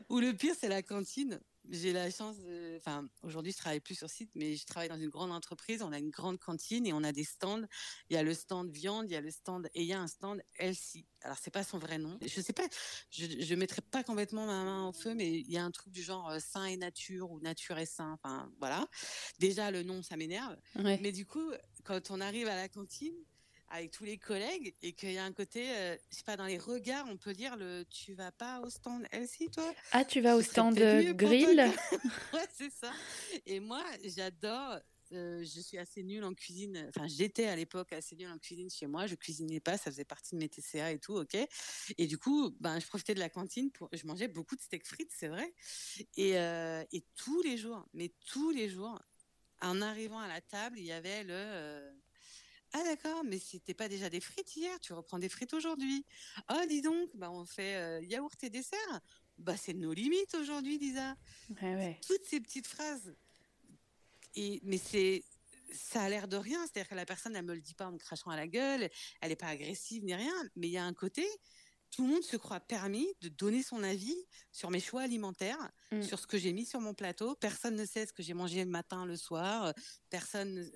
Ou 0.09 0.19
le 0.19 0.33
pire, 0.33 0.55
c'est 0.59 0.67
la 0.67 0.81
cantine. 0.81 1.39
J'ai 1.69 1.93
la 1.93 2.09
chance 2.09 2.39
de. 2.39 2.75
Enfin, 2.77 3.07
aujourd'hui, 3.23 3.51
je 3.51 3.57
travaille 3.57 3.79
plus 3.79 3.95
sur 3.95 4.09
site, 4.09 4.31
mais 4.35 4.55
je 4.55 4.65
travaille 4.65 4.89
dans 4.89 4.99
une 4.99 5.09
grande 5.09 5.31
entreprise. 5.31 5.81
On 5.81 5.91
a 5.91 5.99
une 5.99 6.09
grande 6.09 6.39
cantine 6.39 6.85
et 6.85 6.93
on 6.93 7.03
a 7.03 7.11
des 7.11 7.23
stands. 7.23 7.63
Il 8.09 8.15
y 8.15 8.17
a 8.17 8.23
le 8.23 8.33
stand 8.33 8.71
viande, 8.71 9.05
il 9.09 9.13
y 9.13 9.15
a 9.15 9.21
le 9.21 9.31
stand 9.31 9.67
et 9.73 9.81
il 9.81 9.87
y 9.87 9.93
a 9.93 9.99
un 9.99 10.07
stand 10.07 10.41
Elsie. 10.57 11.05
Alors, 11.21 11.37
c'est 11.41 11.51
pas 11.51 11.63
son 11.63 11.77
vrai 11.77 11.97
nom. 11.97 12.17
Je 12.21 12.41
sais 12.41 12.53
pas, 12.53 12.67
je, 13.09 13.25
je 13.39 13.55
mettrai 13.55 13.81
pas 13.81 14.03
complètement 14.03 14.45
ma 14.45 14.63
main 14.63 14.87
au 14.87 14.93
feu, 14.93 15.13
mais 15.13 15.39
il 15.39 15.51
y 15.51 15.57
a 15.57 15.63
un 15.63 15.71
truc 15.71 15.91
du 15.91 16.01
genre 16.01 16.29
euh, 16.29 16.39
sain 16.39 16.65
et 16.65 16.77
nature 16.77 17.31
ou 17.31 17.39
nature 17.39 17.77
et 17.77 17.85
sain. 17.85 18.11
Enfin, 18.13 18.51
voilà. 18.59 18.87
Déjà, 19.39 19.71
le 19.71 19.83
nom, 19.83 20.01
ça 20.01 20.17
m'énerve. 20.17 20.57
Mais 20.75 21.11
du 21.11 21.25
coup, 21.25 21.51
quand 21.83 22.11
on 22.11 22.21
arrive 22.21 22.47
à 22.47 22.55
la 22.55 22.69
cantine, 22.69 23.15
avec 23.69 23.91
tous 23.91 24.03
les 24.03 24.17
collègues 24.17 24.75
et 24.81 24.93
qu'il 24.93 25.11
y 25.11 25.17
a 25.17 25.23
un 25.23 25.31
côté, 25.31 25.69
euh, 25.69 25.95
je 26.11 26.17
sais 26.17 26.23
pas, 26.23 26.37
dans 26.37 26.45
les 26.45 26.57
regards, 26.57 27.05
on 27.09 27.17
peut 27.17 27.33
dire 27.33 27.55
le 27.55 27.85
tu 27.89 28.13
vas 28.13 28.31
pas 28.31 28.61
au 28.61 28.69
stand 28.69 29.05
Elsie, 29.11 29.49
toi? 29.49 29.73
Ah, 29.91 30.05
tu 30.05 30.21
vas 30.21 30.35
au 30.35 30.41
stand 30.41 30.75
grill? 30.75 31.15
Ouais, 32.33 32.47
c'est 32.53 32.71
ça. 32.71 32.91
Et 33.45 33.59
moi, 33.59 33.83
j'adore. 34.03 34.79
Euh, 35.11 35.43
je 35.43 35.59
suis 35.59 35.79
assez 35.79 36.03
nulle 36.03 36.23
en 36.23 36.35
cuisine. 36.35 36.85
Enfin, 36.89 37.07
j'étais 37.07 37.45
à 37.45 37.55
l'époque 37.55 37.93
assez 37.93 38.15
nulle 38.15 38.29
en 38.29 38.37
cuisine 38.37 38.69
chez 38.69 38.85
moi. 38.85 39.07
Je 39.07 39.15
cuisinais 39.15 39.59
pas, 39.59 39.75
ça 39.75 39.89
faisait 39.89 40.05
partie 40.05 40.35
de 40.35 40.39
mes 40.39 40.49
TCA 40.49 40.91
et 40.91 40.99
tout, 40.99 41.15
ok. 41.15 41.35
Et 41.97 42.05
du 42.05 42.19
coup, 42.19 42.55
ben, 42.59 42.79
je 42.79 42.85
profitais 42.85 43.15
de 43.15 43.19
la 43.19 43.29
cantine 43.29 43.71
pour. 43.71 43.89
Je 43.91 44.05
mangeais 44.05 44.27
beaucoup 44.27 44.55
de 44.55 44.61
steak 44.61 44.85
frites, 44.85 45.11
c'est 45.11 45.27
vrai. 45.27 45.51
Et, 46.15 46.37
euh, 46.37 46.83
et 46.91 47.03
tous 47.15 47.41
les 47.41 47.57
jours, 47.57 47.87
mais 47.93 48.13
tous 48.27 48.51
les 48.51 48.69
jours, 48.69 49.01
en 49.61 49.81
arrivant 49.81 50.19
à 50.19 50.27
la 50.27 50.41
table, 50.41 50.77
il 50.77 50.85
y 50.85 50.91
avait 50.91 51.23
le 51.23 51.33
euh, 51.33 51.91
ah 52.73 52.83
d'accord, 52.83 53.23
mais 53.23 53.39
c'était 53.39 53.73
pas 53.73 53.87
déjà 53.87 54.09
des 54.09 54.19
frites 54.19 54.55
hier, 54.55 54.79
tu 54.79 54.93
reprends 54.93 55.19
des 55.19 55.29
frites 55.29 55.53
aujourd'hui. 55.53 56.05
Oh 56.51 56.61
dis 56.67 56.81
donc, 56.81 57.09
bah 57.15 57.31
on 57.31 57.45
fait 57.45 57.75
euh, 57.75 58.01
yaourt 58.03 58.43
et 58.43 58.49
dessert. 58.49 59.01
Bah 59.37 59.57
c'est 59.57 59.73
nos 59.73 59.93
limites 59.93 60.35
aujourd'hui, 60.35 60.77
Lisa. 60.77 61.15
Toutes 62.05 62.25
ces 62.25 62.39
petites 62.39 62.67
phrases. 62.67 63.15
Et 64.35 64.59
mais 64.63 64.77
c'est 64.77 65.23
ça 65.71 66.01
a 66.01 66.09
l'air 66.09 66.27
de 66.27 66.37
rien, 66.37 66.59
c'est-à-dire 66.65 66.89
que 66.89 66.95
la 66.95 67.05
personne 67.05 67.35
elle 67.35 67.45
me 67.45 67.53
le 67.53 67.61
dit 67.61 67.75
pas 67.75 67.87
en 67.87 67.91
me 67.91 67.97
crachant 67.97 68.31
à 68.31 68.35
la 68.35 68.47
gueule, 68.47 68.89
elle 69.21 69.31
est 69.31 69.35
pas 69.35 69.47
agressive 69.47 70.03
ni 70.03 70.13
rien, 70.13 70.33
mais 70.55 70.67
il 70.67 70.71
y 70.71 70.77
a 70.77 70.83
un 70.83 70.93
côté 70.93 71.25
tout 71.91 72.03
le 72.03 72.09
monde 72.13 72.23
se 72.23 72.37
croit 72.37 72.59
permis 72.59 73.07
de 73.21 73.29
donner 73.29 73.63
son 73.63 73.83
avis 73.83 74.15
sur 74.51 74.69
mes 74.69 74.79
choix 74.79 75.01
alimentaires, 75.01 75.71
mm. 75.91 76.01
sur 76.01 76.19
ce 76.19 76.27
que 76.27 76.37
j'ai 76.37 76.53
mis 76.53 76.65
sur 76.65 76.79
mon 76.79 76.93
plateau. 76.93 77.35
Personne 77.35 77.75
ne 77.75 77.85
sait 77.85 78.05
ce 78.05 78.13
que 78.13 78.23
j'ai 78.23 78.33
mangé 78.33 78.63
le 78.63 78.69
matin, 78.69 79.05
le 79.05 79.15
soir. 79.15 79.73
Personne, 80.09 80.69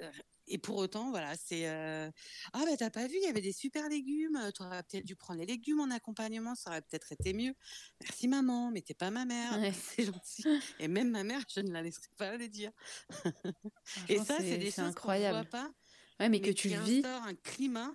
et 0.48 0.58
pour 0.58 0.78
autant, 0.78 1.10
voilà, 1.10 1.36
c'est 1.36 1.70
euh, 1.70 2.10
ah 2.54 2.64
bah 2.66 2.76
t'as 2.78 2.90
pas 2.90 3.08
vu, 3.08 3.16
il 3.16 3.26
y 3.26 3.30
avait 3.30 3.42
des 3.42 3.54
super 3.54 3.88
légumes. 3.90 4.40
Tu 4.56 4.64
aurais 4.64 4.84
peut-être 4.84 5.06
dû 5.06 5.16
prendre 5.16 5.40
les 5.40 5.46
légumes 5.46 5.80
en 5.80 5.90
accompagnement, 5.90 6.56
ça 6.56 6.72
aurait 6.72 6.82
peut-être 6.82 7.12
été 7.12 7.34
mieux. 7.34 7.54
Merci 8.02 8.28
maman, 8.28 8.72
mais 8.72 8.82
t'es 8.82 8.94
pas 8.94 9.12
ma 9.12 9.26
mère, 9.26 9.52
c'est 9.96 10.06
gentil. 10.06 10.44
Et 10.80 10.88
même 10.88 11.12
ma 11.12 11.24
mère, 11.24 11.42
je 11.54 11.62
ne 11.62 11.72
la 11.72 11.82
laisserai 11.82 12.10
pas 12.18 12.36
le 12.36 12.48
dire. 12.48 12.72
et 14.10 14.18
ça, 14.18 14.38
c'est 14.40 14.58
des 14.58 14.72
choses 14.72 14.96
qu'on 14.96 15.08
voit 15.08 15.46
pas. 15.46 15.72
Ouais, 16.20 16.30
mais, 16.30 16.42
que 16.42 16.52
tu 16.52 16.68
vis. 16.68 17.04
un 17.06 17.34
climat. 17.36 17.92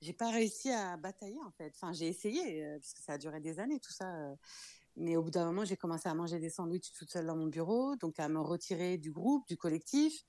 J'ai 0.00 0.14
pas 0.14 0.30
réussi 0.30 0.70
à 0.70 0.96
batailler 0.96 1.40
en 1.44 1.50
fait. 1.50 1.72
Enfin, 1.74 1.92
j'ai 1.92 2.08
essayé 2.08 2.64
euh, 2.64 2.78
parce 2.78 2.94
que 2.94 3.02
ça 3.02 3.12
a 3.14 3.18
duré 3.18 3.40
des 3.40 3.58
années 3.58 3.80
tout 3.80 3.92
ça. 3.92 4.14
Euh. 4.14 4.34
Mais 4.96 5.16
au 5.16 5.22
bout 5.22 5.30
d'un 5.30 5.44
moment, 5.44 5.64
j'ai 5.64 5.76
commencé 5.76 6.08
à 6.08 6.14
manger 6.14 6.38
des 6.38 6.50
sandwichs 6.50 6.92
toute 6.92 7.10
seule 7.10 7.26
dans 7.26 7.36
mon 7.36 7.46
bureau, 7.46 7.96
donc 7.96 8.18
à 8.18 8.28
me 8.28 8.40
retirer 8.40 8.98
du 8.98 9.12
groupe, 9.12 9.46
du 9.46 9.56
collectif, 9.56 10.24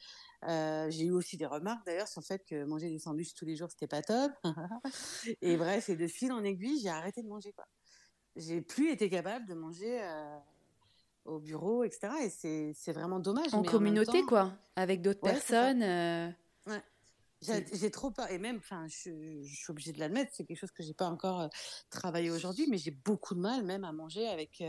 euh, 0.48 0.90
j'ai 0.90 1.06
eu 1.06 1.12
aussi 1.12 1.38
des 1.38 1.46
remarques 1.46 1.86
d'ailleurs 1.86 2.08
sur 2.08 2.22
le 2.22 2.26
fait 2.26 2.44
que 2.46 2.64
manger 2.64 2.90
des 2.90 3.00
sandwichs 3.00 3.34
tous 3.36 3.46
les 3.46 3.56
jours 3.56 3.70
c'était 3.70 3.88
pas 3.88 4.02
top. 4.02 4.32
et 5.42 5.56
bref, 5.58 5.90
et 5.90 5.96
de 5.96 6.08
fil 6.08 6.32
en 6.32 6.44
aiguille, 6.44 6.80
j'ai 6.82 6.90
arrêté 6.90 7.22
de 7.22 7.28
manger 7.28 7.52
quoi. 7.54 7.66
J'ai 8.36 8.62
plus 8.62 8.92
été 8.92 9.10
capable 9.10 9.46
de 9.46 9.54
manger 9.54 10.02
euh, 10.02 10.38
au 11.26 11.40
bureau, 11.40 11.84
etc. 11.84 12.14
Et 12.24 12.74
c'est 12.74 12.94
vraiment 12.94 13.20
dommage. 13.20 13.54
En 13.54 13.62
communauté 13.62 14.24
quoi, 14.24 14.54
avec 14.76 15.02
d'autres 15.02 15.22
personnes. 15.22 15.84
Euh. 15.84 16.30
Ouais. 16.68 16.82
J'ai 17.74 17.92
trop 17.92 18.12
peur 18.12 18.30
et 18.32 18.38
même, 18.38 18.58
enfin, 18.58 18.86
je, 18.88 19.42
je, 19.44 19.56
suis 19.56 19.72
obligée 19.72 19.94
de 19.94 20.00
l'admettre, 20.00 20.32
c'est 20.34 20.46
quelque 20.46 20.60
chose 20.60 20.72
que 20.72 20.84
j'ai 20.84 20.94
pas 20.94 21.08
encore 21.08 21.50
travaillé 21.90 22.30
aujourd'hui, 22.30 22.68
mais 22.70 22.78
j'ai 22.78 22.92
beaucoup 22.92 23.34
de 23.34 23.40
mal 23.40 23.64
même 23.64 23.84
à 23.84 23.92
manger 23.92 24.28
avec 24.28 24.62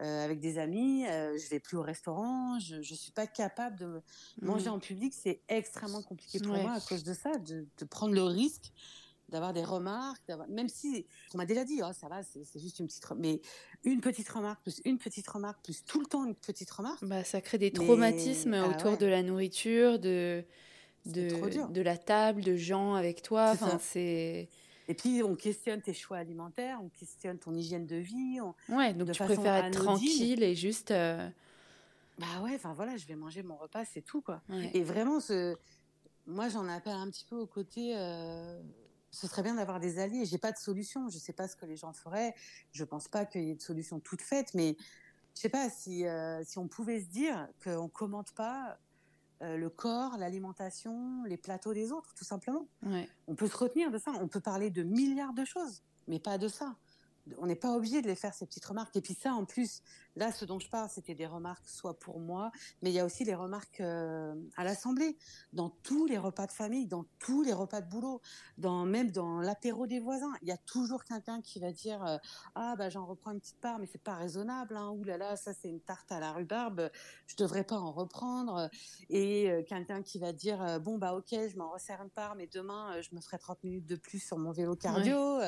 euh, 0.00 0.24
avec 0.24 0.40
des 0.40 0.58
amis, 0.58 1.06
euh, 1.06 1.36
je 1.36 1.48
vais 1.48 1.60
plus 1.60 1.76
au 1.76 1.82
restaurant, 1.82 2.58
je, 2.60 2.82
je 2.82 2.94
suis 2.94 3.12
pas 3.12 3.26
capable 3.26 3.76
de 3.76 4.02
manger 4.40 4.70
mmh. 4.70 4.72
en 4.72 4.78
public, 4.78 5.14
c'est 5.14 5.40
extrêmement 5.48 6.02
compliqué 6.02 6.38
pour 6.38 6.56
moi 6.56 6.72
à 6.72 6.80
cause 6.80 7.02
de 7.02 7.14
ça, 7.14 7.36
de, 7.38 7.66
de 7.78 7.84
prendre 7.84 8.14
le 8.14 8.22
risque 8.22 8.72
d'avoir 9.28 9.52
des 9.52 9.64
remarques, 9.64 10.22
même 10.48 10.68
si 10.68 11.06
on 11.34 11.38
m'a 11.38 11.46
déjà 11.46 11.64
dit 11.64 11.80
oh 11.84 11.92
ça 11.92 12.08
va 12.08 12.22
c'est 12.22 12.58
juste 12.58 12.78
une 12.78 12.86
petite 12.86 13.04
mais 13.18 13.40
une 13.84 14.00
petite 14.00 14.28
remarque 14.28 14.62
plus 14.62 14.80
une 14.84 14.96
petite 14.98 15.28
remarque 15.28 15.62
plus 15.62 15.84
tout 15.84 16.00
le 16.00 16.06
temps 16.06 16.24
une 16.24 16.34
petite 16.34 16.70
remarque. 16.70 17.04
Bah 17.04 17.24
ça 17.24 17.40
crée 17.40 17.58
des 17.58 17.70
traumatismes 17.70 18.54
ah 18.54 18.68
autour 18.68 18.96
de 18.96 19.06
la 19.06 19.22
nourriture 19.22 19.98
de 19.98 20.44
de, 21.04 21.70
de 21.70 21.82
la 21.82 21.96
table 21.96 22.42
de 22.42 22.56
gens 22.56 22.94
avec 22.94 23.22
toi. 23.22 23.50
Enfin 23.52 23.78
c'est 23.82 24.48
et 24.88 24.94
puis, 24.94 25.22
on 25.22 25.36
questionne 25.36 25.82
tes 25.82 25.92
choix 25.92 26.16
alimentaires, 26.16 26.80
on 26.82 26.88
questionne 26.88 27.38
ton 27.38 27.54
hygiène 27.54 27.86
de 27.86 27.96
vie. 27.96 28.40
ouais, 28.70 28.94
donc 28.94 29.12
tu 29.12 29.22
préfères 29.22 29.66
être 29.66 29.78
tranquille 29.78 30.42
et 30.42 30.54
juste. 30.54 30.90
Euh, 30.90 31.28
bah 32.18 32.40
ouais, 32.42 32.54
enfin 32.54 32.72
voilà, 32.72 32.96
je 32.96 33.06
vais 33.06 33.14
manger 33.14 33.42
mon 33.42 33.56
repas, 33.56 33.84
c'est 33.84 34.00
tout, 34.00 34.22
quoi. 34.22 34.40
Et 34.72 34.82
vraiment, 34.82 35.20
ce... 35.20 35.56
moi, 36.26 36.48
j'en 36.48 36.66
appelle 36.68 36.94
un 36.94 37.10
petit 37.10 37.26
peu 37.28 37.36
au 37.36 37.46
côté. 37.46 37.92
Euh, 37.96 38.60
ce 39.10 39.26
serait 39.26 39.42
bien 39.42 39.54
d'avoir 39.54 39.78
des 39.78 39.98
alliés. 39.98 40.24
J'ai 40.24 40.38
pas 40.38 40.52
de 40.52 40.58
solution. 40.58 41.08
Je 41.10 41.18
sais 41.18 41.32
pas 41.32 41.48
ce 41.48 41.56
que 41.56 41.66
les 41.66 41.76
gens 41.76 41.92
feraient. 41.92 42.34
Je 42.72 42.84
pense 42.84 43.08
pas 43.08 43.26
qu'il 43.26 43.44
y 43.44 43.50
ait 43.50 43.54
de 43.54 43.62
solution 43.62 44.00
toute 44.00 44.22
faite, 44.22 44.54
mais 44.54 44.76
je 45.34 45.40
sais 45.40 45.48
pas 45.48 45.68
si, 45.70 46.06
euh, 46.06 46.42
si 46.44 46.58
on 46.58 46.66
pouvait 46.66 47.00
se 47.00 47.06
dire 47.06 47.46
qu'on 47.62 47.88
commente 47.88 48.32
pas 48.32 48.78
euh, 49.42 49.56
le 49.56 49.70
corps, 49.70 50.16
l'alimentation, 50.18 51.22
les 51.24 51.36
plateaux 51.36 51.72
des 51.72 51.92
autres, 51.92 52.12
tout 52.14 52.24
simplement. 52.24 52.66
On 53.26 53.34
peut 53.34 53.46
se 53.46 53.56
retenir 53.56 53.90
de 53.90 53.98
ça. 53.98 54.12
On 54.20 54.28
peut 54.28 54.40
parler 54.40 54.70
de 54.70 54.82
milliards 54.82 55.34
de 55.34 55.44
choses, 55.44 55.82
mais 56.06 56.18
pas 56.18 56.38
de 56.38 56.48
ça 56.48 56.76
on 57.38 57.46
n'est 57.46 57.56
pas 57.56 57.72
obligé 57.72 58.02
de 58.02 58.06
les 58.06 58.14
faire 58.14 58.34
ces 58.34 58.46
petites 58.46 58.64
remarques. 58.64 58.94
Et 58.96 59.00
puis 59.00 59.14
ça, 59.14 59.32
en 59.32 59.44
plus, 59.44 59.82
là, 60.16 60.32
ce 60.32 60.44
dont 60.44 60.58
je 60.58 60.68
parle, 60.68 60.88
c'était 60.90 61.14
des 61.14 61.26
remarques 61.26 61.68
soit 61.68 61.98
pour 61.98 62.20
moi, 62.20 62.50
mais 62.82 62.90
il 62.90 62.94
y 62.94 63.00
a 63.00 63.04
aussi 63.04 63.24
les 63.24 63.34
remarques 63.34 63.80
euh, 63.80 64.34
à 64.56 64.64
l'assemblée, 64.64 65.16
dans 65.52 65.70
tous 65.82 66.06
les 66.06 66.18
repas 66.18 66.46
de 66.46 66.52
famille, 66.52 66.86
dans 66.86 67.04
tous 67.18 67.42
les 67.42 67.52
repas 67.52 67.80
de 67.80 67.88
boulot, 67.88 68.20
dans 68.56 68.84
même 68.84 69.10
dans 69.10 69.40
l'apéro 69.40 69.86
des 69.86 70.00
voisins. 70.00 70.32
Il 70.42 70.48
y 70.48 70.52
a 70.52 70.56
toujours 70.56 71.04
quelqu'un 71.04 71.40
qui 71.40 71.60
va 71.60 71.72
dire 71.72 72.04
euh, 72.04 72.16
ah 72.54 72.74
bah 72.76 72.90
j'en 72.90 73.06
reprends 73.06 73.32
une 73.32 73.40
petite 73.40 73.60
part, 73.60 73.78
mais 73.78 73.86
c'est 73.86 74.02
pas 74.02 74.14
raisonnable. 74.14 74.76
Hein. 74.76 74.90
Ouh 74.90 75.04
là 75.04 75.16
là, 75.16 75.36
ça 75.36 75.52
c'est 75.52 75.68
une 75.68 75.80
tarte 75.80 76.10
à 76.12 76.20
la 76.20 76.32
rhubarbe, 76.32 76.90
je 77.26 77.36
devrais 77.36 77.64
pas 77.64 77.78
en 77.78 77.92
reprendre. 77.92 78.70
Et 79.10 79.50
euh, 79.50 79.62
quelqu'un 79.62 80.02
qui 80.02 80.18
va 80.18 80.32
dire 80.32 80.80
bon 80.80 80.98
bah 80.98 81.14
ok, 81.14 81.30
je 81.30 81.56
m'en 81.56 81.70
resserre 81.70 82.02
une 82.02 82.10
part, 82.10 82.34
mais 82.34 82.48
demain 82.52 83.00
je 83.00 83.14
me 83.14 83.20
ferai 83.20 83.38
30 83.38 83.62
minutes 83.64 83.86
de 83.86 83.96
plus 83.96 84.18
sur 84.18 84.38
mon 84.38 84.52
vélo 84.52 84.76
cardio 84.76 85.40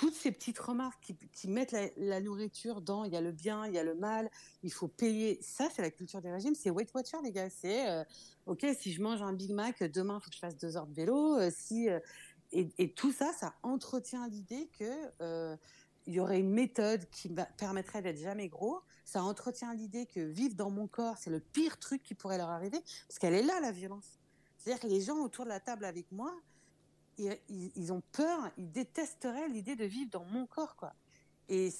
toutes 0.00 0.14
ces 0.14 0.32
petites 0.32 0.58
remarques 0.58 1.12
qui, 1.30 1.46
mettent 1.46 1.76
la, 1.98 2.20
nourriture 2.22 2.80
dans 2.80 3.04
il 3.04 3.12
y 3.12 3.16
a 3.18 3.20
le 3.20 3.32
bien, 3.32 3.66
il 3.66 3.74
y 3.74 3.78
a 3.78 3.84
le 3.84 3.94
mal, 3.94 4.30
il 4.62 4.72
faut 4.72 4.88
payer. 4.88 5.38
Ça, 5.42 5.68
c'est 5.70 5.82
la 5.82 5.90
culture 5.90 6.22
des 6.22 6.32
régimes. 6.32 6.54
C'est 6.54 6.70
Weight 6.70 6.90
Watcher, 6.94 7.18
les 7.22 7.32
gars. 7.32 7.50
C'est 7.50 7.86
euh, 7.86 8.02
ok, 8.46 8.64
si 8.78 8.94
je 8.94 9.02
mange 9.02 9.20
un 9.20 9.34
Big 9.34 9.52
Mac 9.52 9.82
demain, 9.82 10.18
il 10.18 10.24
faut 10.24 10.30
que 10.30 10.36
je 10.36 10.40
fasse 10.40 10.56
deux 10.56 10.78
heures 10.78 10.86
de 10.86 10.94
vélo. 10.94 11.36
Euh, 11.36 11.50
si 11.54 11.90
euh, 11.90 12.00
et, 12.50 12.94
tout 12.94 13.12
ça, 13.12 13.30
ça 13.34 13.52
entretient 13.62 14.26
l'idée 14.26 14.70
que 14.78 15.58
il 16.06 16.14
y 16.14 16.18
aurait 16.18 16.40
une 16.40 16.50
méthode 16.50 17.04
qui 17.10 17.30
permettrait 17.58 18.00
d'être 18.00 18.18
jamais 18.18 18.48
gros. 18.48 18.80
Ça 19.04 19.22
entretient 19.22 19.74
l'idée 19.74 20.06
que 20.06 20.20
vivre 20.20 20.54
dans 20.54 20.70
mon 20.70 20.88
corps, 20.88 21.18
c'est 21.18 21.28
le 21.28 21.40
pire 21.40 21.78
truc 21.78 22.02
qui 22.02 22.14
pourrait 22.14 22.38
leur 22.38 22.48
arriver, 22.48 22.80
parce 23.06 23.18
qu'elle 23.18 23.34
est 23.34 23.42
là 23.42 23.60
la 23.60 23.70
violence. 23.70 24.18
C'est-à-dire 24.56 24.80
que 24.80 24.86
les 24.86 25.02
gens 25.02 25.18
autour 25.18 25.44
de 25.44 25.50
la 25.50 25.60
table 25.60 25.84
avec 25.84 26.10
moi, 26.10 26.34
ils, 27.48 27.92
ont 27.92 28.02
peur, 28.12 28.50
ils 28.56 28.70
détesteraient 28.70 29.48
l'idée 29.48 29.76
de 29.76 29.84
vivre 29.84 30.10
dans 30.10 30.24
mon 30.24 30.46
corps, 30.46 30.76
quoi. 30.76 30.94
Et 31.48 31.72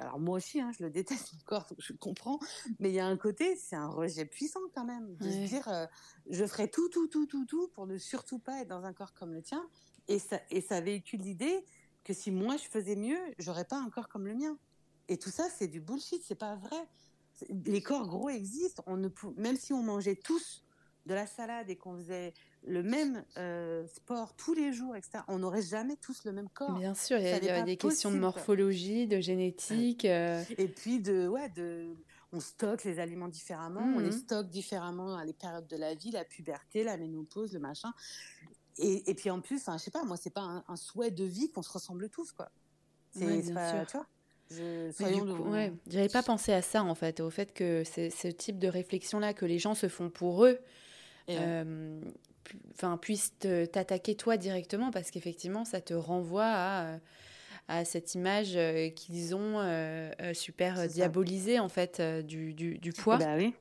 alors 0.00 0.18
moi 0.18 0.38
aussi, 0.38 0.60
hein, 0.60 0.72
je 0.76 0.82
le 0.82 0.90
déteste 0.90 1.32
mon 1.34 1.40
corps, 1.44 1.66
je 1.78 1.92
comprends, 1.92 2.40
mais 2.80 2.90
il 2.90 2.94
y 2.94 3.00
a 3.00 3.06
un 3.06 3.16
côté, 3.16 3.54
c'est 3.54 3.76
un 3.76 3.86
rejet 3.86 4.24
puissant 4.24 4.60
quand 4.74 4.84
même, 4.84 5.14
de 5.14 5.30
se 5.30 5.46
dire, 5.46 5.68
euh, 5.68 5.86
je 6.28 6.44
ferai 6.44 6.68
tout, 6.68 6.88
tout, 6.88 7.06
tout, 7.06 7.26
tout, 7.26 7.46
tout 7.46 7.68
pour 7.68 7.86
ne 7.86 7.98
surtout 7.98 8.40
pas 8.40 8.62
être 8.62 8.68
dans 8.68 8.84
un 8.84 8.92
corps 8.92 9.14
comme 9.14 9.32
le 9.32 9.40
tien. 9.40 9.64
Et 10.08 10.18
ça, 10.18 10.40
et 10.50 10.60
ça 10.60 10.80
véhicule 10.80 11.20
l'idée 11.20 11.64
que 12.02 12.12
si 12.12 12.32
moi 12.32 12.56
je 12.56 12.64
faisais 12.64 12.96
mieux, 12.96 13.20
j'aurais 13.38 13.64
pas 13.64 13.76
un 13.76 13.90
corps 13.90 14.08
comme 14.08 14.26
le 14.26 14.34
mien. 14.34 14.58
Et 15.08 15.18
tout 15.18 15.30
ça, 15.30 15.48
c'est 15.56 15.68
du 15.68 15.80
bullshit, 15.80 16.22
c'est 16.24 16.34
pas 16.34 16.56
vrai. 16.56 16.88
Les 17.64 17.80
corps 17.80 18.08
gros 18.08 18.28
existent. 18.28 18.82
On 18.86 18.96
ne 18.96 19.08
même 19.36 19.56
si 19.56 19.72
on 19.72 19.82
mangeait 19.84 20.16
tous 20.16 20.64
de 21.06 21.14
la 21.14 21.26
salade 21.26 21.70
et 21.70 21.76
qu'on 21.76 21.96
faisait 21.96 22.34
le 22.64 22.82
même 22.82 23.24
euh, 23.38 23.86
sport 23.88 24.34
tous 24.36 24.54
les 24.54 24.72
jours, 24.72 24.94
etc., 24.96 25.20
on 25.28 25.38
n'aurait 25.38 25.62
jamais 25.62 25.96
tous 25.96 26.24
le 26.24 26.32
même 26.32 26.48
corps. 26.48 26.78
Bien 26.78 26.94
sûr, 26.94 27.18
il 27.18 27.24
y 27.24 27.48
a, 27.48 27.62
des 27.62 27.76
questions 27.76 28.10
de 28.10 28.18
morphologie, 28.18 29.06
de 29.06 29.20
génétique. 29.20 30.04
Euh. 30.04 30.42
Et 30.58 30.68
puis, 30.68 31.00
de, 31.00 31.26
ouais, 31.26 31.48
de, 31.50 31.96
on 32.32 32.40
stocke 32.40 32.84
les 32.84 32.98
aliments 32.98 33.28
différemment, 33.28 33.82
on 33.96 33.98
les 33.98 34.10
mmh 34.10 34.12
stocke 34.12 34.48
différemment 34.48 35.16
à 35.16 35.24
les 35.24 35.32
périodes 35.32 35.66
de 35.66 35.76
la 35.76 35.94
vie, 35.94 36.10
la 36.10 36.24
puberté, 36.24 36.84
la 36.84 36.96
ménopause, 36.96 37.52
le 37.52 37.60
machin. 37.60 37.92
Et, 38.78 39.10
et 39.10 39.14
puis 39.14 39.30
en 39.30 39.40
plus, 39.40 39.62
je 39.70 39.78
sais 39.78 39.90
pas, 39.90 40.04
moi, 40.04 40.16
c'est 40.16 40.32
pas 40.32 40.64
un, 40.66 40.76
souhait 40.76 41.10
de 41.10 41.24
vie 41.24 41.50
qu'on 41.50 41.62
se 41.62 41.72
ressemble 41.72 42.08
tous, 42.08 42.32
quoi. 42.32 42.50
C'est, 43.10 43.42
tu 43.42 43.52
vois 43.52 44.06
Je, 44.50 45.70
j'avais 45.86 46.08
pas 46.08 46.22
pensé 46.22 46.50
à 46.54 46.62
ça 46.62 46.82
en 46.82 46.94
fait, 46.94 47.20
au 47.20 47.28
fait 47.28 47.52
que 47.52 47.82
c'est 47.84 48.08
ce 48.08 48.28
type 48.28 48.58
de 48.58 48.68
réflexion-là 48.68 49.34
que 49.34 49.44
les 49.44 49.58
gens 49.58 49.74
se 49.74 49.88
font 49.88 50.08
pour 50.08 50.46
eux, 50.46 50.58
euh, 51.28 52.00
enfin 52.72 52.96
puissent 52.96 53.34
t'attaquer 53.38 54.14
toi 54.14 54.36
directement 54.36 54.90
parce 54.90 55.10
qu'effectivement 55.10 55.64
ça 55.64 55.80
te 55.80 55.94
renvoie 55.94 56.44
à, 56.46 56.98
à 57.68 57.84
cette 57.84 58.14
image 58.14 58.56
euh, 58.56 58.90
qu'ils 58.90 59.34
ont 59.34 59.60
euh, 59.60 60.10
super 60.34 60.86
diabolisée 60.88 61.58
en 61.58 61.68
fait 61.68 62.00
du, 62.00 62.52
du, 62.54 62.78
du 62.78 62.92
poids. 62.92 63.18
Bah 63.18 63.36
oui. 63.36 63.54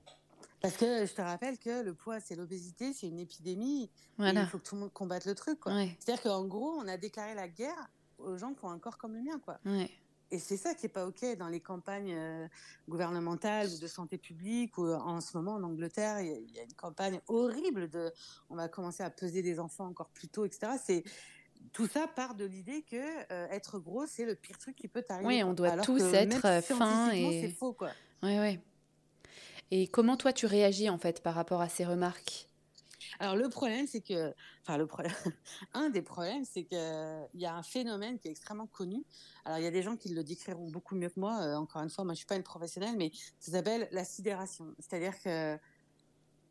Parce 0.61 0.77
que 0.77 1.05
je 1.07 1.11
te 1.13 1.21
rappelle 1.21 1.57
que 1.57 1.81
le 1.81 1.95
poids, 1.95 2.19
c'est 2.19 2.35
l'obésité, 2.35 2.93
c'est 2.93 3.07
une 3.07 3.19
épidémie. 3.19 3.89
Voilà. 4.17 4.41
il 4.41 4.47
faut 4.47 4.59
que 4.59 4.63
tout 4.63 4.75
le 4.75 4.81
monde 4.81 4.93
combatte 4.93 5.25
le 5.25 5.33
truc. 5.33 5.57
C'est-à-dire 5.65 6.21
qu'en 6.21 6.45
gros, 6.45 6.73
on 6.77 6.87
a 6.87 6.97
déclaré 6.97 7.33
la 7.33 7.47
guerre 7.47 7.89
aux 8.19 8.37
gens 8.37 8.53
qui 8.53 8.63
ont 8.65 8.69
un 8.69 8.77
corps 8.77 8.99
comme 8.99 9.15
le 9.15 9.21
mien. 9.23 9.39
Quoi. 9.43 9.59
Ouais. 9.65 9.89
Et 10.31 10.39
c'est 10.39 10.57
ça 10.57 10.73
qui 10.73 10.85
est 10.85 10.89
pas 10.89 11.05
OK 11.05 11.25
dans 11.37 11.49
les 11.49 11.59
campagnes 11.59 12.13
euh, 12.15 12.47
gouvernementales 12.87 13.67
ou 13.67 13.79
de 13.79 13.87
santé 13.87 14.17
publique. 14.17 14.77
Ou 14.77 14.87
en 14.87 15.19
ce 15.19 15.35
moment, 15.37 15.55
en 15.55 15.63
Angleterre, 15.63 16.21
il 16.21 16.51
y, 16.51 16.59
a 16.59 16.63
une 16.63 16.73
campagne 16.73 17.19
horrible 17.27 17.89
de 17.89 18.11
on 18.49 18.55
va 18.55 18.69
commencer 18.69 19.03
à 19.03 19.09
peser 19.09 19.41
des 19.41 19.59
enfants 19.59 19.87
encore 19.87 20.09
plus 20.09 20.29
tôt, 20.29 20.45
etc. 20.45 20.73
C'est 20.83 21.03
tout 21.73 21.87
ça 21.87 22.07
part 22.07 22.35
de 22.35 22.45
l'idée 22.45 22.83
que 22.83 22.95
euh, 23.31 23.47
être 23.49 23.79
gros, 23.79 24.05
c'est 24.05 24.25
le 24.25 24.35
pire 24.35 24.57
truc 24.57 24.75
qui 24.75 24.87
peut 24.87 25.01
t'arriver. 25.01 25.27
Oui, 25.27 25.43
on 25.43 25.53
doit 25.53 25.77
tous 25.77 26.01
être 26.13 26.45
euh, 26.45 26.61
fins 26.61 27.11
et. 27.11 27.41
C'est 27.41 27.53
faux, 27.53 27.73
quoi. 27.73 27.91
Oui, 28.23 28.39
oui. 28.39 28.59
Et 29.69 29.87
comment 29.87 30.17
toi 30.17 30.33
tu 30.33 30.45
réagis 30.45 30.89
en 30.89 30.97
fait 30.97 31.21
par 31.21 31.33
rapport 31.33 31.61
à 31.61 31.69
ces 31.69 31.85
remarques? 31.85 32.49
Alors 33.19 33.35
le 33.35 33.49
problème, 33.49 33.87
c'est 33.87 34.01
que, 34.01 34.33
enfin 34.61 34.77
le 34.77 34.87
problème, 34.87 35.13
un 35.73 35.89
des 35.89 36.01
problèmes, 36.01 36.45
c'est 36.45 36.63
qu'il 36.63 37.29
y 37.35 37.45
a 37.45 37.55
un 37.55 37.63
phénomène 37.63 38.19
qui 38.19 38.27
est 38.27 38.31
extrêmement 38.31 38.67
connu. 38.67 39.03
Alors 39.45 39.59
il 39.59 39.63
y 39.63 39.67
a 39.67 39.71
des 39.71 39.83
gens 39.83 39.95
qui 39.95 40.09
le 40.09 40.23
décriront 40.23 40.69
beaucoup 40.69 40.95
mieux 40.95 41.09
que 41.09 41.19
moi. 41.19 41.41
Euh, 41.41 41.55
encore 41.55 41.81
une 41.81 41.89
fois, 41.89 42.03
moi 42.03 42.13
je 42.13 42.17
suis 42.17 42.25
pas 42.25 42.35
une 42.35 42.43
professionnelle, 42.43 42.95
mais 42.97 43.11
ça 43.39 43.51
s'appelle 43.51 43.87
la 43.91 44.03
sidération. 44.03 44.75
C'est-à-dire 44.79 45.19
que 45.21 45.57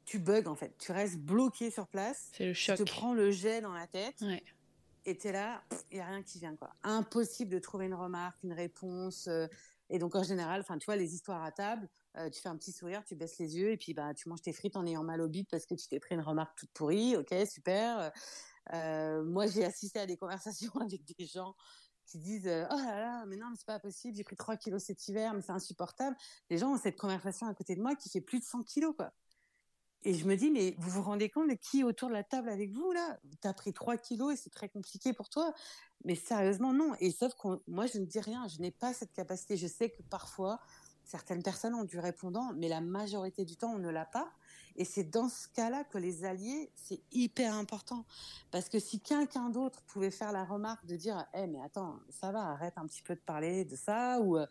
tu 0.04 0.18
bugs 0.18 0.46
en 0.46 0.56
fait, 0.56 0.76
tu 0.78 0.92
restes 0.92 1.18
bloqué 1.18 1.70
sur 1.70 1.86
place. 1.86 2.30
C'est 2.32 2.46
le 2.46 2.54
choc. 2.54 2.76
Tu 2.76 2.84
te 2.84 2.90
prends 2.90 3.14
le 3.14 3.30
jet 3.30 3.60
dans 3.60 3.72
la 3.72 3.86
tête. 3.86 4.20
Ouais. 4.22 4.42
Et 5.06 5.18
es 5.24 5.32
là, 5.32 5.62
il 5.90 5.96
y 5.96 6.00
a 6.00 6.06
rien 6.06 6.22
qui 6.22 6.38
vient 6.38 6.54
quoi. 6.56 6.70
Impossible 6.82 7.50
de 7.50 7.58
trouver 7.58 7.86
une 7.86 7.94
remarque, 7.94 8.42
une 8.42 8.52
réponse. 8.52 9.28
Euh, 9.28 9.46
et 9.88 9.98
donc 9.98 10.14
en 10.14 10.22
général, 10.22 10.60
enfin 10.60 10.78
tu 10.78 10.86
vois 10.86 10.96
les 10.96 11.14
histoires 11.14 11.42
à 11.42 11.52
table, 11.52 11.88
euh, 12.16 12.30
tu 12.30 12.40
fais 12.40 12.48
un 12.48 12.56
petit 12.56 12.72
sourire, 12.72 13.04
tu 13.04 13.14
baisses 13.14 13.38
les 13.38 13.56
yeux 13.56 13.70
et 13.70 13.76
puis 13.76 13.94
bah 13.94 14.14
tu 14.14 14.28
manges 14.28 14.42
tes 14.42 14.52
frites 14.52 14.76
en 14.76 14.86
ayant 14.86 15.04
mal 15.04 15.20
au 15.20 15.28
bide 15.28 15.46
parce 15.50 15.66
que 15.66 15.74
tu 15.74 15.86
t'es 15.88 16.00
pris 16.00 16.14
une 16.14 16.20
remarque 16.20 16.58
toute 16.58 16.70
pourrie. 16.72 17.16
Ok, 17.16 17.34
super. 17.48 18.12
Euh, 18.72 19.22
moi 19.24 19.46
j'ai 19.46 19.64
assisté 19.64 20.00
à 20.00 20.06
des 20.06 20.16
conversations 20.16 20.72
avec 20.80 21.04
des 21.16 21.26
gens 21.26 21.54
qui 22.06 22.18
disent 22.18 22.46
oh 22.70 22.76
là 22.76 23.00
là 23.00 23.24
mais 23.26 23.36
non 23.36 23.48
mais 23.50 23.56
c'est 23.56 23.66
pas 23.66 23.78
possible 23.78 24.16
j'ai 24.16 24.24
pris 24.24 24.36
3 24.36 24.56
kilos 24.56 24.82
cet 24.82 25.08
hiver 25.08 25.32
mais 25.32 25.40
c'est 25.40 25.52
insupportable 25.52 26.16
les 26.50 26.58
gens 26.58 26.74
ont 26.74 26.76
cette 26.76 26.96
conversation 26.96 27.46
à 27.46 27.54
côté 27.54 27.74
de 27.74 27.80
moi 27.80 27.94
qui 27.94 28.10
fait 28.10 28.20
plus 28.20 28.40
de 28.40 28.44
100 28.44 28.64
kilos 28.64 28.94
quoi 28.96 29.12
et 30.02 30.14
je 30.14 30.26
me 30.26 30.34
dis, 30.34 30.50
mais 30.50 30.74
vous 30.78 30.90
vous 30.90 31.02
rendez 31.02 31.28
compte 31.28 31.50
de 31.50 31.54
qui 31.54 31.84
autour 31.84 32.08
de 32.08 32.14
la 32.14 32.24
table 32.24 32.48
avec 32.48 32.72
vous, 32.72 32.90
là? 32.92 33.18
T'as 33.42 33.52
pris 33.52 33.72
3 33.72 33.98
kilos 33.98 34.32
et 34.32 34.36
c'est 34.36 34.50
très 34.50 34.68
compliqué 34.68 35.12
pour 35.12 35.28
toi. 35.28 35.52
Mais 36.04 36.14
sérieusement, 36.14 36.72
non. 36.72 36.94
Et 37.00 37.10
sauf 37.10 37.34
que 37.34 37.48
moi, 37.66 37.86
je 37.86 37.98
ne 37.98 38.06
dis 38.06 38.20
rien. 38.20 38.48
Je 38.48 38.60
n'ai 38.60 38.70
pas 38.70 38.94
cette 38.94 39.12
capacité. 39.12 39.58
Je 39.58 39.66
sais 39.66 39.90
que 39.90 40.02
parfois, 40.04 40.58
certaines 41.10 41.42
personnes 41.42 41.74
ont 41.74 41.84
du 41.84 41.98
répondant, 41.98 42.52
mais 42.54 42.68
la 42.68 42.80
majorité 42.80 43.44
du 43.44 43.56
temps, 43.56 43.72
on 43.72 43.78
ne 43.78 43.90
l'a 43.90 44.04
pas. 44.04 44.30
Et 44.76 44.84
c'est 44.84 45.02
dans 45.02 45.28
ce 45.28 45.48
cas-là 45.48 45.82
que 45.82 45.98
les 45.98 46.24
alliés, 46.24 46.70
c'est 46.76 47.00
hyper 47.10 47.52
important. 47.54 48.04
Parce 48.52 48.68
que 48.68 48.78
si 48.78 49.00
quelqu'un 49.00 49.50
d'autre 49.50 49.82
pouvait 49.82 50.12
faire 50.12 50.30
la 50.30 50.44
remarque 50.44 50.86
de 50.86 50.94
dire, 50.94 51.26
eh, 51.34 51.48
mais 51.48 51.60
attends, 51.60 51.98
ça 52.10 52.30
va, 52.30 52.50
arrête 52.50 52.74
un 52.76 52.86
petit 52.86 53.02
peu 53.02 53.16
de 53.16 53.20
parler 53.20 53.64
de 53.64 53.74
ça, 53.74 54.20
ou 54.20 54.38
euh, 54.38 54.46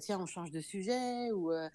tiens, 0.00 0.18
on 0.20 0.26
change 0.26 0.50
de 0.50 0.60
sujet, 0.60 1.30
ou 1.30 1.52
euh, 1.52 1.68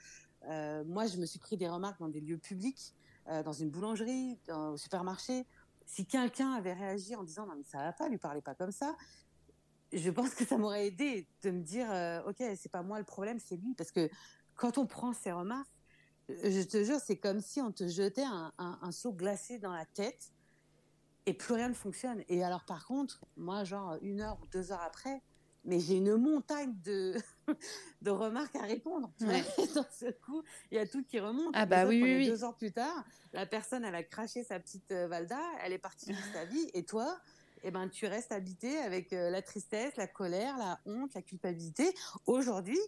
euh, 0.49 0.83
moi, 0.83 1.07
je 1.07 1.17
me 1.17 1.25
suis 1.25 1.39
pris 1.39 1.55
des 1.55 1.69
remarques 1.69 1.99
dans 1.99 2.09
des 2.09 2.19
lieux 2.19 2.38
publics 2.38 2.93
euh, 3.29 3.41
dans 3.41 3.53
une 3.53 3.69
boulangerie, 3.69 4.38
dans, 4.47 4.73
au 4.73 4.77
supermarché, 4.77 5.47
si 5.88 6.05
quelqu'un 6.05 6.51
avait 6.53 6.73
réagi 6.73 7.15
en 7.15 7.23
disant 7.23 7.45
non 7.45 7.55
mais 7.55 7.63
ça 7.63 7.77
va 7.79 7.93
pas, 7.93 8.09
lui 8.09 8.17
parlez 8.17 8.41
pas 8.41 8.53
comme 8.53 8.71
ça, 8.71 8.95
je 9.93 10.09
pense 10.09 10.33
que 10.33 10.45
ça 10.45 10.57
m'aurait 10.57 10.88
aidé 10.88 11.27
de 11.43 11.51
me 11.51 11.61
dire 11.61 11.91
euh, 11.91 12.21
ok 12.27 12.43
c'est 12.57 12.71
pas 12.71 12.83
moi 12.83 12.99
le 12.99 13.05
problème, 13.05 13.39
c'est 13.39 13.55
lui 13.55 13.73
parce 13.75 13.91
que 13.91 14.09
quand 14.55 14.77
on 14.77 14.86
prend 14.86 15.13
ces 15.13 15.31
remarques, 15.31 15.69
je 16.29 16.61
te 16.63 16.83
jure 16.83 16.99
c'est 16.99 17.17
comme 17.17 17.41
si 17.41 17.61
on 17.61 17.71
te 17.71 17.88
jetait 17.88 18.23
un, 18.23 18.53
un, 18.57 18.79
un 18.81 18.91
seau 18.91 19.11
glacé 19.11 19.59
dans 19.59 19.73
la 19.73 19.86
tête 19.86 20.31
et 21.25 21.33
plus 21.33 21.53
rien 21.53 21.69
ne 21.69 21.73
fonctionne. 21.73 22.23
Et 22.27 22.43
alors 22.43 22.65
par 22.65 22.86
contre, 22.86 23.25
moi 23.38 23.63
genre 23.63 23.97
une 24.01 24.21
heure 24.21 24.38
ou 24.41 24.47
deux 24.47 24.71
heures 24.71 24.81
après, 24.81 25.21
mais 25.65 25.79
j'ai 25.79 25.95
une 25.97 26.15
montagne 26.15 26.73
de, 26.83 27.15
de 28.01 28.11
remarques 28.11 28.55
à 28.55 28.61
répondre. 28.61 29.11
Ouais. 29.21 29.43
Dans 29.73 29.86
ce 29.91 30.11
coup, 30.25 30.43
il 30.71 30.75
y 30.75 30.79
a 30.79 30.88
tout 30.88 31.03
qui 31.03 31.19
remonte. 31.19 31.53
Ah 31.53 31.65
bah 31.65 31.86
oui, 31.86 32.01
oui, 32.01 32.27
Deux 32.27 32.43
heures 32.43 32.55
plus 32.55 32.71
tard, 32.71 33.03
la 33.33 33.45
personne, 33.45 33.83
elle 33.83 33.95
a 33.95 34.03
craché 34.03 34.43
sa 34.43 34.59
petite 34.59 34.91
euh, 34.91 35.07
Valda, 35.07 35.39
elle 35.63 35.73
est 35.73 35.79
partie 35.79 36.11
de 36.11 36.17
sa 36.33 36.45
vie, 36.45 36.69
et 36.73 36.86
toi, 36.86 37.19
eh 37.68 37.72
ben, 37.72 37.89
tu 37.89 38.05
restes 38.05 38.32
habité 38.32 38.78
avec 38.78 39.11
euh, 39.11 39.32
la 39.32 39.41
tristesse, 39.41 39.95
la 39.97 40.05
colère, 40.05 40.55
la 40.57 40.80
honte, 40.86 41.16
la 41.16 41.24
culpabilité. 41.24 41.91
Aujourd'hui, 42.28 42.80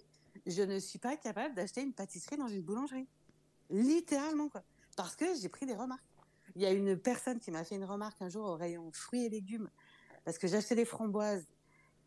je 0.45 0.61
ne 0.61 0.77
suis 0.77 0.99
pas 0.99 1.17
capable 1.17 1.55
d'acheter 1.55 1.81
une 1.81 1.93
pâtisserie 1.93 2.37
dans 2.37 2.47
une 2.47 2.61
boulangerie. 2.61 3.07
Littéralement, 3.71 4.49
quoi. 4.49 4.63
Parce 4.95 5.15
que 5.15 5.25
j'ai 5.41 5.49
pris 5.49 5.65
des 5.65 5.73
remarques. 5.73 6.03
Il 6.55 6.61
y 6.61 6.67
a 6.67 6.71
une 6.71 6.95
personne 6.95 7.39
qui 7.39 7.49
m'a 7.49 7.63
fait 7.63 7.75
une 7.75 7.85
remarque 7.85 8.21
un 8.21 8.29
jour 8.29 8.45
au 8.45 8.55
rayon 8.55 8.91
fruits 8.93 9.25
et 9.25 9.29
légumes 9.29 9.69
parce 10.25 10.37
que 10.37 10.47
j'achetais 10.47 10.75
des 10.75 10.85
framboises 10.85 11.47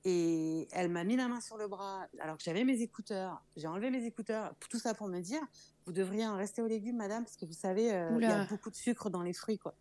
et 0.05 0.69
elle 0.71 0.91
m'a 0.91 1.05
mis 1.05 1.17
la 1.17 1.27
main 1.27 1.41
sur 1.41 1.57
le 1.57 1.67
bras 1.67 2.07
alors 2.21 2.37
que 2.37 2.43
j'avais 2.43 2.65
mes 2.65 2.83
écouteurs. 2.83 3.45
J'ai 3.57 3.67
enlevé 3.67 3.91
mes 3.91 4.05
écouteurs, 4.05 4.55
tout 4.69 4.79
ça 4.79 4.95
pour 4.95 5.09
me 5.09 5.21
dire, 5.21 5.43
vous 5.87 5.93
devriez 5.93 6.27
en 6.27 6.37
rester 6.37 6.63
aux 6.63 6.67
légumes, 6.67 6.97
madame, 6.97 7.25
parce 7.25 7.37
que 7.37 7.47
vous 7.47 7.53
savez, 7.53 7.93
euh, 7.93 8.11
il 8.17 8.23
y 8.23 8.27
a 8.27 8.45
beaucoup 8.45 8.71
de 8.71 8.77
sucre 8.77 9.11
dans 9.11 9.23
les 9.23 9.33
fruits, 9.33 9.59
quoi. 9.59 9.75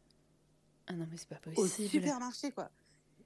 Ah 0.87 0.93
non, 0.93 1.05
mais 1.09 1.17
c'est 1.17 1.29
pas 1.29 1.35
possible. 1.35 1.61
Au 1.61 1.67
supermarché, 1.67 2.51
quoi. 2.51 2.71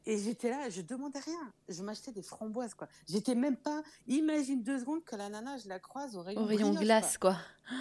Et 0.06 0.18
j'étais 0.18 0.50
là, 0.50 0.70
je 0.70 0.82
demandais 0.82 1.20
rien. 1.20 1.54
Je 1.70 1.82
m'achetais 1.82 2.12
des 2.12 2.22
framboises, 2.22 2.74
quoi. 2.74 2.88
J'étais 3.08 3.36
même 3.36 3.56
pas. 3.56 3.84
Imagine 4.08 4.62
deux 4.62 4.80
secondes 4.80 5.04
que 5.04 5.16
la 5.16 5.30
nana, 5.30 5.58
je 5.58 5.70
la 5.70 5.80
croise 5.80 6.16
au 6.16 6.22
rayon, 6.22 6.42
au 6.42 6.46
rayon 6.46 6.74
glace, 6.74 7.18
quoi. 7.18 7.38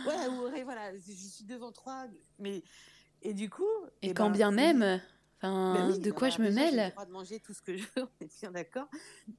Ouais, 0.06 0.28
ou 0.28 0.64
voilà. 0.64 0.96
Je 0.96 1.12
suis 1.12 1.44
devant 1.44 1.72
trois. 1.72 2.06
Mais. 2.38 2.62
Et 3.22 3.34
du 3.34 3.50
coup. 3.50 3.64
Et, 4.02 4.10
eh 4.10 4.14
quand 4.14 4.30
ben, 4.30 4.36
bien 4.36 4.50
même, 4.52 5.00
ben 5.42 5.98
de 5.98 6.10
quoi 6.12 6.28
je 6.28 6.40
me 6.40 6.50
mêle 6.50 6.74
J'ai 6.74 6.84
le 6.84 6.90
droit 6.90 7.06
de 7.06 7.10
manger 7.10 7.40
tout 7.40 7.52
ce 7.52 7.62
que 7.62 7.76
je 7.76 7.84
veux, 7.96 8.02
on 8.20 8.24
est 8.24 8.40
bien 8.40 8.52
d'accord. 8.52 8.86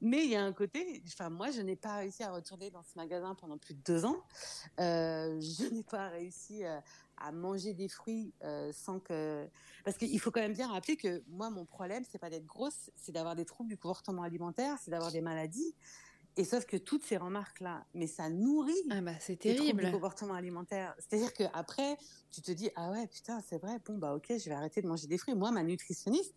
Mais 0.02 0.26
il 0.26 0.32
y 0.32 0.36
a 0.36 0.44
un 0.44 0.52
côté, 0.52 1.02
enfin 1.08 1.30
moi, 1.30 1.52
je 1.52 1.62
n'ai 1.62 1.78
pas 1.78 1.98
réussi 1.98 2.24
à 2.24 2.32
retourner 2.32 2.70
dans 2.70 2.84
ce 2.84 2.92
magasin 2.96 3.36
pendant 3.36 3.58
plus 3.58 3.74
de 3.74 3.82
deux 3.82 4.04
ans. 4.04 4.22
Euh, 4.80 5.40
je 5.40 5.74
n'ai 5.74 5.84
pas 5.84 6.10
réussi 6.10 6.66
à, 6.66 6.84
à, 7.18 7.32
manger 7.32 7.74
des 7.74 7.88
fruits 7.88 8.34
euh, 8.44 8.72
sans 8.74 9.00
que, 9.00 9.48
parce 9.84 9.98
qu'il 9.98 10.20
faut 10.20 10.32
quand 10.32 10.42
même 10.42 10.54
bien 10.54 10.68
rappeler 10.68 10.96
que 10.96 11.24
moi, 11.28 11.50
mon 11.50 11.66
problème, 11.66 12.04
c'est 12.10 12.18
pas 12.20 12.30
d'être 12.30 12.46
grosse, 12.46 12.90
c'est 12.96 13.12
d'avoir 13.12 13.36
des 13.36 13.46
troubles 13.46 13.70
du 13.70 13.78
comportement 13.78 14.24
alimentaire, 14.24 14.78
c'est 14.82 14.92
d'avoir 14.92 15.12
des 15.12 15.22
maladies. 15.22 15.76
Et 16.36 16.46
sauf 16.46 16.66
que 16.66 16.78
toutes 16.78 17.04
ces 17.04 17.18
remarques-là, 17.18 17.86
mais 17.94 18.08
ça 18.08 18.30
nourrit 18.30 18.74
ah 18.90 19.02
bah, 19.02 19.12
c'est 19.20 19.38
terrible. 19.38 19.84
le 19.84 19.92
comportement 19.92 20.34
alimentaire. 20.34 20.96
C'est-à-dire 20.98 21.32
que 21.32 21.44
après, 21.54 21.96
tu 22.32 22.42
te 22.42 22.52
dis 22.52 22.72
ah 22.76 22.90
ouais 22.92 23.06
putain 23.06 23.40
c'est 23.42 23.60
vrai 23.60 23.78
bon 23.86 24.00
bah 24.00 24.16
ok 24.16 24.26
je 24.30 24.50
vais 24.50 24.56
arrêter 24.56 24.82
de 24.82 24.88
manger 24.88 25.06
des 25.06 25.20
fruits. 25.20 25.36
Moi 25.36 25.52
ma 25.52 25.62
nutritionniste, 25.62 26.34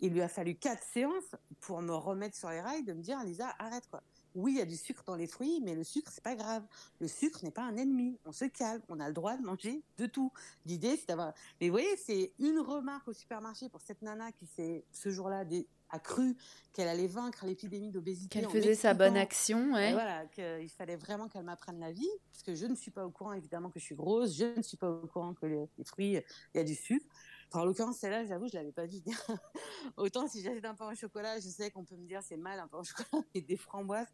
il 0.00 0.12
lui 0.12 0.20
a 0.20 0.28
fallu 0.28 0.54
quatre 0.54 0.84
séances 0.92 1.34
pour 1.60 1.80
me 1.80 1.94
remettre 1.94 2.36
sur 2.36 2.50
les 2.50 2.60
rails 2.60 2.84
de 2.84 2.92
me 2.92 3.00
dire 3.00 3.22
Lisa 3.24 3.54
arrête 3.58 3.88
quoi. 3.90 4.02
Oui 4.34 4.52
il 4.52 4.58
y 4.58 4.60
a 4.60 4.66
du 4.66 4.76
sucre 4.76 5.02
dans 5.04 5.16
les 5.16 5.26
fruits, 5.26 5.60
mais 5.62 5.74
le 5.74 5.84
sucre 5.84 6.10
c'est 6.12 6.24
pas 6.24 6.36
grave. 6.36 6.64
Le 7.00 7.08
sucre 7.08 7.40
n'est 7.44 7.50
pas 7.50 7.64
un 7.64 7.76
ennemi. 7.76 8.18
On 8.24 8.32
se 8.32 8.44
calme. 8.44 8.82
On 8.88 9.00
a 9.00 9.08
le 9.08 9.14
droit 9.14 9.36
de 9.36 9.42
manger 9.42 9.82
de 9.98 10.06
tout. 10.06 10.32
L'idée 10.66 10.96
c'est 10.96 11.08
d'avoir. 11.08 11.32
Mais 11.60 11.68
vous 11.68 11.72
voyez 11.72 11.96
c'est 11.96 12.32
une 12.38 12.60
remarque 12.60 13.08
au 13.08 13.12
supermarché 13.12 13.68
pour 13.68 13.80
cette 13.80 14.02
nana 14.02 14.32
qui 14.32 14.46
s'est 14.46 14.84
ce 14.92 15.10
jour-là 15.10 15.44
des 15.44 15.66
a 15.90 15.98
cru 15.98 16.36
qu'elle 16.72 16.88
allait 16.88 17.06
vaincre 17.06 17.46
l'épidémie 17.46 17.90
d'obésité. 17.90 18.40
Qu'elle 18.40 18.50
faisait 18.50 18.74
sa 18.74 18.94
bonne 18.94 19.16
action, 19.16 19.72
ouais. 19.72 19.92
Voilà, 19.92 20.26
qu'il 20.26 20.70
fallait 20.70 20.96
vraiment 20.96 21.28
qu'elle 21.28 21.44
m'apprenne 21.44 21.80
la 21.80 21.92
vie, 21.92 22.08
parce 22.30 22.42
que 22.42 22.54
je 22.54 22.66
ne 22.66 22.74
suis 22.74 22.90
pas 22.90 23.06
au 23.06 23.10
courant 23.10 23.32
évidemment 23.32 23.70
que 23.70 23.78
je 23.78 23.84
suis 23.84 23.94
grosse, 23.94 24.36
je 24.36 24.56
ne 24.56 24.62
suis 24.62 24.76
pas 24.76 24.90
au 24.90 25.06
courant 25.06 25.34
que 25.34 25.46
les, 25.46 25.68
fruits, 25.84 26.12
il 26.54 26.58
y 26.58 26.60
a 26.60 26.64
du 26.64 26.74
sucre. 26.74 27.06
Enfin, 27.50 27.60
en 27.60 27.64
l'occurrence, 27.64 27.96
celle-là, 27.96 28.26
j'avoue, 28.26 28.46
je 28.48 28.54
l'avais 28.54 28.72
pas 28.72 28.84
vu 28.84 28.98
Autant 29.96 30.28
si 30.28 30.42
j'achète 30.42 30.66
un 30.66 30.74
pain 30.74 30.92
au 30.92 30.94
chocolat, 30.94 31.40
je 31.40 31.48
sais 31.48 31.70
qu'on 31.70 31.84
peut 31.84 31.96
me 31.96 32.06
dire 32.06 32.20
c'est 32.22 32.36
mal 32.36 32.58
un 32.58 32.68
pain 32.68 32.78
au 32.78 32.84
chocolat 32.84 33.24
et 33.34 33.40
des 33.40 33.56
framboises. 33.56 34.08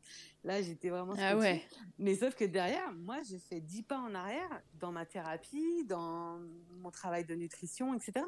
Là, 0.44 0.62
j'étais 0.62 0.88
vraiment. 0.88 1.14
Ah 1.18 1.36
ouais. 1.36 1.64
Mais 1.98 2.14
sauf 2.14 2.36
que 2.36 2.44
derrière, 2.44 2.92
moi, 2.92 3.22
j'ai 3.28 3.38
fait 3.38 3.60
10 3.60 3.82
pas 3.82 3.98
en 3.98 4.14
arrière 4.14 4.62
dans 4.74 4.92
ma 4.92 5.04
thérapie, 5.04 5.84
dans 5.84 6.38
mon 6.76 6.90
travail 6.92 7.24
de 7.24 7.34
nutrition, 7.34 7.92
etc. 7.94 8.24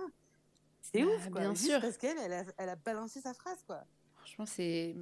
C'est 0.82 1.02
bah, 1.02 1.08
ouf, 1.08 1.30
quoi. 1.30 1.40
Bien 1.40 1.54
sûr. 1.54 1.80
Parce 1.80 1.96
qu'elle, 1.96 2.18
elle 2.18 2.32
a, 2.32 2.44
elle 2.58 2.68
a, 2.68 2.76
balancé 2.76 3.20
sa 3.20 3.32
phrase, 3.32 3.62
quoi. 3.64 3.84
Franchement, 4.26 4.46
c'est. 4.46 4.96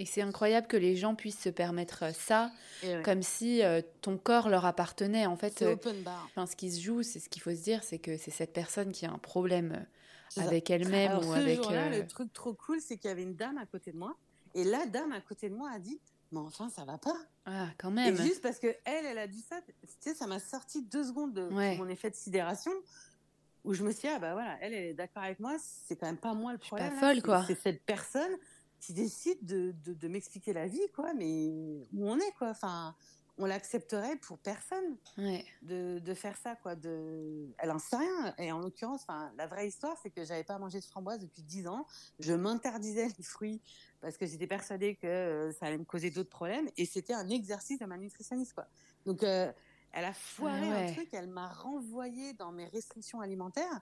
Et 0.00 0.06
c'est 0.06 0.22
incroyable 0.22 0.68
que 0.68 0.76
les 0.76 0.94
gens 0.94 1.16
puissent 1.16 1.40
se 1.40 1.48
permettre 1.48 2.14
ça, 2.14 2.52
comme 3.04 3.24
si 3.24 3.64
euh, 3.64 3.82
ton 4.00 4.16
corps 4.16 4.48
leur 4.48 4.64
appartenait. 4.64 5.26
En 5.26 5.36
fait, 5.36 5.62
euh, 5.62 5.72
open 5.72 6.02
bar. 6.02 6.30
Ce 6.46 6.54
qui 6.54 6.70
se 6.70 6.80
joue, 6.80 7.02
c'est 7.02 7.18
ce 7.18 7.28
qu'il 7.28 7.42
faut 7.42 7.50
se 7.50 7.62
dire, 7.64 7.82
c'est 7.82 7.98
que 7.98 8.16
c'est 8.16 8.30
cette 8.30 8.52
personne 8.52 8.92
qui 8.92 9.06
a 9.06 9.10
un 9.10 9.18
problème 9.18 9.84
avec 10.36 10.70
elle-même 10.70 11.18
ou 11.18 11.22
ce 11.22 11.30
avec. 11.30 11.56
Jour-là, 11.56 11.88
Le 11.90 12.06
truc 12.06 12.32
trop 12.32 12.54
cool, 12.54 12.80
c'est 12.80 12.96
qu'il 12.96 13.08
y 13.08 13.10
avait 13.10 13.24
une 13.24 13.34
dame 13.34 13.58
à 13.58 13.66
côté 13.66 13.90
de 13.90 13.96
moi, 13.96 14.16
et 14.54 14.62
la 14.62 14.86
dame 14.86 15.10
à 15.10 15.20
côté 15.20 15.48
de 15.48 15.56
moi 15.56 15.70
a 15.74 15.80
dit 15.80 15.98
mais 16.30 16.40
enfin, 16.40 16.68
ça 16.68 16.84
va 16.84 16.98
pas. 16.98 17.16
Ah, 17.46 17.68
quand 17.78 17.90
même. 17.90 18.14
Et 18.14 18.16
juste 18.22 18.42
parce 18.42 18.58
que 18.58 18.66
elle, 18.84 19.06
elle 19.06 19.18
a 19.18 19.26
dit 19.26 19.40
ça, 19.40 19.56
tu 19.66 19.88
sais, 19.98 20.14
ça 20.14 20.26
m'a 20.26 20.38
sorti 20.38 20.82
deux 20.82 21.04
secondes 21.04 21.32
de 21.32 21.48
mon 21.48 21.88
effet 21.88 22.10
de 22.10 22.14
sidération 22.14 22.72
où 23.64 23.74
je 23.74 23.82
me 23.82 23.90
suis 23.90 24.08
dit, 24.08 24.14
ah 24.14 24.18
bah 24.18 24.32
voilà, 24.32 24.56
elle, 24.60 24.72
elle 24.72 24.84
est 24.84 24.94
d'accord 24.94 25.22
avec 25.22 25.40
moi, 25.40 25.56
c'est 25.58 25.96
quand 25.96 26.06
même 26.06 26.16
pas 26.16 26.34
moi 26.34 26.52
le 26.52 26.58
problème. 26.58 26.92
pas 26.94 27.00
folle, 27.00 27.22
quoi. 27.22 27.44
C'est 27.46 27.60
cette 27.60 27.82
personne 27.82 28.32
qui 28.80 28.92
décide 28.92 29.44
de, 29.44 29.74
de, 29.84 29.94
de 29.94 30.08
m'expliquer 30.08 30.52
la 30.52 30.66
vie, 30.66 30.86
quoi, 30.94 31.14
mais 31.14 31.48
où 31.92 32.08
on 32.08 32.16
est, 32.18 32.32
quoi. 32.38 32.50
Enfin, 32.50 32.94
on 33.38 33.46
l'accepterait 33.46 34.16
pour 34.16 34.38
personne 34.38 34.96
de, 35.62 35.98
de, 35.98 36.14
faire 36.14 36.36
ça 36.36 36.56
quoi 36.56 36.74
de 36.74 37.48
elle 37.58 37.70
en 37.70 37.78
sait 37.78 37.96
rien. 37.96 38.34
Et 38.38 38.52
en 38.52 38.58
l'occurrence 38.58 39.02
enfin 39.02 39.32
la 39.36 39.46
vraie 39.46 39.68
histoire 39.68 39.96
c'est 40.02 40.10
que 40.10 40.24
j'avais 40.24 40.44
pas 40.44 40.58
mangé 40.58 40.80
de 40.80 40.84
framboise 40.84 41.20
depuis 41.20 41.42
dix 41.42 41.66
ans. 41.68 41.86
Je 42.18 42.32
m'interdisais 42.32 43.08
les 43.16 43.24
fruits 43.24 43.62
parce 44.00 44.16
que 44.16 44.26
j'étais 44.26 44.46
persuadée 44.46 44.96
que 44.96 45.06
euh, 45.06 45.52
ça 45.52 45.66
allait 45.66 45.78
me 45.78 45.84
causer 45.84 46.10
d'autres 46.10 46.30
problèmes. 46.30 46.68
Et 46.76 46.84
c'était 46.84 47.14
un 47.14 47.28
exercice 47.28 47.78
de 47.78 47.86
ma 47.86 47.96
nutritionniste 47.96 48.54
quoi. 48.54 48.66
Donc 49.06 49.22
euh, 49.22 49.52
elle 49.92 50.04
a 50.04 50.12
foiré 50.12 50.68
un 50.70 50.92
truc 50.92 51.08
elle 51.12 51.28
m'a 51.28 51.48
renvoyé 51.48 52.32
dans 52.34 52.52
mes 52.52 52.66
restrictions 52.66 53.20
alimentaires 53.20 53.80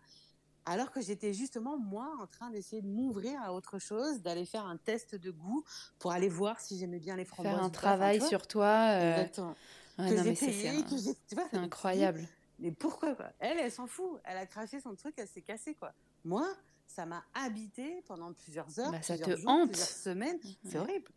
alors 0.67 0.91
que 0.91 1.01
j'étais 1.01 1.33
justement 1.33 1.79
moi 1.79 2.13
en 2.21 2.27
train 2.27 2.51
d'essayer 2.51 2.83
de 2.83 2.89
m'ouvrir 2.89 3.41
à 3.43 3.55
autre 3.55 3.79
chose, 3.79 4.21
d'aller 4.21 4.45
faire 4.45 4.67
un 4.67 4.77
test 4.77 5.15
de 5.15 5.31
goût 5.31 5.65
pour 5.99 6.13
aller 6.13 6.29
voir 6.29 6.61
si 6.61 6.77
j'aimais 6.77 6.99
bien 6.99 7.17
les 7.17 7.25
framboises. 7.25 7.55
Faire 7.55 7.65
un 7.65 7.71
travail 7.71 8.21
sur 8.21 8.47
toi. 8.47 8.91
Euh... 8.91 9.13
Exactement. 9.13 9.55
que 9.97 10.23
j'ai 10.23 10.35
payé, 10.35 10.83
que 10.83 10.97
j'ai. 10.99 11.17
C'est 11.29 11.55
incroyable. 11.55 12.27
Mais 12.59 12.73
pourquoi 12.73 13.15
quoi 13.15 13.31
Elle, 13.39 13.59
elle 13.59 13.71
s'en 13.71 13.87
fout. 13.87 14.21
Elle 14.25 14.39
a 14.39 14.47
craché 14.47 14.81
son 14.81 14.95
truc, 14.95 15.15
elle 15.19 15.29
s'est 15.29 15.43
cassée 15.43 15.75
quoi. 15.75 15.93
Moi, 16.25 16.47
ça 16.87 17.07
m'a 17.07 17.25
habité 17.35 18.03
pendant 18.09 18.33
plusieurs 18.33 18.79
heures, 18.81 18.91
bah, 18.91 19.03
ça 19.03 19.17
te 19.17 19.31
hante. 19.47 19.71
plusieurs 19.71 19.89
semaines. 19.89 20.39
C'est 20.65 20.79
horrible. 20.79 21.11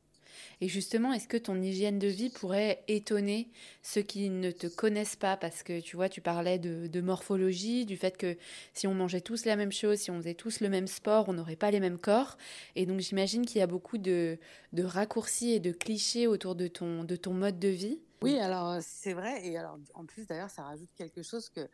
Et 0.62 0.68
justement, 0.68 1.14
est-ce 1.14 1.28
que 1.28 1.38
ton 1.38 1.62
hygiène 1.62 2.00
de 2.00 2.08
vie 2.08 2.30
pourrait 2.30 2.84
étonner 2.88 3.50
ceux 3.82 4.02
qui 4.02 4.30
ne 4.30 4.52
te 4.52 4.68
connaissent 4.68 5.16
pas? 5.16 5.38
Parce 5.38 5.64
que 5.64 5.80
tu 5.80 5.96
vois, 5.96 6.10
tu 6.10 6.22
parlais 6.22 6.60
de, 6.60 7.02
morphologie, 7.02 7.86
du 7.86 7.98
fait 7.98 8.18
que 8.18 8.38
si 8.74 8.88
on 8.88 8.94
mangeait 8.94 9.22
tous 9.22 9.46
la 9.46 9.56
même 9.56 9.72
chose, 9.72 10.00
si 10.00 10.12
on 10.12 10.18
faisait 10.18 10.34
tous 10.34 10.60
le 10.60 10.70
même 10.70 10.88
sport, 10.88 11.30
on 11.30 11.34
n'aurait 11.34 11.56
pas 11.56 11.72
les 11.72 11.80
mêmes 11.80 11.98
corps. 11.98 12.38
Et 12.76 12.86
donc 12.86 13.00
j'imagine 13.00 13.46
qu'il 13.46 13.60
y 13.60 13.64
a 13.64 13.68
beaucoup 13.68 13.98
de, 13.98 14.38
raccourcis 14.78 15.52
et 15.52 15.60
de 15.60 15.72
clichés 15.72 16.28
autour 16.28 16.56
de 16.56 16.68
ton, 16.68 17.04
de 17.04 17.16
ton 17.16 17.34
mode 17.34 17.60
de 17.60 17.70
vie. 17.70 18.00
Oui, 18.22 18.38
alors 18.38 18.80
c'est 18.82 19.14
vrai. 19.14 19.46
Et 19.48 19.58
alors 19.58 19.78
en 19.94 20.06
plus 20.06 20.28
d'ailleurs, 20.28 20.50
ça 20.50 20.64
rajoute 20.64 20.90
quelque 20.96 21.24
chose 21.24 21.50
que 21.50 21.70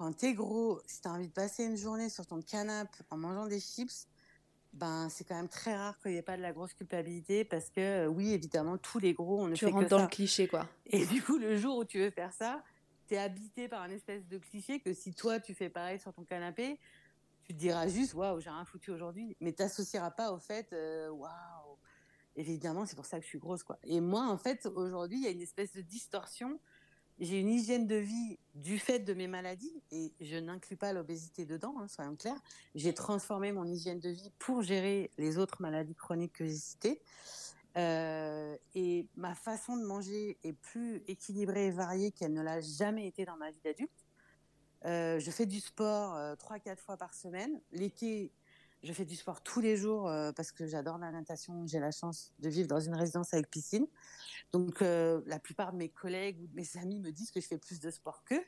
quand 0.00 0.12
t'es 0.14 0.32
gros, 0.32 0.80
si 0.86 1.02
t'as 1.02 1.10
envie 1.10 1.28
de 1.28 1.32
passer 1.32 1.64
une 1.64 1.76
journée 1.76 2.08
sur 2.08 2.24
ton 2.24 2.40
canapé 2.40 2.98
en 3.10 3.18
mangeant 3.18 3.46
des 3.46 3.60
chips, 3.60 4.06
ben 4.72 5.08
c'est 5.08 5.24
quand 5.24 5.34
même 5.34 5.48
très 5.48 5.76
rare 5.76 5.98
qu'il 5.98 6.12
n'y 6.12 6.18
ait 6.18 6.22
pas 6.22 6.36
de 6.36 6.42
la 6.42 6.52
grosse 6.52 6.74
culpabilité 6.74 7.44
parce 7.44 7.70
que 7.70 7.80
euh, 7.80 8.06
oui 8.06 8.32
évidemment 8.32 8.78
tous 8.78 8.98
les 8.98 9.14
gros 9.14 9.42
on 9.42 9.48
ne 9.48 9.54
tu 9.54 9.64
fait 9.64 9.70
rentres 9.70 9.88
dans 9.88 10.02
le 10.02 10.08
cliché 10.08 10.46
quoi. 10.46 10.68
Et 10.86 11.06
du 11.06 11.22
coup 11.22 11.38
le 11.38 11.56
jour 11.56 11.78
où 11.78 11.84
tu 11.84 11.98
veux 11.98 12.10
faire 12.10 12.32
ça 12.32 12.62
tu 13.08 13.14
es 13.14 13.18
habité 13.18 13.66
par 13.68 13.82
un 13.82 13.90
espèce 13.90 14.26
de 14.28 14.38
cliché 14.38 14.80
que 14.80 14.92
si 14.94 15.12
toi 15.12 15.40
tu 15.40 15.54
fais 15.54 15.68
pareil 15.68 15.98
sur 15.98 16.12
ton 16.12 16.22
canapé 16.22 16.78
tu 17.42 17.52
te 17.52 17.58
diras 17.58 17.88
juste 17.88 18.14
waouh 18.14 18.40
j'ai 18.40 18.50
rien 18.50 18.64
foutu 18.64 18.92
aujourd'hui 18.92 19.36
mais 19.40 19.52
t'associeras 19.52 20.12
pas 20.12 20.32
au 20.32 20.38
fait 20.38 20.72
euh, 20.72 21.10
waouh. 21.10 21.78
Évidemment 22.36 22.86
c'est 22.86 22.96
pour 22.96 23.06
ça 23.06 23.18
que 23.18 23.24
je 23.24 23.28
suis 23.28 23.40
grosse 23.40 23.64
quoi. 23.64 23.78
Et 23.82 24.00
moi 24.00 24.28
en 24.28 24.38
fait 24.38 24.66
aujourd'hui 24.66 25.18
il 25.18 25.24
y 25.24 25.26
a 25.26 25.30
une 25.30 25.42
espèce 25.42 25.72
de 25.72 25.80
distorsion 25.80 26.60
j'ai 27.20 27.38
une 27.38 27.50
hygiène 27.50 27.86
de 27.86 27.96
vie 27.96 28.38
du 28.54 28.78
fait 28.78 29.00
de 29.00 29.12
mes 29.14 29.28
maladies, 29.28 29.82
et 29.92 30.12
je 30.20 30.36
n'inclus 30.36 30.76
pas 30.76 30.92
l'obésité 30.92 31.44
dedans, 31.44 31.74
hein, 31.78 31.86
soyons 31.86 32.16
clairs. 32.16 32.40
J'ai 32.74 32.94
transformé 32.94 33.52
mon 33.52 33.66
hygiène 33.66 34.00
de 34.00 34.08
vie 34.08 34.32
pour 34.38 34.62
gérer 34.62 35.10
les 35.18 35.38
autres 35.38 35.60
maladies 35.60 35.94
chroniques 35.94 36.32
que 36.32 36.46
j'ai 36.46 36.56
citées. 36.56 37.02
Euh, 37.76 38.56
et 38.74 39.06
ma 39.16 39.34
façon 39.34 39.76
de 39.76 39.84
manger 39.84 40.38
est 40.42 40.54
plus 40.54 41.04
équilibrée 41.06 41.66
et 41.66 41.70
variée 41.70 42.10
qu'elle 42.10 42.32
ne 42.32 42.42
l'a 42.42 42.60
jamais 42.60 43.06
été 43.06 43.24
dans 43.24 43.36
ma 43.36 43.50
vie 43.50 43.60
d'adulte. 43.62 43.90
Euh, 44.86 45.20
je 45.20 45.30
fais 45.30 45.46
du 45.46 45.60
sport 45.60 46.16
euh, 46.16 46.34
trois, 46.36 46.58
quatre 46.58 46.80
fois 46.80 46.96
par 46.96 47.14
semaine. 47.14 47.60
L'été, 47.70 48.32
je 48.82 48.92
fais 48.92 49.04
du 49.04 49.14
sport 49.14 49.42
tous 49.42 49.60
les 49.60 49.76
jours 49.76 50.08
euh, 50.08 50.32
parce 50.32 50.52
que 50.52 50.66
j'adore 50.66 50.98
la 50.98 51.10
natation. 51.10 51.66
J'ai 51.66 51.80
la 51.80 51.90
chance 51.90 52.32
de 52.38 52.48
vivre 52.48 52.68
dans 52.68 52.80
une 52.80 52.94
résidence 52.94 53.34
avec 53.34 53.50
piscine. 53.50 53.86
Donc, 54.52 54.80
euh, 54.82 55.20
la 55.26 55.38
plupart 55.38 55.72
de 55.72 55.76
mes 55.76 55.88
collègues 55.88 56.40
ou 56.40 56.46
de 56.46 56.54
mes 56.54 56.66
amis 56.76 57.00
me 57.00 57.10
disent 57.10 57.30
que 57.30 57.40
je 57.40 57.46
fais 57.46 57.58
plus 57.58 57.80
de 57.80 57.90
sport 57.90 58.24
qu'eux. 58.24 58.44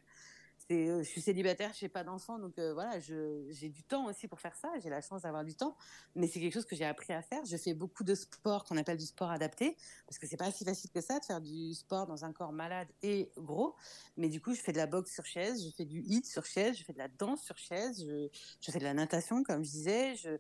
Euh, 0.71 1.03
je 1.03 1.09
suis 1.09 1.21
célibataire, 1.21 1.73
je 1.79 1.85
n'ai 1.85 1.89
pas 1.89 2.05
d'enfants, 2.05 2.39
donc 2.39 2.59
euh, 2.59 2.73
voilà, 2.73 2.99
j'ai 3.01 3.69
du 3.69 3.83
temps 3.83 4.07
aussi 4.07 4.29
pour 4.29 4.41
faire 4.41 4.55
ça. 4.55 4.69
J'ai 4.83 4.91
la 4.91 5.01
chance 5.01 5.23
d'avoir 5.23 5.45
du 5.45 5.55
temps, 5.55 5.77
mais 6.15 6.27
c'est 6.27 6.41
quelque 6.41 6.55
chose 6.55 6.65
que 6.65 6.77
j'ai 6.77 6.85
appris 6.85 7.13
à 7.13 7.23
faire. 7.23 7.45
Je 7.45 7.57
fais 7.57 7.75
beaucoup 7.75 8.05
de 8.05 8.15
sport 8.15 8.65
qu'on 8.65 8.77
appelle 8.77 8.97
du 8.97 9.07
sport 9.07 9.31
adapté, 9.31 9.77
parce 10.07 10.19
que 10.19 10.27
c'est 10.27 10.37
pas 10.37 10.51
si 10.51 10.65
facile 10.65 10.91
que 10.91 11.01
ça 11.01 11.19
de 11.19 11.25
faire 11.25 11.41
du 11.41 11.75
sport 11.75 12.07
dans 12.07 12.25
un 12.25 12.33
corps 12.33 12.53
malade 12.53 12.89
et 13.03 13.31
gros. 13.37 13.75
Mais 14.17 14.29
du 14.29 14.41
coup, 14.41 14.55
je 14.55 14.61
fais 14.61 14.73
de 14.73 14.79
la 14.79 14.87
boxe 14.87 15.13
sur 15.13 15.27
chaise, 15.27 15.65
je 15.65 15.71
fais 15.71 15.85
du 15.85 16.01
hit 16.01 16.27
sur 16.27 16.45
chaise, 16.45 16.77
je 16.77 16.85
fais 16.85 16.93
de 16.93 16.99
la 16.99 17.09
danse 17.09 17.43
sur 17.43 17.59
chaise, 17.59 18.05
je, 18.07 18.29
je 18.61 18.71
fais 18.71 18.79
de 18.79 18.85
la 18.85 18.95
natation, 18.95 19.43
comme 19.43 19.65
je 19.65 19.71
disais. 19.71 20.17
Je... 20.17 20.39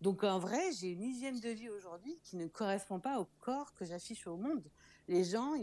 Donc 0.00 0.24
en 0.24 0.38
vrai, 0.38 0.60
j'ai 0.78 0.88
une 0.88 1.02
hygiène 1.02 1.40
de 1.40 1.48
vie 1.48 1.70
aujourd'hui 1.70 2.18
qui 2.22 2.36
ne 2.36 2.46
correspond 2.46 3.00
pas 3.00 3.18
au 3.18 3.26
corps 3.40 3.72
que 3.74 3.84
j'affiche 3.84 4.26
au 4.26 4.36
monde 4.36 4.64
les 5.08 5.24
gens, 5.24 5.54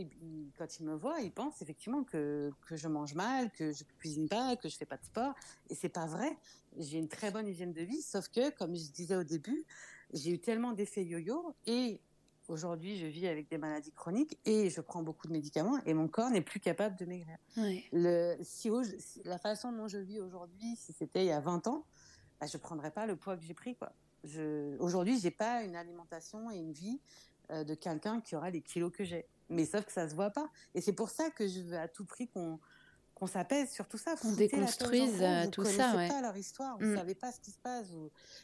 quand 0.58 0.80
ils 0.80 0.86
me 0.86 0.96
voient, 0.96 1.20
ils 1.20 1.32
pensent 1.32 1.62
effectivement 1.62 2.04
que, 2.04 2.52
que 2.68 2.76
je 2.76 2.88
mange 2.88 3.14
mal, 3.14 3.52
que 3.52 3.72
je 3.72 3.84
cuisine 4.00 4.30
pas, 4.30 4.56
que 4.56 4.70
je 4.70 4.78
fais 4.78 4.86
pas 4.86 4.98
de 4.98 5.04
sport. 5.04 5.34
Et 5.70 5.76
c'est 5.76 5.90
pas 5.90 6.06
vrai. 6.06 6.38
J'ai 6.78 6.98
une 6.98 7.10
très 7.10 7.30
bonne 7.32 7.48
hygiène 7.48 7.74
de 7.74 7.82
vie, 7.82 8.02
sauf 8.02 8.30
que, 8.30 8.52
comme 8.52 8.76
je 8.76 8.90
disais 8.92 9.16
au 9.16 9.24
début, 9.24 9.66
j'ai 10.14 10.32
eu 10.32 10.40
tellement 10.40 10.72
d'effets 10.72 11.04
yo-yo 11.04 11.54
et 11.66 12.00
aujourd'hui, 12.48 12.98
je 12.98 13.06
vis 13.06 13.28
avec 13.28 13.50
des 13.50 13.58
maladies 13.58 13.92
chroniques 13.92 14.38
et 14.46 14.70
je 14.70 14.82
prends 14.82 15.04
beaucoup 15.04 15.28
de 15.28 15.34
médicaments 15.34 15.80
et 15.86 15.94
mon 15.94 16.08
corps 16.08 16.30
n'est 16.30 16.42
plus 16.42 16.60
capable 16.60 16.98
de 16.98 17.06
maigrir. 17.06 17.38
Le, 17.92 18.38
si, 18.42 18.70
la 19.26 19.38
façon 19.38 19.72
dont 19.72 19.88
je 19.88 19.98
vis 19.98 20.20
aujourd'hui, 20.20 20.76
si 20.78 20.94
c'était 20.94 21.26
il 21.26 21.28
y 21.28 21.32
a 21.32 21.40
20 21.40 21.68
ans, 21.68 21.86
bah, 22.40 22.48
je 22.48 22.58
prendrais 22.58 22.92
pas 22.92 23.06
le 23.06 23.16
poids 23.16 23.36
que 23.38 23.44
j'ai 23.44 23.54
pris, 23.54 23.76
quoi. 23.76 23.92
Je, 24.24 24.78
aujourd'hui, 24.80 25.20
j'ai 25.20 25.32
pas 25.32 25.64
une 25.64 25.76
alimentation 25.76 26.50
et 26.50 26.58
une 26.58 26.72
vie 26.72 27.02
de 27.50 27.74
quelqu'un 27.74 28.22
qui 28.22 28.36
aura 28.36 28.50
les 28.50 28.62
kilos 28.62 28.92
que 28.92 29.04
j'ai. 29.04 29.26
Mais 29.50 29.66
sauf 29.66 29.86
que 29.86 29.92
ça 29.92 30.10
se 30.10 30.16
voit 30.16 30.32
pas. 30.32 30.50
Et 30.74 30.82
c'est 30.82 30.94
pour 30.94 31.10
ça 31.10 31.30
que 31.30 31.48
je 31.48 31.62
veux 31.62 31.78
à 31.78 31.88
tout 31.88 32.06
prix 32.06 32.28
qu'on 32.28 32.60
qu'on 33.14 33.28
s'apaise 33.28 33.72
sur 33.72 33.88
tout 33.88 33.98
ça. 33.98 34.16
Qu'on 34.16 34.34
déconstruise 34.34 35.22
euh, 35.22 35.48
tout 35.48 35.64
ça. 35.66 35.92
Vous 35.92 36.14
pas 36.14 36.22
leur 36.22 36.36
histoire, 36.36 36.78
vous 36.78 36.86
ne 36.86 36.94
mm. 36.94 36.98
savez 36.98 37.16
pas 37.16 37.32
ce 37.32 37.40
qui 37.40 37.52
se 37.52 37.60
passe. 37.60 37.88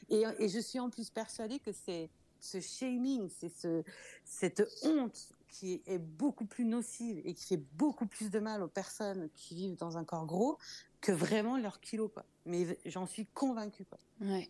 Et, 0.09 0.23
et, 0.37 0.47
je 0.47 0.59
suis 0.59 0.79
en 0.79 0.89
plus 0.89 1.09
persuadée 1.09 1.59
que 1.59 1.71
c'est 1.71 2.09
ce 2.39 2.59
shaming, 2.59 3.29
c'est 3.29 3.49
ce, 3.49 3.83
cette 4.23 4.63
honte 4.83 5.33
qui 5.47 5.81
est 5.87 5.97
beaucoup 5.97 6.45
plus 6.45 6.65
nocive 6.65 7.19
et 7.25 7.33
qui 7.33 7.45
fait 7.47 7.63
beaucoup 7.73 8.05
plus 8.05 8.29
de 8.29 8.39
mal 8.39 8.61
aux 8.61 8.67
personnes 8.67 9.29
qui 9.35 9.55
vivent 9.55 9.75
dans 9.77 9.97
un 9.97 10.05
corps 10.05 10.27
gros 10.27 10.57
que 11.01 11.11
vraiment 11.11 11.57
leur 11.57 11.79
kilo. 11.79 12.07
Quoi. 12.07 12.25
Mais 12.45 12.77
j'en 12.85 13.07
suis 13.07 13.25
convaincue. 13.25 13.85
Quoi. 13.85 13.97
Ouais. 14.21 14.47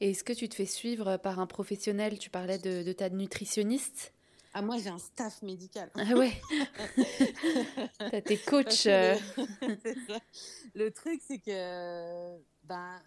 Et 0.00 0.10
est-ce 0.10 0.24
que 0.24 0.32
tu 0.32 0.48
te 0.48 0.54
fais 0.54 0.66
suivre 0.66 1.16
par 1.16 1.40
un 1.40 1.46
professionnel? 1.46 2.18
Tu 2.18 2.30
parlais 2.30 2.58
de, 2.58 2.92
ta 2.92 3.08
nutritionniste. 3.08 4.12
Ah, 4.52 4.62
moi, 4.62 4.78
j'ai 4.78 4.88
un 4.88 4.98
staff 4.98 5.42
médical. 5.42 5.90
Ah 5.94 6.14
ouais 6.14 6.32
T'as 7.98 8.20
tes 8.20 8.36
coachs. 8.36 8.86
Euh. 8.86 9.14
Le 10.74 10.90
truc, 10.90 11.20
c'est 11.24 11.38
que 11.38 12.36
ben, 12.64 13.00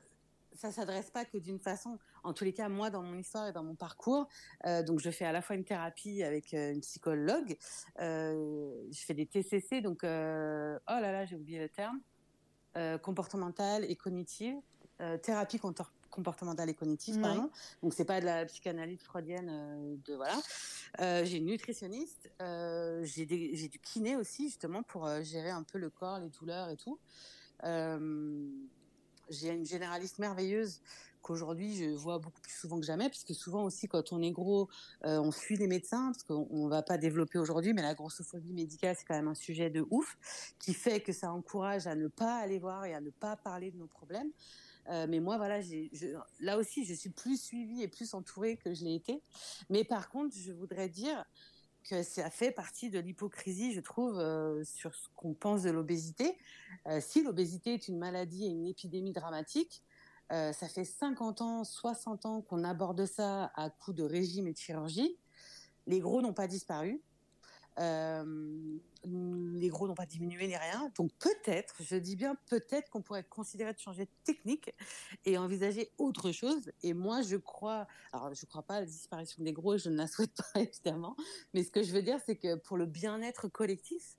ça 0.53 0.71
s'adresse 0.71 1.09
pas 1.11 1.25
que 1.25 1.37
d'une 1.37 1.59
façon. 1.59 1.99
En 2.23 2.31
tous 2.31 2.45
les 2.45 2.53
cas, 2.53 2.69
moi, 2.69 2.89
dans 2.89 3.03
mon 3.03 3.17
histoire 3.17 3.49
et 3.49 3.51
dans 3.51 3.63
mon 3.63 3.75
parcours, 3.75 4.29
euh, 4.65 4.83
donc 4.83 5.01
je 5.01 5.09
fais 5.09 5.25
à 5.25 5.33
la 5.33 5.41
fois 5.41 5.57
une 5.57 5.65
thérapie 5.65 6.23
avec 6.23 6.53
euh, 6.53 6.71
une 6.71 6.79
psychologue, 6.79 7.57
je 7.99 9.05
fais 9.05 9.13
des 9.13 9.25
TCC, 9.25 9.81
donc 9.81 9.99
oh 10.03 10.07
là 10.07 10.77
là, 10.87 11.25
j'ai 11.25 11.35
oublié 11.35 11.59
le 11.59 11.69
terme, 11.69 11.99
comportementale 13.01 13.83
et 13.91 13.97
cognitive, 13.97 14.55
thérapie 15.21 15.59
comportementale 16.13 16.69
et 16.69 16.73
cognitive, 16.73 17.19
pardon. 17.19 17.49
Donc 17.81 17.93
c'est 17.93 18.05
pas 18.05 18.21
de 18.21 18.25
la 18.25 18.45
psychanalyse 18.45 19.01
freudienne, 19.01 19.49
euh, 19.49 19.95
de 20.05 20.15
voilà. 20.15 20.39
Euh, 20.99 21.25
j'ai 21.25 21.37
une 21.37 21.45
nutritionniste, 21.45 22.31
euh, 22.41 23.03
j'ai 23.03 23.25
du 23.25 23.79
kiné 23.79 24.15
aussi 24.15 24.45
justement 24.45 24.83
pour 24.83 25.09
gérer 25.23 25.49
un 25.49 25.63
peu 25.63 25.79
le 25.79 25.89
corps, 25.89 26.19
les 26.19 26.29
douleurs 26.29 26.69
et 26.69 26.77
tout. 26.77 26.99
j'ai 29.29 29.49
une 29.49 29.65
généraliste 29.65 30.19
merveilleuse 30.19 30.81
qu'aujourd'hui 31.23 31.77
je 31.77 31.85
vois 31.95 32.19
beaucoup 32.19 32.41
plus 32.41 32.53
souvent 32.53 32.79
que 32.79 32.85
jamais, 32.85 33.09
puisque 33.09 33.33
souvent 33.33 33.63
aussi 33.63 33.87
quand 33.87 34.11
on 34.11 34.21
est 34.21 34.31
gros, 34.31 34.69
on 35.01 35.31
fuit 35.31 35.57
les 35.57 35.67
médecins, 35.67 36.11
parce 36.11 36.23
qu'on 36.23 36.67
va 36.67 36.83
pas 36.83 36.97
développer 36.97 37.39
aujourd'hui, 37.39 37.73
mais 37.73 37.81
la 37.81 37.95
grossophobie 37.95 38.53
médicale 38.53 38.95
c'est 38.95 39.05
quand 39.05 39.15
même 39.15 39.29
un 39.29 39.35
sujet 39.35 39.71
de 39.71 39.83
ouf, 39.89 40.17
qui 40.59 40.73
fait 40.75 40.99
que 40.99 41.13
ça 41.13 41.31
encourage 41.31 41.87
à 41.87 41.95
ne 41.95 42.07
pas 42.07 42.35
aller 42.35 42.59
voir 42.59 42.85
et 42.85 42.93
à 42.93 43.01
ne 43.01 43.09
pas 43.09 43.35
parler 43.35 43.71
de 43.71 43.77
nos 43.77 43.87
problèmes. 43.87 44.31
Euh, 44.89 45.05
mais 45.07 45.19
moi, 45.19 45.37
voilà, 45.37 45.59
là 46.39 46.57
aussi, 46.57 46.85
je 46.85 46.93
suis 46.93 47.09
plus 47.09 47.41
suivie 47.41 47.81
et 47.81 47.87
plus 47.87 48.13
entourée 48.13 48.57
que 48.57 48.73
je 48.73 48.83
l'ai 48.83 48.95
été. 48.95 49.21
Mais 49.69 49.83
par 49.83 50.09
contre, 50.09 50.35
je 50.35 50.51
voudrais 50.51 50.89
dire 50.89 51.23
que 51.89 52.01
ça 52.01 52.29
fait 52.29 52.51
partie 52.51 52.89
de 52.89 52.99
l'hypocrisie, 52.99 53.73
je 53.73 53.81
trouve, 53.81 54.17
euh, 54.19 54.63
sur 54.63 54.95
ce 54.95 55.07
qu'on 55.15 55.33
pense 55.33 55.63
de 55.63 55.69
l'obésité. 55.69 56.37
Euh, 56.87 56.99
si 57.01 57.23
l'obésité 57.23 57.73
est 57.73 57.87
une 57.87 57.97
maladie 57.97 58.45
et 58.45 58.49
une 58.49 58.67
épidémie 58.67 59.13
dramatique, 59.13 59.83
ça 60.29 60.67
fait 60.67 60.83
50 60.83 61.41
ans, 61.41 61.63
60 61.63 62.25
ans 62.25 62.41
qu'on 62.41 62.63
aborde 62.63 63.05
ça 63.05 63.51
à 63.53 63.69
coup 63.69 63.93
de 63.93 64.01
régime 64.01 64.47
et 64.47 64.53
de 64.53 64.57
chirurgie. 64.57 65.15
Les 65.85 65.99
gros 65.99 66.23
n'ont 66.23 66.33
pas 66.33 66.47
disparu. 66.47 67.03
Les 67.77 69.69
gros 69.69 69.87
n'ont 69.87 69.95
pas 69.95 70.05
diminué 70.05 70.47
ni 70.47 70.55
rien. 70.55 70.91
Donc 70.95 71.11
peut-être, 71.19 71.75
je 71.81 71.95
dis 71.95 72.15
bien 72.15 72.35
peut-être 72.47 72.89
qu'on 72.89 73.01
pourrait 73.01 73.23
considérer 73.23 73.73
de 73.73 73.79
changer 73.79 74.05
de 74.05 74.11
technique 74.23 74.73
et 75.25 75.37
envisager 75.37 75.91
autre 75.97 76.31
chose. 76.31 76.71
Et 76.83 76.93
moi, 76.93 77.21
je 77.21 77.37
crois, 77.37 77.87
alors 78.11 78.33
je 78.33 78.45
crois 78.45 78.63
pas 78.63 78.75
à 78.75 78.79
la 78.81 78.85
disparition 78.85 79.43
des 79.43 79.53
gros, 79.53 79.77
je 79.77 79.89
ne 79.89 79.97
la 79.97 80.07
souhaite 80.07 80.35
pas 80.35 80.59
évidemment, 80.61 81.15
mais 81.53 81.63
ce 81.63 81.71
que 81.71 81.83
je 81.83 81.93
veux 81.93 82.01
dire, 82.01 82.19
c'est 82.25 82.35
que 82.35 82.55
pour 82.55 82.77
le 82.77 82.85
bien-être 82.85 83.47
collectif, 83.47 84.17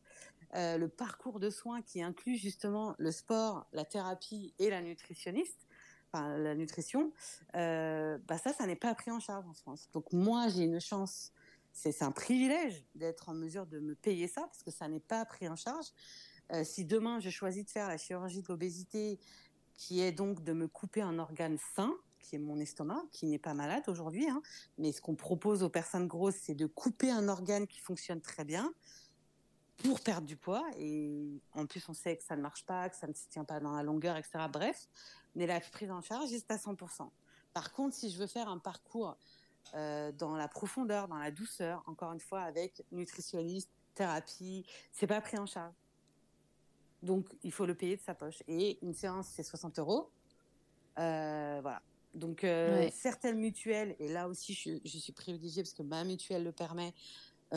euh, 0.54 0.78
le 0.78 0.88
parcours 0.88 1.40
de 1.40 1.50
soins 1.50 1.82
qui 1.82 2.00
inclut 2.02 2.36
justement 2.36 2.94
le 2.98 3.10
sport, 3.10 3.66
la 3.72 3.84
thérapie 3.84 4.54
et 4.58 4.70
la 4.70 4.82
nutritionniste, 4.82 5.66
enfin 6.12 6.36
la 6.38 6.54
nutrition, 6.54 7.12
euh, 7.56 8.18
bah 8.28 8.38
ça, 8.38 8.52
ça 8.52 8.66
n'est 8.66 8.76
pas 8.76 8.94
pris 8.94 9.10
en 9.10 9.18
charge 9.18 9.44
en 9.48 9.54
France. 9.54 9.88
Donc 9.92 10.12
moi, 10.12 10.48
j'ai 10.48 10.62
une 10.62 10.80
chance 10.80 11.32
c'est 11.74 12.02
un 12.02 12.12
privilège 12.12 12.84
d'être 12.94 13.28
en 13.28 13.34
mesure 13.34 13.66
de 13.66 13.80
me 13.80 13.94
payer 13.94 14.28
ça 14.28 14.42
parce 14.42 14.62
que 14.62 14.70
ça 14.70 14.88
n'est 14.88 15.00
pas 15.00 15.24
pris 15.26 15.48
en 15.48 15.56
charge. 15.56 15.86
Euh, 16.52 16.62
si 16.64 16.84
demain 16.84 17.20
je 17.20 17.30
choisis 17.30 17.64
de 17.64 17.70
faire 17.70 17.88
la 17.88 17.98
chirurgie 17.98 18.42
de 18.42 18.48
l'obésité, 18.48 19.18
qui 19.74 20.00
est 20.00 20.12
donc 20.12 20.42
de 20.44 20.52
me 20.52 20.68
couper 20.68 21.02
un 21.02 21.18
organe 21.18 21.58
sain, 21.74 21.92
qui 22.20 22.36
est 22.36 22.38
mon 22.38 22.58
estomac, 22.60 23.02
qui 23.10 23.26
n'est 23.26 23.38
pas 23.38 23.54
malade 23.54 23.82
aujourd'hui, 23.88 24.28
hein, 24.30 24.40
mais 24.78 24.92
ce 24.92 25.00
qu'on 25.00 25.16
propose 25.16 25.62
aux 25.62 25.68
personnes 25.68 26.06
grosses, 26.06 26.36
c'est 26.40 26.54
de 26.54 26.66
couper 26.66 27.10
un 27.10 27.28
organe 27.28 27.66
qui 27.66 27.80
fonctionne 27.80 28.20
très 28.20 28.44
bien 28.44 28.72
pour 29.78 30.00
perdre 30.00 30.26
du 30.26 30.36
poids. 30.36 30.64
Et 30.78 31.42
en 31.52 31.66
plus, 31.66 31.86
on 31.88 31.92
sait 31.92 32.16
que 32.16 32.22
ça 32.22 32.36
ne 32.36 32.42
marche 32.42 32.64
pas, 32.64 32.88
que 32.88 32.96
ça 32.96 33.08
ne 33.08 33.14
se 33.14 33.28
tient 33.28 33.44
pas 33.44 33.58
dans 33.58 33.72
la 33.72 33.82
longueur, 33.82 34.16
etc. 34.16 34.46
Bref, 34.50 34.88
mais 35.34 35.46
la 35.46 35.60
prise 35.60 35.90
en 35.90 36.00
charge 36.00 36.32
est 36.32 36.50
à 36.50 36.56
100%. 36.56 37.10
Par 37.52 37.72
contre, 37.72 37.94
si 37.94 38.10
je 38.10 38.18
veux 38.18 38.26
faire 38.26 38.48
un 38.48 38.58
parcours 38.58 39.16
euh, 39.74 40.12
dans 40.12 40.36
la 40.36 40.48
profondeur, 40.48 41.08
dans 41.08 41.18
la 41.18 41.30
douceur, 41.30 41.82
encore 41.86 42.12
une 42.12 42.20
fois, 42.20 42.42
avec 42.42 42.84
nutritionniste, 42.92 43.70
thérapie, 43.94 44.66
c'est 44.92 45.06
pas 45.06 45.20
pris 45.20 45.38
en 45.38 45.46
charge. 45.46 45.74
Donc, 47.02 47.26
il 47.42 47.52
faut 47.52 47.66
le 47.66 47.74
payer 47.74 47.96
de 47.96 48.02
sa 48.02 48.14
poche. 48.14 48.42
Et 48.48 48.78
une 48.82 48.94
séance, 48.94 49.28
c'est 49.28 49.42
60 49.42 49.78
euros. 49.78 50.10
Euh, 50.98 51.58
voilà. 51.62 51.82
Donc, 52.14 52.44
euh, 52.44 52.88
certaines 52.92 53.38
mutuelles, 53.38 53.96
et 53.98 54.08
là 54.08 54.28
aussi, 54.28 54.54
je, 54.54 54.78
je, 54.84 54.98
suis 54.98 55.12
privilégiée 55.12 55.62
parce 55.62 55.74
que 55.74 55.82
ma 55.82 56.04
mutuelle 56.04 56.44
le 56.44 56.52
permet, 56.52 56.94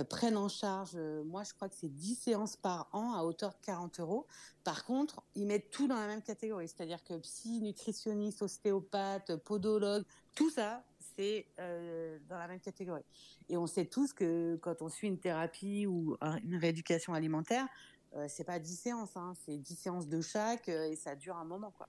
prennent 0.09 0.37
en 0.37 0.49
charge, 0.49 0.95
moi 1.25 1.43
je 1.43 1.55
crois 1.55 1.69
que 1.69 1.75
c'est 1.75 1.87
10 1.87 2.15
séances 2.15 2.55
par 2.55 2.87
an 2.93 3.13
à 3.13 3.23
hauteur 3.23 3.49
de 3.51 3.65
40 3.65 3.99
euros. 3.99 4.27
Par 4.63 4.85
contre, 4.85 5.23
ils 5.33 5.47
mettent 5.47 5.71
tout 5.71 5.87
dans 5.87 5.95
la 5.95 6.05
même 6.05 6.21
catégorie, 6.21 6.67
c'est-à-dire 6.67 7.03
que 7.03 7.17
psy, 7.17 7.61
nutritionniste, 7.61 8.43
ostéopathe, 8.43 9.37
podologue, 9.37 10.03
tout 10.35 10.51
ça, 10.51 10.83
c'est 11.17 11.47
euh, 11.59 12.17
dans 12.29 12.37
la 12.37 12.47
même 12.47 12.59
catégorie. 12.59 13.05
Et 13.49 13.57
on 13.57 13.67
sait 13.67 13.85
tous 13.85 14.13
que 14.13 14.57
quand 14.61 14.81
on 14.81 14.89
suit 14.89 15.07
une 15.07 15.19
thérapie 15.19 15.85
ou 15.87 16.17
une 16.43 16.57
rééducation 16.57 17.13
alimentaire, 17.13 17.67
euh, 18.15 18.25
c'est 18.29 18.43
pas 18.43 18.59
10 18.59 18.75
séances, 18.75 19.17
hein, 19.17 19.33
c'est 19.45 19.57
10 19.57 19.75
séances 19.75 20.07
de 20.07 20.21
chaque 20.21 20.69
et 20.69 20.95
ça 20.95 21.15
dure 21.15 21.37
un 21.37 21.45
moment. 21.45 21.71
Quoi. 21.71 21.87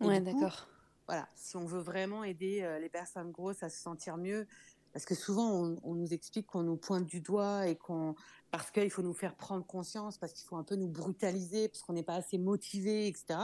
ouais, 0.00 0.20
d'accord. 0.20 0.68
Voilà, 1.06 1.28
si 1.34 1.56
on 1.56 1.64
veut 1.64 1.80
vraiment 1.80 2.22
aider 2.22 2.78
les 2.82 2.90
personnes 2.90 3.30
grosses 3.30 3.62
à 3.62 3.70
se 3.70 3.80
sentir 3.80 4.18
mieux, 4.18 4.46
parce 4.92 5.06
que 5.06 5.14
souvent 5.14 5.78
on, 5.82 5.94
nous 5.94 6.12
explique 6.12 6.46
qu'on 6.46 6.62
nous 6.62 6.76
pointe 6.76 7.06
du 7.06 7.20
doigt 7.20 7.66
et 7.66 7.76
qu'on 7.76 8.14
parce 8.50 8.70
qu'il 8.70 8.90
faut 8.90 9.02
nous 9.02 9.14
faire 9.14 9.34
prendre 9.34 9.64
conscience, 9.66 10.18
parce 10.18 10.32
qu'il 10.32 10.46
faut 10.46 10.56
un 10.56 10.64
peu 10.64 10.74
nous 10.74 10.88
brutaliser, 10.88 11.68
parce 11.68 11.82
qu'on 11.82 11.92
n'est 11.92 12.02
pas 12.02 12.14
assez 12.14 12.38
motivé, 12.38 13.06
etc. 13.06 13.38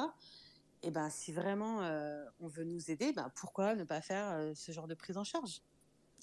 Et 0.84 0.90
ben 0.90 1.08
si 1.08 1.32
vraiment 1.32 1.82
euh, 1.82 2.24
on 2.40 2.46
veut 2.46 2.64
nous 2.64 2.90
aider, 2.90 3.12
ben 3.12 3.32
pourquoi 3.36 3.74
ne 3.74 3.84
pas 3.84 4.02
faire 4.02 4.32
euh, 4.32 4.52
ce 4.54 4.70
genre 4.70 4.86
de 4.86 4.94
prise 4.94 5.16
en 5.16 5.24
charge 5.24 5.62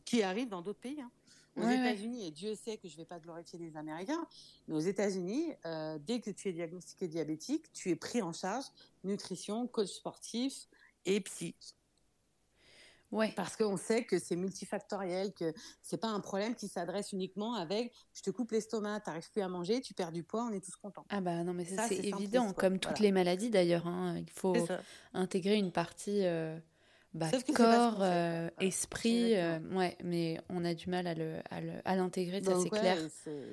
qui 0.06 0.22
arrive 0.22 0.50
dans 0.50 0.62
d'autres 0.62 0.80
pays. 0.80 1.02
Hein. 1.02 1.12
Aux 1.58 1.68
États-Unis, 1.68 2.28
et 2.28 2.32
Dieu 2.32 2.56
sait 2.56 2.78
que 2.78 2.88
je 2.88 2.94
ne 2.94 2.98
vais 3.00 3.06
pas 3.06 3.20
glorifier 3.20 3.60
les 3.60 3.76
Américains, 3.76 4.26
mais 4.68 4.76
aux 4.76 4.80
États-Unis, 4.80 5.54
euh, 5.66 6.00
dès 6.00 6.22
que 6.22 6.30
tu 6.30 6.48
es 6.48 6.54
diagnostiqué 6.54 7.10
diabétique, 7.10 7.70
tu 7.74 7.90
es 7.90 7.96
pris 7.98 8.22
en 8.22 8.32
charge 8.32 8.66
nutrition, 9.04 9.68
coach 9.68 9.90
sportif 9.90 10.70
et 11.06 11.20
psy. 11.20 11.56
Ouais. 13.12 13.34
Parce 13.36 13.58
qu'on 13.58 13.78
sait 13.78 14.06
que 14.06 14.20
c'est 14.20 14.36
multifactoriel, 14.36 15.34
que 15.34 15.54
c'est 15.82 15.98
pas 15.98 16.08
un 16.08 16.22
problème 16.22 16.56
qui 16.56 16.68
s'adresse 16.68 17.12
uniquement 17.12 17.56
avec 17.56 17.94
je 18.14 18.22
te 18.22 18.30
coupe 18.30 18.52
l'estomac, 18.52 19.02
t'arrives 19.02 19.30
plus 19.32 19.42
à 19.42 19.48
manger, 19.48 19.82
tu 19.82 19.94
perds 19.94 20.12
du 20.12 20.24
poids, 20.24 20.48
on 20.50 20.54
est 20.54 20.64
tous 20.64 20.76
contents. 20.76 21.06
Ah 21.10 21.22
bah 21.22 21.44
non 21.44 21.54
mais 21.54 21.66
ça, 21.66 21.88
c'est 21.88 21.96
évident, 21.96 22.54
comme 22.54 22.80
toutes 22.80 23.00
les 23.00 23.12
maladies 23.12 23.50
d'ailleurs. 23.50 23.88
Hein. 23.88 24.16
Il 24.18 24.30
faut 24.30 24.56
intégrer 25.14 25.56
une 25.56 25.72
partie 25.72 26.26
euh, 26.26 26.58
bah, 27.14 27.28
corps, 27.54 28.02
euh, 28.02 28.50
esprit, 28.60 29.36
euh, 29.36 29.60
ouais, 29.72 29.98
mais 30.04 30.40
on 30.50 30.64
a 30.64 30.74
du 30.74 30.90
mal 30.90 31.08
à 31.08 31.14
le 31.14 31.40
à 31.84 31.96
l'intégrer, 31.96 32.42
ça 32.42 32.60
c'est 32.62 32.70
clair. 32.70 32.98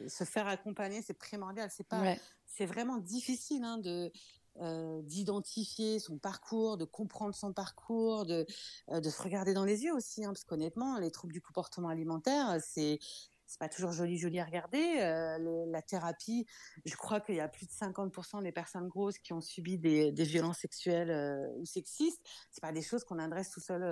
Se 0.09 0.24
faire 0.24 0.46
accompagner, 0.46 1.02
c'est 1.02 1.18
primordial. 1.18 1.68
C'est 1.72 1.86
pas, 1.86 2.14
c'est 2.46 2.66
vraiment 2.66 2.98
difficile 2.98 3.64
hein, 3.64 3.78
de 3.78 4.12
euh, 4.61 5.02
d'identifier 5.02 6.00
son 6.00 6.18
parcours, 6.18 6.76
de 6.76 6.84
comprendre 6.84 7.34
son 7.34 7.52
parcours, 7.52 8.26
de, 8.26 8.44
euh, 8.90 9.00
de 9.00 9.09
se 9.09 9.22
regarder 9.22 9.54
dans 9.54 9.64
les 9.64 9.84
yeux 9.84 9.94
aussi, 9.94 10.24
hein, 10.24 10.30
parce 10.30 10.42
qu'honnêtement, 10.42 10.98
les 10.98 11.12
troubles 11.12 11.32
du 11.32 11.40
comportement 11.40 11.88
alimentaire, 11.88 12.59
c'est 12.61 12.98
c'est 13.46 13.59
pas 13.59 13.68
toujours 13.70 13.92
joli 13.92 14.18
joli 14.18 14.38
à 14.40 14.44
regarder. 14.44 14.98
Euh, 15.00 15.64
la 15.70 15.80
thérapie, 15.80 16.44
je 16.84 16.94
crois 16.96 17.20
qu'il 17.20 17.36
y 17.36 17.40
a 17.40 17.48
plus 17.48 17.66
de 17.66 17.70
50% 17.72 18.42
des 18.42 18.52
personnes 18.52 18.88
grosses 18.88 19.16
qui 19.18 19.32
ont 19.32 19.40
subi 19.40 19.78
des, 19.78 20.12
des 20.12 20.24
violences 20.24 20.59
sexuelles 20.59 21.50
ou 21.56 21.64
sexistes. 21.64 22.20
C'est 22.50 22.61
pas 22.61 22.72
des 22.72 22.82
choses 22.82 23.04
qu'on 23.04 23.18
adresse 23.18 23.50
tout 23.50 23.61
seul 23.61 23.82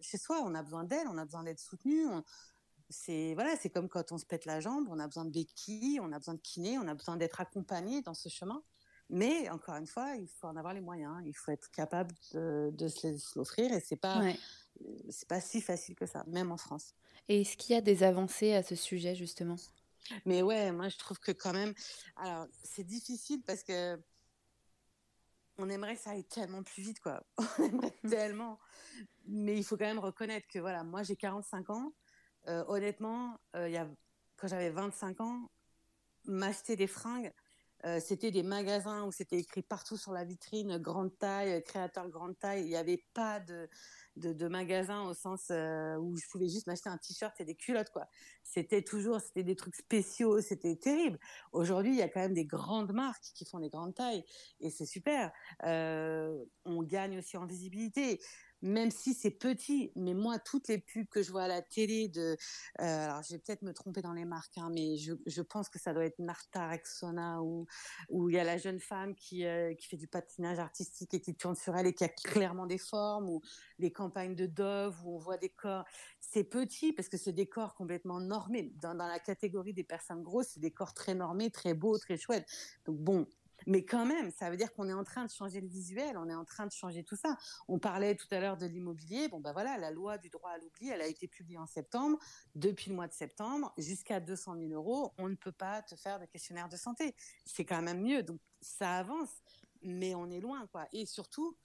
chez 0.00 0.16
soi. 0.16 0.40
On 0.42 0.54
a 0.54 0.62
besoin 0.62 0.84
d'aide, 0.84 1.06
on 1.10 1.18
a 1.18 1.24
besoin 1.26 1.42
d'être 1.42 1.60
soutenu. 1.60 2.06
c'est 2.88 3.34
voilà, 3.34 3.56
c'est 3.60 3.68
comme 3.68 3.90
quand 3.90 4.10
on 4.10 4.16
se 4.16 4.24
pète 4.24 4.46
la 4.46 4.60
jambe, 4.60 4.86
on 4.88 4.98
a 5.00 5.06
besoin 5.06 5.26
de 5.26 5.32
béquilles, 5.32 6.00
on 6.00 6.10
a 6.10 6.18
besoin 6.18 6.34
de 6.34 6.40
kiné, 6.40 6.78
on 6.78 6.88
a 6.88 6.94
besoin 6.94 7.18
d'être 7.18 7.42
accompagné 7.42 8.00
dans 8.00 8.14
ce 8.14 8.30
chemin. 8.30 8.62
Mais 9.10 9.48
encore 9.50 9.76
une 9.76 9.86
fois, 9.86 10.14
il 10.16 10.28
faut 10.28 10.46
en 10.46 10.56
avoir 10.56 10.72
les 10.72 10.80
moyens. 10.80 11.22
Il 11.26 11.34
faut 11.34 11.50
être 11.50 11.70
capable 11.70 12.14
de, 12.32 12.88
se 12.88 13.38
l'offrir 13.38 13.72
et 13.72 13.80
c'est 13.80 13.96
pas 13.96 14.22
c'est 15.10 15.28
pas 15.28 15.40
si 15.40 15.60
facile 15.60 15.94
que 15.94 16.06
ça, 16.06 16.24
même 16.26 16.50
en 16.50 16.56
France. 16.56 16.94
Et 17.28 17.42
est-ce 17.42 17.56
qu'il 17.56 17.74
y 17.74 17.78
a 17.78 17.82
des 17.82 18.02
avancées 18.02 18.54
à 18.54 18.62
ce 18.62 18.74
sujet 18.74 19.14
justement? 19.14 19.56
Mais 20.24 20.42
ouais, 20.42 20.72
moi 20.72 20.88
je 20.88 20.98
trouve 20.98 21.20
que 21.20 21.30
quand 21.30 21.52
même, 21.52 21.74
alors 22.16 22.46
c'est 22.64 22.84
difficile 22.84 23.42
parce 23.46 23.62
que 23.62 23.98
on 25.58 25.68
aimerait 25.68 25.96
que 25.96 26.02
ça 26.02 26.10
aille 26.10 26.24
tellement 26.24 26.62
plus 26.62 26.82
vite, 26.82 27.00
quoi. 27.00 27.22
On 27.58 27.64
aimerait 27.64 27.94
mmh. 28.02 28.08
tellement. 28.08 28.58
Mais 29.26 29.56
il 29.56 29.62
faut 29.62 29.76
quand 29.76 29.84
même 29.84 29.98
reconnaître 29.98 30.48
que 30.48 30.58
voilà, 30.58 30.82
moi 30.82 31.02
j'ai 31.02 31.14
45 31.14 31.70
ans. 31.70 31.92
Euh, 32.48 32.64
honnêtement, 32.68 33.38
euh, 33.54 33.68
y 33.68 33.76
a, 33.76 33.86
quand 34.36 34.48
j'avais 34.48 34.70
25 34.70 35.20
ans, 35.20 35.50
m'acheter 36.24 36.74
des 36.74 36.86
fringues, 36.86 37.32
euh, 37.84 38.00
c'était 38.00 38.30
des 38.30 38.42
magasins 38.42 39.04
où 39.04 39.12
c'était 39.12 39.38
écrit 39.38 39.62
partout 39.62 39.96
sur 39.96 40.12
la 40.12 40.24
vitrine 40.24 40.78
grande 40.78 41.16
taille, 41.18 41.62
créateur 41.64 42.08
grande 42.08 42.38
taille. 42.38 42.62
Il 42.62 42.68
n'y 42.68 42.76
avait 42.76 43.04
pas 43.12 43.40
de, 43.40 43.68
de, 44.16 44.32
de 44.32 44.48
magasin 44.48 45.02
au 45.02 45.14
sens 45.14 45.48
euh, 45.50 45.96
où 45.96 46.16
je 46.16 46.26
pouvais 46.30 46.48
juste 46.48 46.66
m'acheter 46.66 46.88
un 46.88 46.98
t-shirt 46.98 47.40
et 47.40 47.44
des 47.44 47.54
culottes 47.54 47.90
quoi. 47.90 48.08
C'était 48.44 48.82
toujours 48.82 49.20
c'était 49.20 49.42
des 49.42 49.56
trucs 49.56 49.76
spéciaux, 49.76 50.40
c'était 50.40 50.76
terrible. 50.76 51.18
Aujourd'hui, 51.52 51.92
il 51.92 51.98
y 51.98 52.02
a 52.02 52.08
quand 52.08 52.20
même 52.20 52.34
des 52.34 52.46
grandes 52.46 52.92
marques 52.92 53.30
qui 53.34 53.44
font 53.44 53.58
des 53.58 53.70
grandes 53.70 53.94
tailles 53.94 54.24
et 54.60 54.70
c'est 54.70 54.86
super. 54.86 55.32
Euh, 55.64 56.44
on 56.64 56.82
gagne 56.82 57.18
aussi 57.18 57.36
en 57.36 57.46
visibilité 57.46 58.20
même 58.62 58.90
si 58.90 59.14
c'est 59.14 59.30
petit. 59.30 59.92
Mais 59.96 60.14
moi, 60.14 60.38
toutes 60.38 60.68
les 60.68 60.78
pubs 60.78 61.08
que 61.08 61.22
je 61.22 61.30
vois 61.30 61.42
à 61.42 61.48
la 61.48 61.62
télé 61.62 62.08
de, 62.08 62.36
euh, 62.80 63.04
alors 63.04 63.22
je 63.22 63.34
vais 63.34 63.38
peut-être 63.38 63.62
me 63.62 63.72
tromper 63.72 64.02
dans 64.02 64.12
les 64.12 64.24
marques, 64.24 64.56
hein, 64.56 64.70
mais 64.72 64.96
je, 64.96 65.14
je, 65.26 65.42
pense 65.42 65.68
que 65.68 65.78
ça 65.78 65.92
doit 65.92 66.04
être 66.04 66.18
Martha 66.18 66.68
Rexona 66.68 67.42
ou 67.42 67.66
où 68.08 68.30
il 68.30 68.36
y 68.36 68.38
a 68.38 68.44
la 68.44 68.58
jeune 68.58 68.80
femme 68.80 69.14
qui 69.14 69.44
euh, 69.44 69.74
qui 69.74 69.88
fait 69.88 69.96
du 69.96 70.06
patinage 70.06 70.58
artistique 70.58 71.12
et 71.14 71.20
qui 71.20 71.34
tourne 71.34 71.56
sur 71.56 71.76
elle 71.76 71.86
et 71.86 71.94
qui 71.94 72.04
a 72.04 72.08
clairement 72.08 72.66
des 72.66 72.78
formes 72.78 73.28
ou 73.28 73.42
les 73.78 73.92
campagnes 73.92 74.34
de 74.34 74.46
Dove 74.46 74.96
où 75.04 75.16
on 75.16 75.18
voit 75.18 75.36
des 75.36 75.48
corps. 75.50 75.84
C'est 76.20 76.44
petit 76.44 76.92
parce 76.92 77.08
que 77.08 77.16
c'est 77.16 77.32
des 77.32 77.46
corps 77.46 77.74
complètement 77.74 78.20
normés. 78.20 78.72
Dans, 78.80 78.94
dans 78.94 79.08
la 79.08 79.18
catégorie 79.18 79.74
des 79.74 79.84
personnes 79.84 80.22
grosses, 80.22 80.50
c'est 80.54 80.60
des 80.60 80.70
corps 80.70 80.94
très 80.94 81.14
normés, 81.14 81.50
très 81.50 81.74
beaux, 81.74 81.98
très 81.98 82.16
chouettes. 82.16 82.46
Donc 82.86 82.98
bon, 82.98 83.26
mais 83.66 83.84
quand 83.84 84.06
même, 84.06 84.30
ça 84.30 84.50
veut 84.50 84.56
dire 84.56 84.72
qu'on 84.72 84.88
est 84.88 84.92
en 84.92 85.04
train 85.04 85.24
de 85.24 85.30
changer 85.30 85.60
le 85.60 85.68
visuel, 85.68 86.16
on 86.16 86.28
est 86.28 86.34
en 86.34 86.44
train 86.44 86.66
de 86.66 86.72
changer 86.72 87.04
tout 87.04 87.16
ça. 87.16 87.36
On 87.68 87.78
parlait 87.78 88.14
tout 88.14 88.26
à 88.30 88.40
l'heure 88.40 88.56
de 88.56 88.66
l'immobilier. 88.66 89.28
Bon, 89.28 89.40
ben 89.40 89.52
voilà, 89.52 89.78
la 89.78 89.90
loi 89.90 90.18
du 90.18 90.28
droit 90.28 90.50
à 90.50 90.58
l'oubli, 90.58 90.88
elle 90.88 91.00
a 91.00 91.06
été 91.06 91.28
publiée 91.28 91.58
en 91.58 91.66
septembre. 91.66 92.18
Depuis 92.54 92.90
le 92.90 92.96
mois 92.96 93.08
de 93.08 93.12
septembre, 93.12 93.72
jusqu'à 93.78 94.20
200 94.20 94.56
000 94.58 94.72
euros, 94.72 95.12
on 95.18 95.28
ne 95.28 95.34
peut 95.34 95.52
pas 95.52 95.82
te 95.82 95.96
faire 95.96 96.18
de 96.18 96.26
questionnaire 96.26 96.68
de 96.68 96.76
santé. 96.76 97.14
C'est 97.44 97.64
quand 97.64 97.82
même 97.82 98.02
mieux. 98.02 98.22
Donc, 98.22 98.40
ça 98.60 98.96
avance, 98.98 99.30
mais 99.82 100.14
on 100.14 100.30
est 100.30 100.40
loin, 100.40 100.66
quoi. 100.68 100.86
Et 100.92 101.06
surtout, 101.06 101.56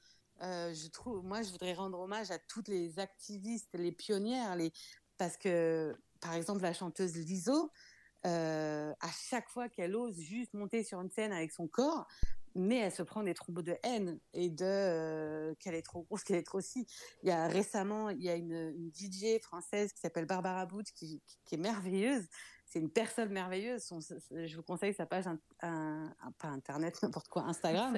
euh, 0.42 0.74
je 0.74 0.88
trouve, 0.88 1.24
moi, 1.24 1.42
je 1.42 1.52
voudrais 1.52 1.74
rendre 1.74 2.00
hommage 2.00 2.32
à 2.32 2.40
toutes 2.40 2.68
les 2.68 3.00
activistes, 3.00 3.74
les 3.74 3.92
pionnières, 3.92 4.56
les, 4.56 4.72
parce 5.18 5.38
que, 5.38 5.96
par 6.22 6.34
exemple, 6.34 6.62
la 6.62 6.74
chanteuse 6.74 7.16
Liso, 7.16 7.72
euh, 8.26 8.94
à 9.00 9.10
chaque 9.30 9.50
fois 9.50 9.70
qu'elle 9.70 9.96
ose 9.96 10.20
juste 10.20 10.54
monter 10.54 10.84
sur 10.84 11.02
une 11.02 11.10
scène 11.10 11.32
avec 11.32 11.52
son 11.52 11.68
corps, 11.68 12.08
mais 12.58 12.78
elle 12.78 12.92
se 12.92 13.04
prend 13.04 13.24
des 13.24 13.34
troubles 13.34 13.64
de 13.64 13.78
haine 13.84 14.20
et 14.34 14.50
de 14.50 14.66
euh, 14.66 15.54
qu'elle 15.60 15.76
est 15.76 15.84
trop 15.84 16.04
grosse, 16.04 16.24
qu'elle 16.24 16.38
est 16.38 16.46
trop 16.46 16.62
si. 16.62 16.88
Il 17.24 17.30
y 17.30 17.32
a 17.32 17.48
récemment, 17.48 18.10
il 18.10 18.22
y 18.22 18.30
a 18.30 18.36
une, 18.36 18.92
DJ 18.94 19.40
française 19.42 19.94
qui 19.94 20.00
s'appelle 20.00 20.26
Barbara 20.26 20.66
Booth 20.66 20.92
qui, 20.92 21.22
qui, 21.46 21.56
est 21.56 21.60
merveilleuse. 21.60 22.28
c'est 22.66 22.80
une 22.80 22.90
personne 22.90 23.30
merveilleuse. 23.30 23.88
je 24.32 24.56
vous 24.56 24.64
conseille 24.64 24.94
sa 24.94 25.06
page, 25.06 25.26
un, 25.62 26.14
pas 26.40 26.48
Internet, 26.48 27.00
n'importe 27.04 27.28
quoi, 27.28 27.44
Instagram. 27.44 27.96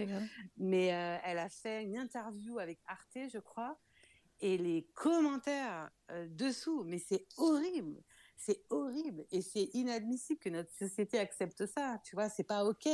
Mais 0.57 0.93
euh, 0.93 1.17
elle 1.23 1.39
a 1.39 1.49
fait 1.49 1.83
une 1.83 1.97
interview 1.97 2.59
avec 2.59 2.79
Arte, 2.87 3.29
je 3.31 3.39
crois. 3.39 3.79
Et 4.41 4.57
les 4.57 4.87
commentaires 4.93 5.89
euh, 6.11 6.27
dessous, 6.29 6.83
mais 6.85 6.97
c'est 6.97 7.25
horrible. 7.37 8.01
C'est 8.39 8.65
horrible. 8.69 9.25
Et 9.31 9.41
c'est 9.41 9.69
inadmissible 9.73 10.39
que 10.39 10.49
notre 10.49 10.71
société 10.73 11.19
accepte 11.19 11.65
ça. 11.67 11.99
Tu 12.03 12.15
vois, 12.15 12.29
c'est 12.29 12.43
pas 12.43 12.65
OK. 12.65 12.87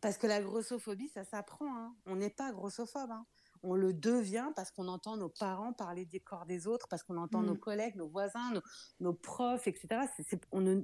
Parce 0.00 0.16
que 0.16 0.26
la 0.26 0.40
grossophobie, 0.40 1.08
ça 1.08 1.24
s'apprend. 1.24 1.76
Hein. 1.76 1.94
On 2.06 2.16
n'est 2.16 2.30
pas 2.30 2.52
grossophobe. 2.52 3.10
Hein 3.10 3.26
on 3.64 3.74
le 3.74 3.92
devient 3.92 4.50
parce 4.54 4.70
qu'on 4.70 4.88
entend 4.88 5.16
nos 5.16 5.28
parents 5.28 5.72
parler 5.72 6.04
des 6.04 6.20
corps 6.20 6.44
des 6.44 6.66
autres, 6.66 6.86
parce 6.88 7.02
qu'on 7.02 7.16
entend 7.16 7.42
nos 7.42 7.54
mm. 7.54 7.58
collègues, 7.58 7.96
nos 7.96 8.08
voisins, 8.08 8.52
nos, 9.00 9.14
profs, 9.14 9.66
etc. 9.66 10.02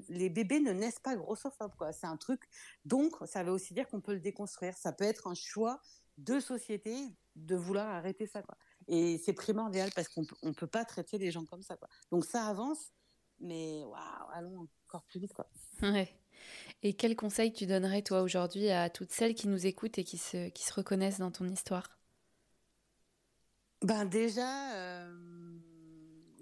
les 0.09 0.31
bébés 0.31 0.61
ne 0.61 0.73
naissent 0.73 0.99
pas 0.99 1.15
grossophobes. 1.15 1.73
C'est 1.93 2.07
un 2.07 2.17
truc. 2.17 2.43
Donc, 2.85 3.15
ça 3.27 3.45
veut 3.45 3.53
aussi 3.53 3.75
dire 3.75 3.87
qu'on 3.89 4.01
peut 4.01 4.15
le 4.15 4.21
déconstruire. 4.21 4.77
Ça 4.77 4.93
peut 4.93 5.05
être 5.05 5.27
un 5.27 5.35
choix 5.35 5.81
de 6.17 6.41
société 6.41 6.97
de 7.37 7.55
vouloir 7.55 7.89
arrêter 7.89 8.27
ça, 8.27 8.43
quoi. 8.43 8.57
Et 8.89 9.19
c'est 9.19 9.33
primordial 9.35 9.91
parce 9.95 10.09
qu'on 10.09 10.25
ne 10.43 10.53
peut 10.53 10.67
pas 10.67 10.85
traiter 10.85 11.19
les 11.19 11.31
gens 11.31 11.45
comme 11.45 11.63
ça, 11.63 11.77
quoi. 11.77 11.89
Donc, 12.11 12.25
ça 12.25 12.47
avance, 12.47 12.93
mais 13.41 13.85
waouh, 13.85 14.31
allons 14.33 14.69
encore 14.87 15.05
plus 15.05 15.21
vite, 15.21 15.35
quoi. 15.35 15.49
Ouais. 15.83 16.09
Et 16.83 16.95
quel 16.95 17.17
conseil 17.17 17.53
tu 17.53 17.67
donnerais, 17.67 18.03
toi, 18.03 18.23
aujourd'hui, 18.23 18.71
à 18.71 18.89
toutes 18.89 19.13
celles 19.13 19.35
qui 19.35 19.49
nous 19.49 19.67
écoutent 19.67 19.99
et 19.99 20.05
qui 20.05 20.19
se, 20.19 20.49
qui 20.49 20.65
se 20.65 20.73
reconnaissent 20.73 21.19
dans 21.19 21.31
ton 21.31 21.47
histoire? 21.47 21.99
Ben 23.83 24.05
déjà, 24.05 24.75
euh, 24.77 25.59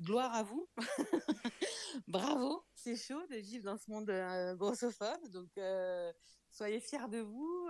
gloire 0.01 0.35
à 0.35 0.43
vous. 0.43 0.69
Bravo, 2.09 2.65
c'est 2.75 2.97
chaud 2.97 3.25
de 3.31 3.37
vivre 3.37 3.65
dans 3.65 3.77
ce 3.77 3.91
monde 3.91 4.11
euh, 4.11 4.55
grossophobe. 4.57 5.29
Donc, 5.29 5.51
euh, 5.59 6.13
soyez 6.51 6.81
fiers 6.81 7.09
de 7.11 7.19
vous. 7.19 7.69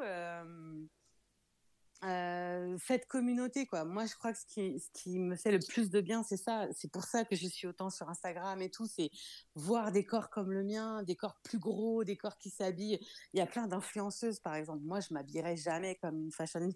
Faites 2.01 3.07
communauté, 3.07 3.67
quoi. 3.67 3.85
Moi, 3.85 4.07
je 4.07 4.15
crois 4.15 4.33
que 4.33 4.39
ce 4.39 4.47
qui, 4.47 4.79
ce 4.79 4.89
qui 4.93 5.19
me 5.19 5.37
fait 5.37 5.53
le 5.53 5.59
plus 5.59 5.91
de 5.91 6.01
bien, 6.01 6.23
c'est 6.23 6.37
ça. 6.37 6.69
C'est 6.73 6.91
pour 6.91 7.05
ça 7.05 7.25
que 7.25 7.37
je 7.37 7.47
suis 7.47 7.67
autant 7.67 7.91
sur 7.91 8.09
Instagram 8.09 8.61
et 8.63 8.71
tout. 8.71 8.87
C'est 8.87 9.11
voir 9.55 9.93
des 9.93 10.05
corps 10.05 10.31
comme 10.31 10.53
le 10.53 10.65
mien, 10.65 11.03
des 11.03 11.17
corps 11.17 11.41
plus 11.43 11.59
gros, 11.59 12.05
des 12.05 12.17
corps 12.17 12.39
qui 12.39 12.51
s'habillent. 12.51 13.01
Il 13.33 13.39
y 13.39 13.41
a 13.41 13.47
plein 13.47 13.67
d'influenceuses, 13.67 14.41
par 14.41 14.55
exemple. 14.55 14.83
Moi, 14.85 15.01
je 15.01 15.13
m'habillerai 15.13 15.57
jamais 15.57 15.97
comme 15.97 16.19
une 16.21 16.33
fashion 16.33 16.69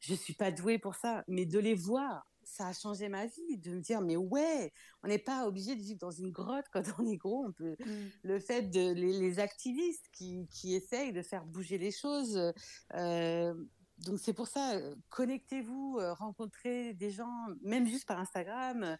je 0.00 0.14
suis 0.14 0.34
pas 0.34 0.50
douée 0.50 0.78
pour 0.78 0.94
ça, 0.94 1.24
mais 1.28 1.46
de 1.46 1.58
les 1.58 1.74
voir, 1.74 2.26
ça 2.42 2.68
a 2.68 2.72
changé 2.72 3.08
ma 3.08 3.26
vie, 3.26 3.58
de 3.58 3.70
me 3.70 3.80
dire 3.80 4.02
mais 4.02 4.16
ouais, 4.16 4.72
on 5.02 5.08
n'est 5.08 5.18
pas 5.18 5.46
obligé 5.46 5.74
de 5.76 5.80
vivre 5.80 5.98
dans 5.98 6.10
une 6.10 6.30
grotte 6.30 6.66
quand 6.72 6.82
on 6.98 7.06
est 7.06 7.16
gros. 7.16 7.44
On 7.46 7.52
peut 7.52 7.76
mm. 7.80 8.10
le 8.22 8.38
fait 8.38 8.62
de 8.62 8.92
les, 8.92 9.38
activistes 9.38 10.06
qui, 10.12 10.46
qui, 10.50 10.74
essayent 10.74 11.12
de 11.12 11.22
faire 11.22 11.46
bouger 11.46 11.78
les 11.78 11.90
choses. 11.90 12.52
Euh, 12.94 13.54
donc 13.98 14.18
c'est 14.18 14.32
pour 14.32 14.48
ça, 14.48 14.72
connectez-vous, 15.08 15.98
euh, 16.00 16.12
rencontrez 16.14 16.94
des 16.94 17.10
gens, 17.10 17.46
même 17.62 17.86
juste 17.86 18.06
par 18.06 18.18
Instagram, 18.18 18.96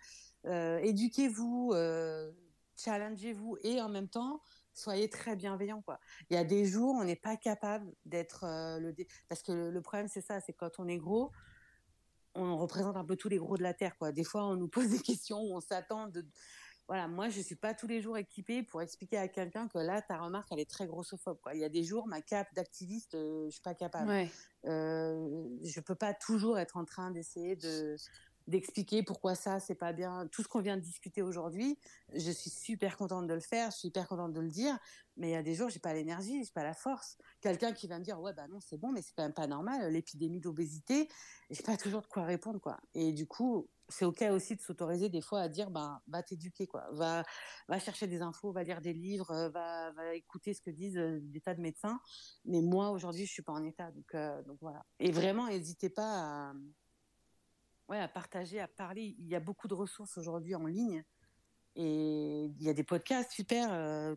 euh, 0.46 0.78
éduquez-vous, 0.78 1.72
challengez-vous 2.76 3.56
et 3.62 3.80
en 3.80 3.88
même 3.88 4.08
temps 4.08 4.40
soyez 4.72 5.08
très 5.08 5.36
bienveillants 5.36 5.82
quoi. 5.82 6.00
Il 6.28 6.34
y 6.34 6.36
a 6.36 6.44
des 6.44 6.64
jours 6.66 6.96
on 6.96 7.04
n'est 7.04 7.14
pas 7.14 7.36
capable 7.36 7.92
d'être 8.04 8.44
le 8.80 8.92
parce 9.28 9.42
que 9.42 9.52
le, 9.52 9.80
problème 9.80 10.08
c'est 10.08 10.20
ça, 10.20 10.40
c'est 10.40 10.52
quand 10.52 10.78
on 10.78 10.88
est 10.88 10.98
gros, 10.98 11.30
on 12.34 12.56
représente 12.56 12.96
un 12.96 13.04
peu 13.04 13.16
tous 13.16 13.28
les 13.28 13.38
gros 13.38 13.56
de 13.56 13.62
la 13.62 13.74
terre 13.74 13.96
quoi. 13.96 14.10
Des 14.10 14.24
fois 14.24 14.44
on 14.44 14.56
nous 14.56 14.68
pose 14.68 14.88
des 14.88 14.98
questions 15.00 15.38
on 15.38 15.60
s'attend 15.60 16.08
de 16.08 16.26
voilà, 16.86 17.08
moi 17.08 17.30
je 17.30 17.40
suis 17.40 17.54
pas 17.54 17.72
tous 17.72 17.86
les 17.86 18.02
jours 18.02 18.18
équipée 18.18 18.62
pour 18.62 18.82
expliquer 18.82 19.16
à 19.16 19.28
quelqu'un 19.28 19.68
que 19.68 19.78
là 19.78 20.02
ta 20.02 20.18
remarque 20.18 20.48
elle 20.52 20.60
est 20.60 20.70
très 20.70 20.86
grossophobe 20.86 21.38
quoi. 21.40 21.54
Il 21.54 21.60
y 21.60 21.64
a 21.64 21.70
des 21.70 21.82
jours 21.82 22.06
ma 22.06 22.20
cape 22.20 22.52
d'activiste 22.54 23.14
euh, 23.14 23.46
je 23.46 23.52
suis 23.52 23.62
pas 23.62 23.74
capable. 23.74 24.08
Ouais. 24.08 24.30
Euh, 24.66 25.48
je 25.62 25.80
peux 25.80 25.94
pas 25.94 26.12
toujours 26.12 26.58
être 26.58 26.76
en 26.76 26.84
train 26.84 27.10
d'essayer 27.10 27.56
de 27.56 27.96
d'expliquer 28.46 29.02
pourquoi 29.02 29.34
ça 29.34 29.58
c'est 29.58 29.74
pas 29.74 29.94
bien 29.94 30.28
tout 30.30 30.42
ce 30.42 30.48
qu'on 30.48 30.60
vient 30.60 30.76
de 30.76 30.82
discuter 30.82 31.22
aujourd'hui 31.22 31.78
je 32.12 32.30
suis 32.30 32.50
super 32.50 32.98
contente 32.98 33.26
de 33.26 33.32
le 33.32 33.40
faire 33.40 33.70
je 33.70 33.78
suis 33.78 33.88
hyper 33.88 34.06
contente 34.06 34.34
de 34.34 34.40
le 34.40 34.50
dire 34.50 34.78
mais 35.16 35.28
il 35.28 35.32
y 35.32 35.36
a 35.36 35.42
des 35.42 35.54
jours 35.54 35.70
j'ai 35.70 35.78
pas 35.78 35.94
l'énergie 35.94 36.44
j'ai 36.44 36.52
pas 36.52 36.62
la 36.62 36.74
force 36.74 37.16
quelqu'un 37.40 37.72
qui 37.72 37.86
va 37.88 37.98
me 37.98 38.04
dire 38.04 38.20
ouais 38.20 38.34
bah 38.34 38.46
non 38.48 38.60
c'est 38.60 38.76
bon 38.76 38.92
mais 38.92 39.00
c'est 39.00 39.14
quand 39.16 39.22
même 39.22 39.32
pas 39.32 39.46
normal 39.46 39.90
l'épidémie 39.90 40.40
d'obésité 40.40 41.08
j'ai 41.48 41.62
pas 41.62 41.78
toujours 41.78 42.02
de 42.02 42.06
quoi 42.06 42.24
répondre 42.24 42.60
quoi 42.60 42.78
et 42.92 43.14
du 43.14 43.26
coup 43.26 43.66
c'est 43.88 44.04
ok 44.04 44.22
aussi 44.32 44.56
de 44.56 44.60
s'autoriser 44.60 45.08
des 45.08 45.20
fois 45.20 45.40
à 45.40 45.48
dire 45.48 45.70
bah 45.70 46.00
va 46.06 46.22
t'éduquer 46.22 46.66
quoi 46.66 46.86
va 46.92 47.22
va 47.68 47.78
chercher 47.78 48.06
des 48.06 48.22
infos 48.22 48.52
va 48.52 48.62
lire 48.62 48.80
des 48.80 48.92
livres 48.92 49.30
euh, 49.30 49.48
va 49.50 49.92
va 49.92 50.14
écouter 50.14 50.54
ce 50.54 50.62
que 50.62 50.70
disent 50.70 50.96
euh, 50.96 51.20
des 51.20 51.40
tas 51.40 51.54
de 51.54 51.60
médecins 51.60 52.00
mais 52.44 52.62
moi 52.62 52.90
aujourd'hui 52.90 53.26
je 53.26 53.32
suis 53.32 53.42
pas 53.42 53.52
en 53.52 53.62
état 53.64 53.90
donc 53.90 54.14
euh, 54.14 54.42
donc 54.44 54.58
voilà 54.60 54.84
et 54.98 55.12
vraiment 55.12 55.48
n'hésitez 55.48 55.90
pas 55.90 56.48
à 56.50 56.54
ouais, 57.88 57.98
à 57.98 58.08
partager, 58.08 58.60
à 58.60 58.68
parler. 58.68 59.14
Il 59.18 59.26
y 59.26 59.34
a 59.34 59.40
beaucoup 59.40 59.68
de 59.68 59.74
ressources 59.74 60.16
aujourd'hui 60.18 60.54
en 60.54 60.66
ligne. 60.66 61.04
Et 61.76 62.44
il 62.44 62.62
y 62.62 62.68
a 62.68 62.72
des 62.72 62.84
podcasts 62.84 63.32
super. 63.32 63.68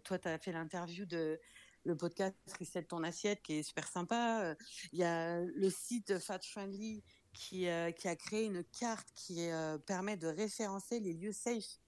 Toi, 0.04 0.20
tu 0.20 0.28
as 0.28 0.38
fait 0.38 0.52
l'interview 0.52 1.06
de 1.06 1.40
le 1.84 1.96
podcast 1.96 2.38
Reset 2.60 2.84
ton 2.84 3.04
assiette 3.04 3.42
qui 3.42 3.54
est 3.54 3.64
super 3.64 3.88
sympa. 3.88 4.56
Il 4.92 5.00
y 5.00 5.04
a 5.04 5.42
le 5.42 5.70
site 5.70 6.20
Fat 6.20 6.40
Friendly 6.44 7.04
qui, 7.38 7.68
euh, 7.68 7.92
qui 7.92 8.08
a 8.08 8.16
créé 8.16 8.46
une 8.46 8.64
carte 8.64 9.08
qui 9.16 9.50
permet 9.86 10.18
de 10.18 10.28
référencer 10.28 11.00
les 11.00 11.14
lieux 11.14 11.34
safe. 11.34 11.80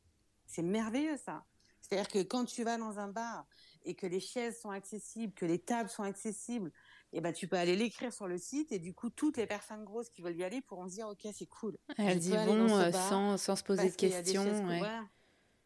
C'est 0.45 0.61
merveilleux 0.61 1.17
ça. 1.17 1.43
C'est-à-dire 1.81 2.07
que 2.07 2.19
quand 2.19 2.45
tu 2.45 2.63
vas 2.63 2.77
dans 2.77 2.99
un 2.99 3.07
bar 3.07 3.45
et 3.83 3.95
que 3.95 4.05
les 4.05 4.19
chaises 4.19 4.59
sont 4.59 4.69
accessibles, 4.69 5.33
que 5.33 5.45
les 5.45 5.59
tables 5.59 5.89
sont 5.89 6.03
accessibles, 6.03 6.71
eh 7.13 7.21
ben 7.21 7.33
tu 7.33 7.47
peux 7.47 7.57
aller 7.57 7.75
l'écrire 7.75 8.13
sur 8.13 8.27
le 8.27 8.37
site 8.37 8.71
et 8.71 8.79
du 8.79 8.93
coup 8.93 9.09
toutes 9.09 9.37
les 9.37 9.47
personnes 9.47 9.83
grosses 9.83 10.09
qui 10.09 10.21
veulent 10.21 10.37
y 10.37 10.43
aller 10.43 10.61
pourront 10.61 10.87
se 10.87 10.93
dire 10.93 11.07
ok 11.07 11.27
c'est 11.33 11.47
cool. 11.47 11.77
Elles 11.97 12.23
y 12.23 12.31
vont 12.31 12.77
euh, 12.77 12.91
sans, 12.91 13.37
sans, 13.37 13.55
se 13.55 13.63
poser 13.63 13.89
de 13.89 13.95
questions. 13.95 14.45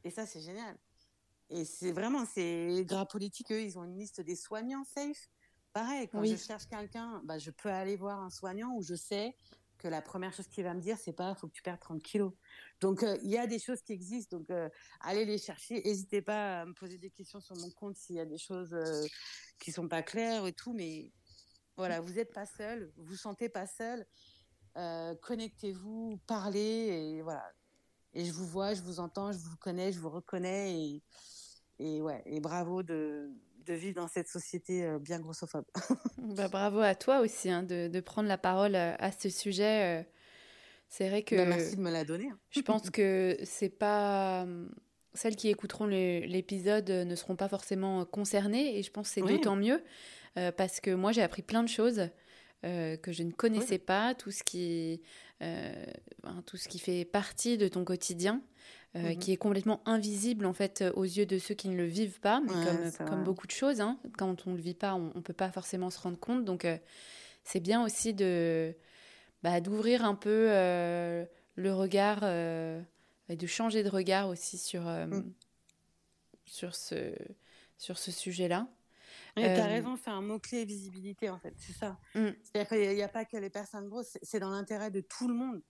Et 0.06 0.12
ça 0.12 0.26
c'est 0.26 0.42
génial. 0.42 0.78
Et 1.50 1.66
c'est 1.66 1.92
vraiment 1.92 2.26
c'est 2.26 2.86
gras 2.86 3.06
politique 3.06 3.52
eux 3.52 3.62
ils 3.62 3.78
ont 3.78 3.84
une 3.84 3.98
liste 3.98 4.22
des 4.22 4.36
soignants 4.36 4.86
safe. 4.86 5.30
Pareil 5.74 6.08
quand 6.08 6.24
je 6.24 6.38
cherche 6.38 6.68
quelqu'un 6.68 7.22
bah, 7.26 7.38
je 7.38 7.52
peux 7.52 7.70
aller 7.70 7.98
voir 7.98 8.22
un 8.22 8.30
soignant 8.30 8.74
où 8.76 8.82
je 8.82 8.96
sais 8.96 9.36
que 9.84 9.88
la 9.90 10.02
première 10.02 10.34
chose 10.34 10.48
qu'il 10.48 10.64
va 10.64 10.74
me 10.74 10.82
dire 10.82 10.98
c'est 10.98 11.14
pas 11.14 11.36
faut 11.36 11.48
que 11.48 11.54
tu 11.54 11.62
perdes 11.62 11.80
30 11.80 12.02
kilos. 12.02 12.34
Donc 12.82 13.04
euh, 13.04 13.18
il 13.24 13.30
y 13.30 13.38
a 13.38 13.46
des 13.48 13.60
choses 13.60 13.82
qui 13.82 13.94
existent 13.94 14.38
donc 14.38 14.50
euh, 14.50 14.70
allez 15.02 15.26
les 15.26 15.38
chercher. 15.38 15.82
N'hésitez 15.84 16.22
pas 16.22 16.62
à 16.62 16.66
me 16.66 16.74
poser 16.74 16.98
des 16.98 17.12
questions 17.12 17.40
sur 17.40 17.56
mon 17.58 17.70
compte 17.72 17.98
s'il 17.98 18.16
y 18.16 18.20
a 18.20 18.26
des 18.26 18.38
choses 18.38 18.76
qui 19.60 19.72
sont 19.72 19.88
pas 19.88 20.02
claires 20.02 20.48
et 20.48 20.54
tout 20.54 20.74
mais 20.74 21.12
voilà, 21.76 22.02
vous 22.02 22.14
n'êtes 22.14 22.34
pas 22.34 22.46
seul, 22.46 22.92
vous 22.98 23.16
sentez 23.16 23.50
pas 23.50 23.66
seul. 23.66 24.06
Euh, 24.78 25.16
connectez-vous, 25.16 26.20
parlez 26.28 26.60
et 26.60 27.22
voilà. 27.22 27.44
Et 28.14 28.26
je 28.26 28.32
vous 28.32 28.46
vois, 28.46 28.74
je 28.74 28.82
vous 28.82 29.00
entends, 29.00 29.32
je 29.32 29.40
vous 29.40 29.58
connais, 29.58 29.92
je 29.92 30.00
vous 30.00 30.10
reconnais 30.10 30.80
et, 30.80 31.04
et 31.80 32.02
ouais, 32.02 32.22
et 32.26 32.40
bravo 32.40 32.84
de, 32.84 33.32
de 33.66 33.74
vivre 33.74 33.96
dans 33.96 34.08
cette 34.08 34.28
société 34.28 34.86
euh, 34.86 35.00
bien 35.00 35.20
grossophobe. 35.20 35.66
bah, 36.18 36.48
bravo 36.48 36.80
à 36.80 36.96
toi 36.96 37.20
aussi 37.20 37.50
hein, 37.50 37.64
de, 37.64 37.88
de, 37.88 38.00
prendre 38.00 38.28
la 38.28 38.38
parole 38.38 38.76
euh, 38.76 38.94
à 39.00 39.12
ce 39.12 39.30
sujet. 39.30 40.06
C'est 40.90 41.10
vrai 41.10 41.24
que. 41.24 41.36
Bah, 41.36 41.46
merci 41.46 41.76
de 41.76 41.82
me 41.82 41.92
la 41.92 42.06
donner. 42.06 42.30
Hein. 42.30 42.40
je 42.50 42.62
pense 42.62 42.90
que 42.90 43.38
c'est 43.44 43.70
pas. 43.70 44.46
Celles 45.16 45.36
qui 45.36 45.50
écouteront 45.50 45.86
l'épisode 45.86 46.90
ne 46.90 47.16
seront 47.16 47.36
pas 47.36 47.48
forcément 47.48 48.04
concernées 48.04 48.80
et 48.80 48.82
je 48.82 48.90
pense 48.90 49.10
que 49.10 49.14
c'est 49.14 49.22
d'autant 49.22 49.56
mieux 49.56 49.84
euh, 50.38 50.52
parce 50.52 50.80
que 50.80 50.92
moi 50.92 51.12
j'ai 51.12 51.22
appris 51.22 51.42
plein 51.42 51.64
de 51.64 51.70
choses 51.70 52.10
euh, 52.66 52.98
que 52.98 53.12
je 53.12 53.24
ne 53.24 53.32
connaissais 53.32 53.78
pas, 53.78 54.16
tout 54.16 54.32
ce, 54.32 54.44
qui, 54.44 55.02
euh, 55.42 55.86
tout 56.46 56.58
ce 56.58 56.68
qui 56.68 56.80
fait 56.80 57.06
partie 57.06 57.58
de 57.58 57.68
ton 57.68 57.84
quotidien. 57.84 58.42
Mhm. 58.96 59.18
qui 59.18 59.32
est 59.32 59.38
complètement 59.38 59.82
invisible 59.86 60.46
en 60.46 60.54
fait 60.54 60.84
aux 60.96 61.04
yeux 61.04 61.26
de 61.26 61.40
ceux 61.40 61.56
qui 61.56 61.68
ne 61.68 61.76
le 61.76 61.86
vivent 61.86 62.20
pas, 62.20 62.42
comme, 62.48 63.08
comme 63.08 63.24
beaucoup 63.24 63.48
de 63.48 63.52
choses. 63.52 63.82
Hein. 63.82 63.98
Quand 64.18 64.46
on 64.46 64.52
ne 64.52 64.56
le 64.56 64.62
vit 64.62 64.76
pas, 64.76 64.94
on 64.94 65.12
ne 65.16 65.22
peut 65.22 65.34
pas 65.34 65.52
forcément 65.52 65.90
se 65.90 66.00
rendre 66.00 66.20
compte. 66.20 66.46
Donc 66.46 66.68
c'est 67.44 67.60
bien 67.60 67.84
aussi 67.84 68.14
de 68.14 68.76
bah, 69.42 69.62
d'ouvrir 69.62 70.06
un 70.06 70.14
peu 70.14 70.48
le 71.56 71.74
regard 71.74 72.24
et 72.24 73.36
de 73.36 73.48
changer 73.48 73.84
de 73.84 73.90
regard 73.90 74.30
aussi 74.30 74.58
sur, 74.58 74.84
mm. 74.84 75.34
sur 76.46 76.76
ce, 76.76 77.16
sur 77.78 77.98
ce 77.98 78.12
sujet-là. 78.12 78.68
Oui, 79.36 79.44
tu 79.44 79.50
as 79.50 79.66
raison, 79.66 79.98
c'est 79.98 80.12
un 80.12 80.22
mot-clé 80.22 80.64
visibilité, 80.64 81.30
en 81.30 81.40
fait, 81.40 81.54
c'est 81.58 81.74
ça. 81.74 81.98
Mm. 82.14 82.30
C'est-à-dire 82.44 82.68
qu'il 82.68 82.96
n'y 82.96 83.02
a, 83.02 83.08
pas 83.08 83.26
que 83.26 83.38
les 83.38 83.50
personnes 83.50 83.90
grosses, 83.90 84.18
c'est 84.22 84.40
dans 84.40 84.52
l'intérêt 84.52 84.92
de 84.92 85.02
tout 85.02 85.28
le 85.28 85.34
monde 85.34 85.62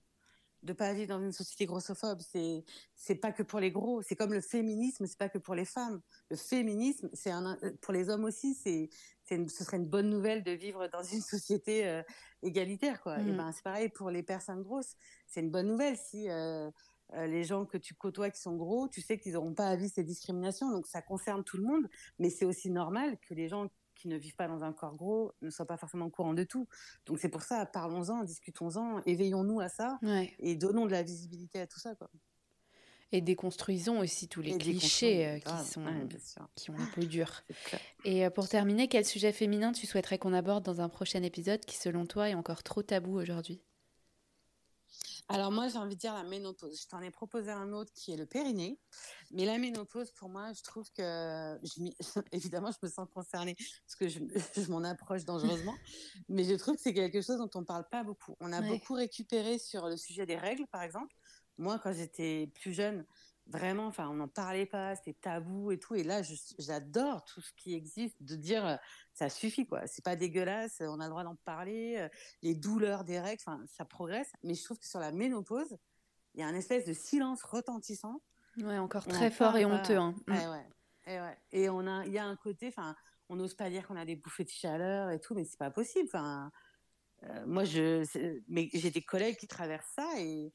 de 0.64 0.74
pas 0.74 0.94
vivre 0.94 1.10
dans 1.10 1.22
une 1.22 1.32
société 1.32 1.66
grossophobe. 1.66 2.20
C'est 2.22 2.64
c'est 2.96 3.16
pas 3.16 3.32
que 3.32 3.44
pour 3.44 3.60
les 3.60 3.72
gros. 3.72 4.02
C'est 4.02 4.16
comme 4.16 4.34
le 4.34 4.42
féminisme, 4.42 5.06
c'est 5.06 5.18
pas 5.18 5.30
que 5.30 5.38
pour 5.38 5.56
les 5.56 5.66
femmes. 5.66 6.02
Le 6.30 6.38
féminisme, 6.38 7.10
c'est 7.14 7.32
un 7.32 7.58
pour 7.82 7.94
les 7.94 8.10
hommes 8.10 8.24
aussi. 8.24 8.56
C'est 8.56 8.90
c'est 9.24 9.50
ce 9.50 9.64
serait 9.64 9.78
une 9.78 9.90
bonne 9.90 10.10
nouvelle 10.10 10.44
de 10.44 10.52
vivre 10.52 10.88
dans 10.88 11.04
une 11.04 11.22
société 11.22 11.86
euh, 11.88 12.02
égalitaire, 12.42 13.02
quoi. 13.02 13.20
Et 13.20 13.32
mm. 13.32 13.38
ben 13.38 13.52
c'est 13.52 13.64
pareil 13.64 13.90
pour 13.90 14.10
les 14.10 14.24
personnes 14.24 14.64
grosses. 14.64 14.96
C'est 15.28 15.42
une 15.42 15.52
bonne 15.52 15.68
nouvelle 15.68 15.98
si 15.98 16.30
euh, 16.30 16.72
les 17.12 17.44
gens 17.44 17.66
que 17.66 17.78
tu 17.78 17.94
côtoies 17.94 18.32
qui 18.32 18.42
sont 18.42 18.56
gros, 18.56 18.88
tu 18.88 19.02
sais 19.02 19.20
qu'ils 19.20 19.34
n'auront 19.34 19.54
pas 19.54 19.68
à 19.68 19.76
vivre 19.76 19.92
ces 19.94 20.04
discriminations. 20.04 20.72
Donc 20.72 20.88
ça 20.88 21.02
concerne 21.02 21.44
tout 21.44 21.58
le 21.58 21.64
monde, 21.64 21.88
mais 22.20 22.30
c'est 22.30 22.46
aussi 22.46 22.70
normal 22.72 23.18
que 23.28 23.34
les 23.34 23.50
gens 23.50 23.70
qui 24.04 24.10
ne 24.10 24.18
vivent 24.18 24.36
pas 24.36 24.50
dans 24.50 24.66
un 24.66 24.74
corps 24.74 24.96
gros 24.96 25.32
ne 25.42 25.50
soient 25.50 25.66
pas 25.66 25.78
forcément 25.78 26.08
au 26.08 26.10
courant 26.10 26.34
de 26.34 26.44
tout. 26.44 26.68
Donc 27.06 27.20
c'est 27.20 27.30
pour 27.30 27.42
ça, 27.42 27.66
parlons-en, 27.66 28.24
discutons-en, 28.24 29.02
éveillons-nous 29.06 29.62
à 29.62 29.70
ça 29.70 29.98
et 30.40 30.56
donnons 30.56 30.86
de 30.86 30.92
la 30.92 31.04
visibilité 31.04 31.62
à 31.62 31.68
tout 31.68 31.80
ça. 31.80 31.96
Quoi. 31.96 32.10
Et 33.14 33.22
déconstruisons 33.22 34.00
aussi 34.00 34.28
tous 34.28 34.42
les 34.42 34.58
clichés 34.58 35.26
euh, 35.26 35.40
qui, 35.40 35.66
sont, 35.66 35.86
qui 36.56 36.72
ont 36.72 36.78
un 36.78 36.90
peu 36.96 37.06
dur. 37.06 37.44
Et 38.06 38.26
euh, 38.26 38.32
pour 38.32 38.50
terminer, 38.50 38.88
quel 38.88 39.06
sujet 39.06 39.32
féminin 39.32 39.72
tu 39.72 39.86
souhaiterais 39.86 40.18
qu'on 40.18 40.34
aborde 40.34 40.66
dans 40.66 40.82
un 40.82 40.90
prochain 40.90 41.22
épisode 41.22 41.64
qui, 41.64 41.78
selon 41.78 42.08
toi, 42.08 42.30
est 42.30 42.34
encore 42.34 42.64
trop 42.64 42.82
tabou 42.82 43.20
aujourd'hui? 43.20 43.62
Alors 45.30 45.52
moi, 45.52 45.68
j'ai 45.70 45.78
envie 45.78 45.96
de 45.96 46.00
dire 46.00 46.14
la 46.14 46.24
ménopause. 46.24 46.82
Je 46.82 46.88
t'en 46.88 47.02
ai 47.02 47.10
proposé 47.10 47.50
un 47.50 47.72
autre 47.72 47.92
qui 47.94 48.12
est 48.12 48.18
le 48.18 48.26
périnée. 48.26 48.80
Mais 49.32 49.46
la 49.46 49.58
ménopause, 49.58 50.12
pour 50.12 50.30
moi, 50.30 50.52
je 50.54 50.62
trouve 50.64 50.90
que, 50.92 51.58
je 51.64 51.90
évidemment, 52.32 52.72
je 52.72 52.86
me 52.86 52.92
sens 52.92 53.08
concernée 53.14 53.56
parce 53.56 53.96
que 53.96 54.08
je, 54.66 54.72
m'en 54.72 54.84
approche 54.84 55.24
dangereusement. 55.24 55.76
mais 56.28 56.44
je 56.44 56.54
trouve 56.56 56.76
que 56.76 56.82
c'est 56.82 56.94
quelque 56.94 57.22
chose 57.22 57.38
dont 57.38 57.50
on 57.56 57.62
ne 57.62 57.66
parle 57.66 57.88
pas 57.90 58.04
beaucoup. 58.04 58.36
On 58.40 58.52
a 58.52 58.62
beaucoup 58.62 58.94
récupéré 58.94 59.60
sur 59.60 59.88
le 59.88 59.98
sujet 59.98 60.26
des 60.26 60.38
règles, 60.38 60.68
par 60.68 60.82
exemple. 60.82 61.14
Moi, 61.58 61.80
quand 61.80 61.94
j'étais 61.94 62.52
plus 62.56 62.74
jeune, 62.74 63.06
vraiment, 63.48 63.88
enfin, 63.88 64.10
on 64.10 64.16
n'en 64.16 64.28
parlait 64.28 64.66
pas, 64.66 64.96
c'était 64.96 65.14
tabou 65.14 65.72
et 65.72 65.80
tout. 65.80 65.96
Et 65.96 66.04
là, 66.04 66.22
j'adore 66.60 67.24
tout 67.26 67.42
ce 67.42 67.52
qui 67.54 67.74
existe, 67.74 68.22
de 68.22 68.36
dire 68.36 68.66
euh, 68.66 68.76
ça 69.14 69.30
suffit, 69.30 69.66
quoi. 69.66 69.86
C'est 69.88 70.04
pas 70.04 70.16
dégueulasse, 70.16 70.82
on 70.82 71.00
a 71.00 71.06
le 71.06 71.10
droit 71.10 71.24
d'en 71.24 71.36
parler. 71.36 71.98
Euh, 71.98 72.10
les 72.42 72.56
douleurs 72.56 73.04
des 73.04 73.20
règles, 73.20 73.42
enfin, 73.46 73.64
ça 73.68 73.86
progresse. 73.86 74.32
Mais 74.44 74.56
je 74.56 74.64
trouve 74.64 74.80
que 74.80 74.88
sur 74.88 75.00
la 75.00 75.12
ménopause, 75.12 75.78
il 76.34 76.42
y 76.42 76.44
a 76.44 76.48
un 76.48 76.56
espèce 76.56 76.86
de 76.86 76.94
silence 76.94 77.44
retentissant. 77.44 78.22
Ouais, 78.58 78.78
encore 78.78 79.06
très 79.06 79.32
fort 79.32 79.58
et 79.58 79.66
honteux. 79.66 79.98
Hein. 79.98 80.16
Mm. 80.28 80.34
ouais. 80.34 80.68
Et, 81.06 81.20
ouais. 81.20 81.38
et 81.52 81.70
on 81.70 81.86
a, 81.86 82.06
il 82.06 82.14
y 82.14 82.18
a 82.18 82.26
un 82.26 82.36
côté, 82.38 82.70
enfin, 82.70 82.96
on 83.30 83.36
n'ose 83.36 83.56
pas 83.56 83.70
dire 83.70 83.86
qu'on 83.88 83.98
a 83.98 84.06
des 84.06 84.16
bouffées 84.16 84.46
de 84.46 84.50
chaleur 84.50 85.10
et 85.10 85.20
tout, 85.20 85.36
mais 85.36 85.44
c'est 85.44 85.60
pas 85.60 85.72
possible. 85.72 86.08
Enfin, 86.08 86.52
euh, 87.24 87.46
moi, 87.46 87.64
je, 87.64 88.06
mais 88.48 88.70
j'ai 88.74 88.92
des 88.92 89.02
collègues 89.02 89.38
qui 89.38 89.48
traversent 89.48 89.94
ça 89.96 90.08
et 90.18 90.54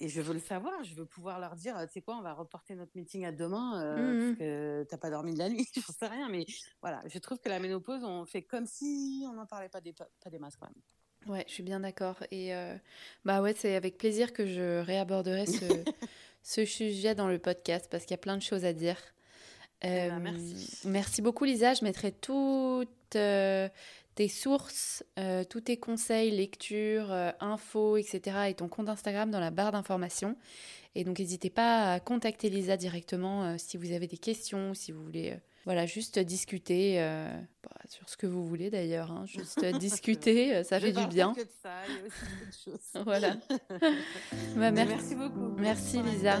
et 0.00 0.08
je 0.08 0.20
veux 0.20 0.32
le 0.32 0.40
savoir, 0.40 0.82
je 0.82 0.94
veux 0.94 1.04
pouvoir 1.04 1.38
leur 1.38 1.54
dire, 1.56 1.76
tu 1.86 1.92
sais 1.92 2.00
quoi, 2.00 2.16
on 2.16 2.22
va 2.22 2.32
reporter 2.32 2.74
notre 2.74 2.92
meeting 2.94 3.24
à 3.24 3.32
demain 3.32 3.80
euh, 3.80 3.96
mmh 3.96 4.18
parce 4.18 4.38
que 4.38 4.86
t'as 4.88 4.96
pas 4.96 5.10
dormi 5.10 5.34
de 5.34 5.38
la 5.38 5.48
nuit, 5.48 5.68
je 5.74 5.80
sais 5.80 6.06
rien, 6.06 6.28
mais 6.28 6.46
voilà, 6.80 7.02
je 7.06 7.18
trouve 7.18 7.38
que 7.38 7.48
la 7.48 7.58
ménopause, 7.58 8.02
on 8.02 8.24
fait 8.24 8.42
comme 8.42 8.66
si 8.66 9.24
on 9.28 9.34
n'en 9.34 9.46
parlait 9.46 9.68
pas 9.68 9.80
des, 9.80 9.92
pas 9.92 10.30
des 10.30 10.38
masses 10.38 10.56
quand 10.56 10.66
même. 10.66 10.82
Ouais, 11.26 11.44
je 11.46 11.52
suis 11.52 11.62
bien 11.62 11.80
d'accord. 11.80 12.16
Et 12.30 12.54
euh, 12.54 12.74
bah 13.26 13.42
ouais, 13.42 13.54
c'est 13.54 13.76
avec 13.76 13.98
plaisir 13.98 14.32
que 14.32 14.46
je 14.46 14.80
réaborderai 14.80 15.44
ce, 15.44 15.64
ce 16.42 16.64
sujet 16.64 17.14
dans 17.14 17.28
le 17.28 17.38
podcast 17.38 17.88
parce 17.90 18.04
qu'il 18.04 18.12
y 18.12 18.14
a 18.14 18.18
plein 18.22 18.38
de 18.38 18.42
choses 18.42 18.64
à 18.64 18.72
dire. 18.72 18.96
Eh 19.82 20.08
ben, 20.08 20.18
merci. 20.18 20.78
Merci 20.86 21.22
beaucoup 21.22 21.44
Lisa, 21.44 21.74
je 21.74 21.84
mettrai 21.84 22.12
toutes 22.12 23.16
euh, 23.16 23.68
tes 24.14 24.28
sources, 24.28 25.04
euh, 25.18 25.44
tous 25.44 25.62
tes 25.62 25.76
conseils, 25.76 26.30
lectures, 26.30 27.12
euh, 27.12 27.30
infos, 27.40 27.96
etc. 27.96 28.48
et 28.48 28.54
ton 28.54 28.68
compte 28.68 28.88
Instagram 28.88 29.30
dans 29.30 29.40
la 29.40 29.50
barre 29.50 29.72
d'informations. 29.72 30.36
Et 30.94 31.04
donc 31.04 31.18
n'hésitez 31.18 31.50
pas 31.50 31.92
à 31.92 32.00
contacter 32.00 32.50
Lisa 32.50 32.76
directement 32.76 33.44
euh, 33.44 33.54
si 33.58 33.76
vous 33.76 33.92
avez 33.92 34.08
des 34.08 34.18
questions, 34.18 34.74
si 34.74 34.90
vous 34.92 35.02
voulez 35.02 35.36
voilà, 35.66 35.84
juste 35.84 36.18
discuter 36.18 36.96
bah, 37.62 37.70
sur 37.86 38.08
ce 38.08 38.16
que 38.16 38.26
vous 38.26 38.46
voulez 38.46 38.70
d'ailleurs. 38.70 39.10
Hein. 39.10 39.26
juste 39.26 39.64
discuter, 39.78 40.64
ça 40.64 40.80
fait 40.80 40.92
du 40.92 41.06
bien. 41.06 41.34
Que 41.34 41.42
de 41.42 41.48
ça, 41.62 41.70
il 41.86 41.94
y 41.94 41.98
a 41.98 42.06
aussi 42.06 42.64
choses. 42.64 43.02
voilà. 43.04 43.36
Bah, 44.56 44.70
merci. 44.70 45.14
beaucoup. 45.14 45.54
Merci, 45.58 46.02
Lisa. 46.02 46.40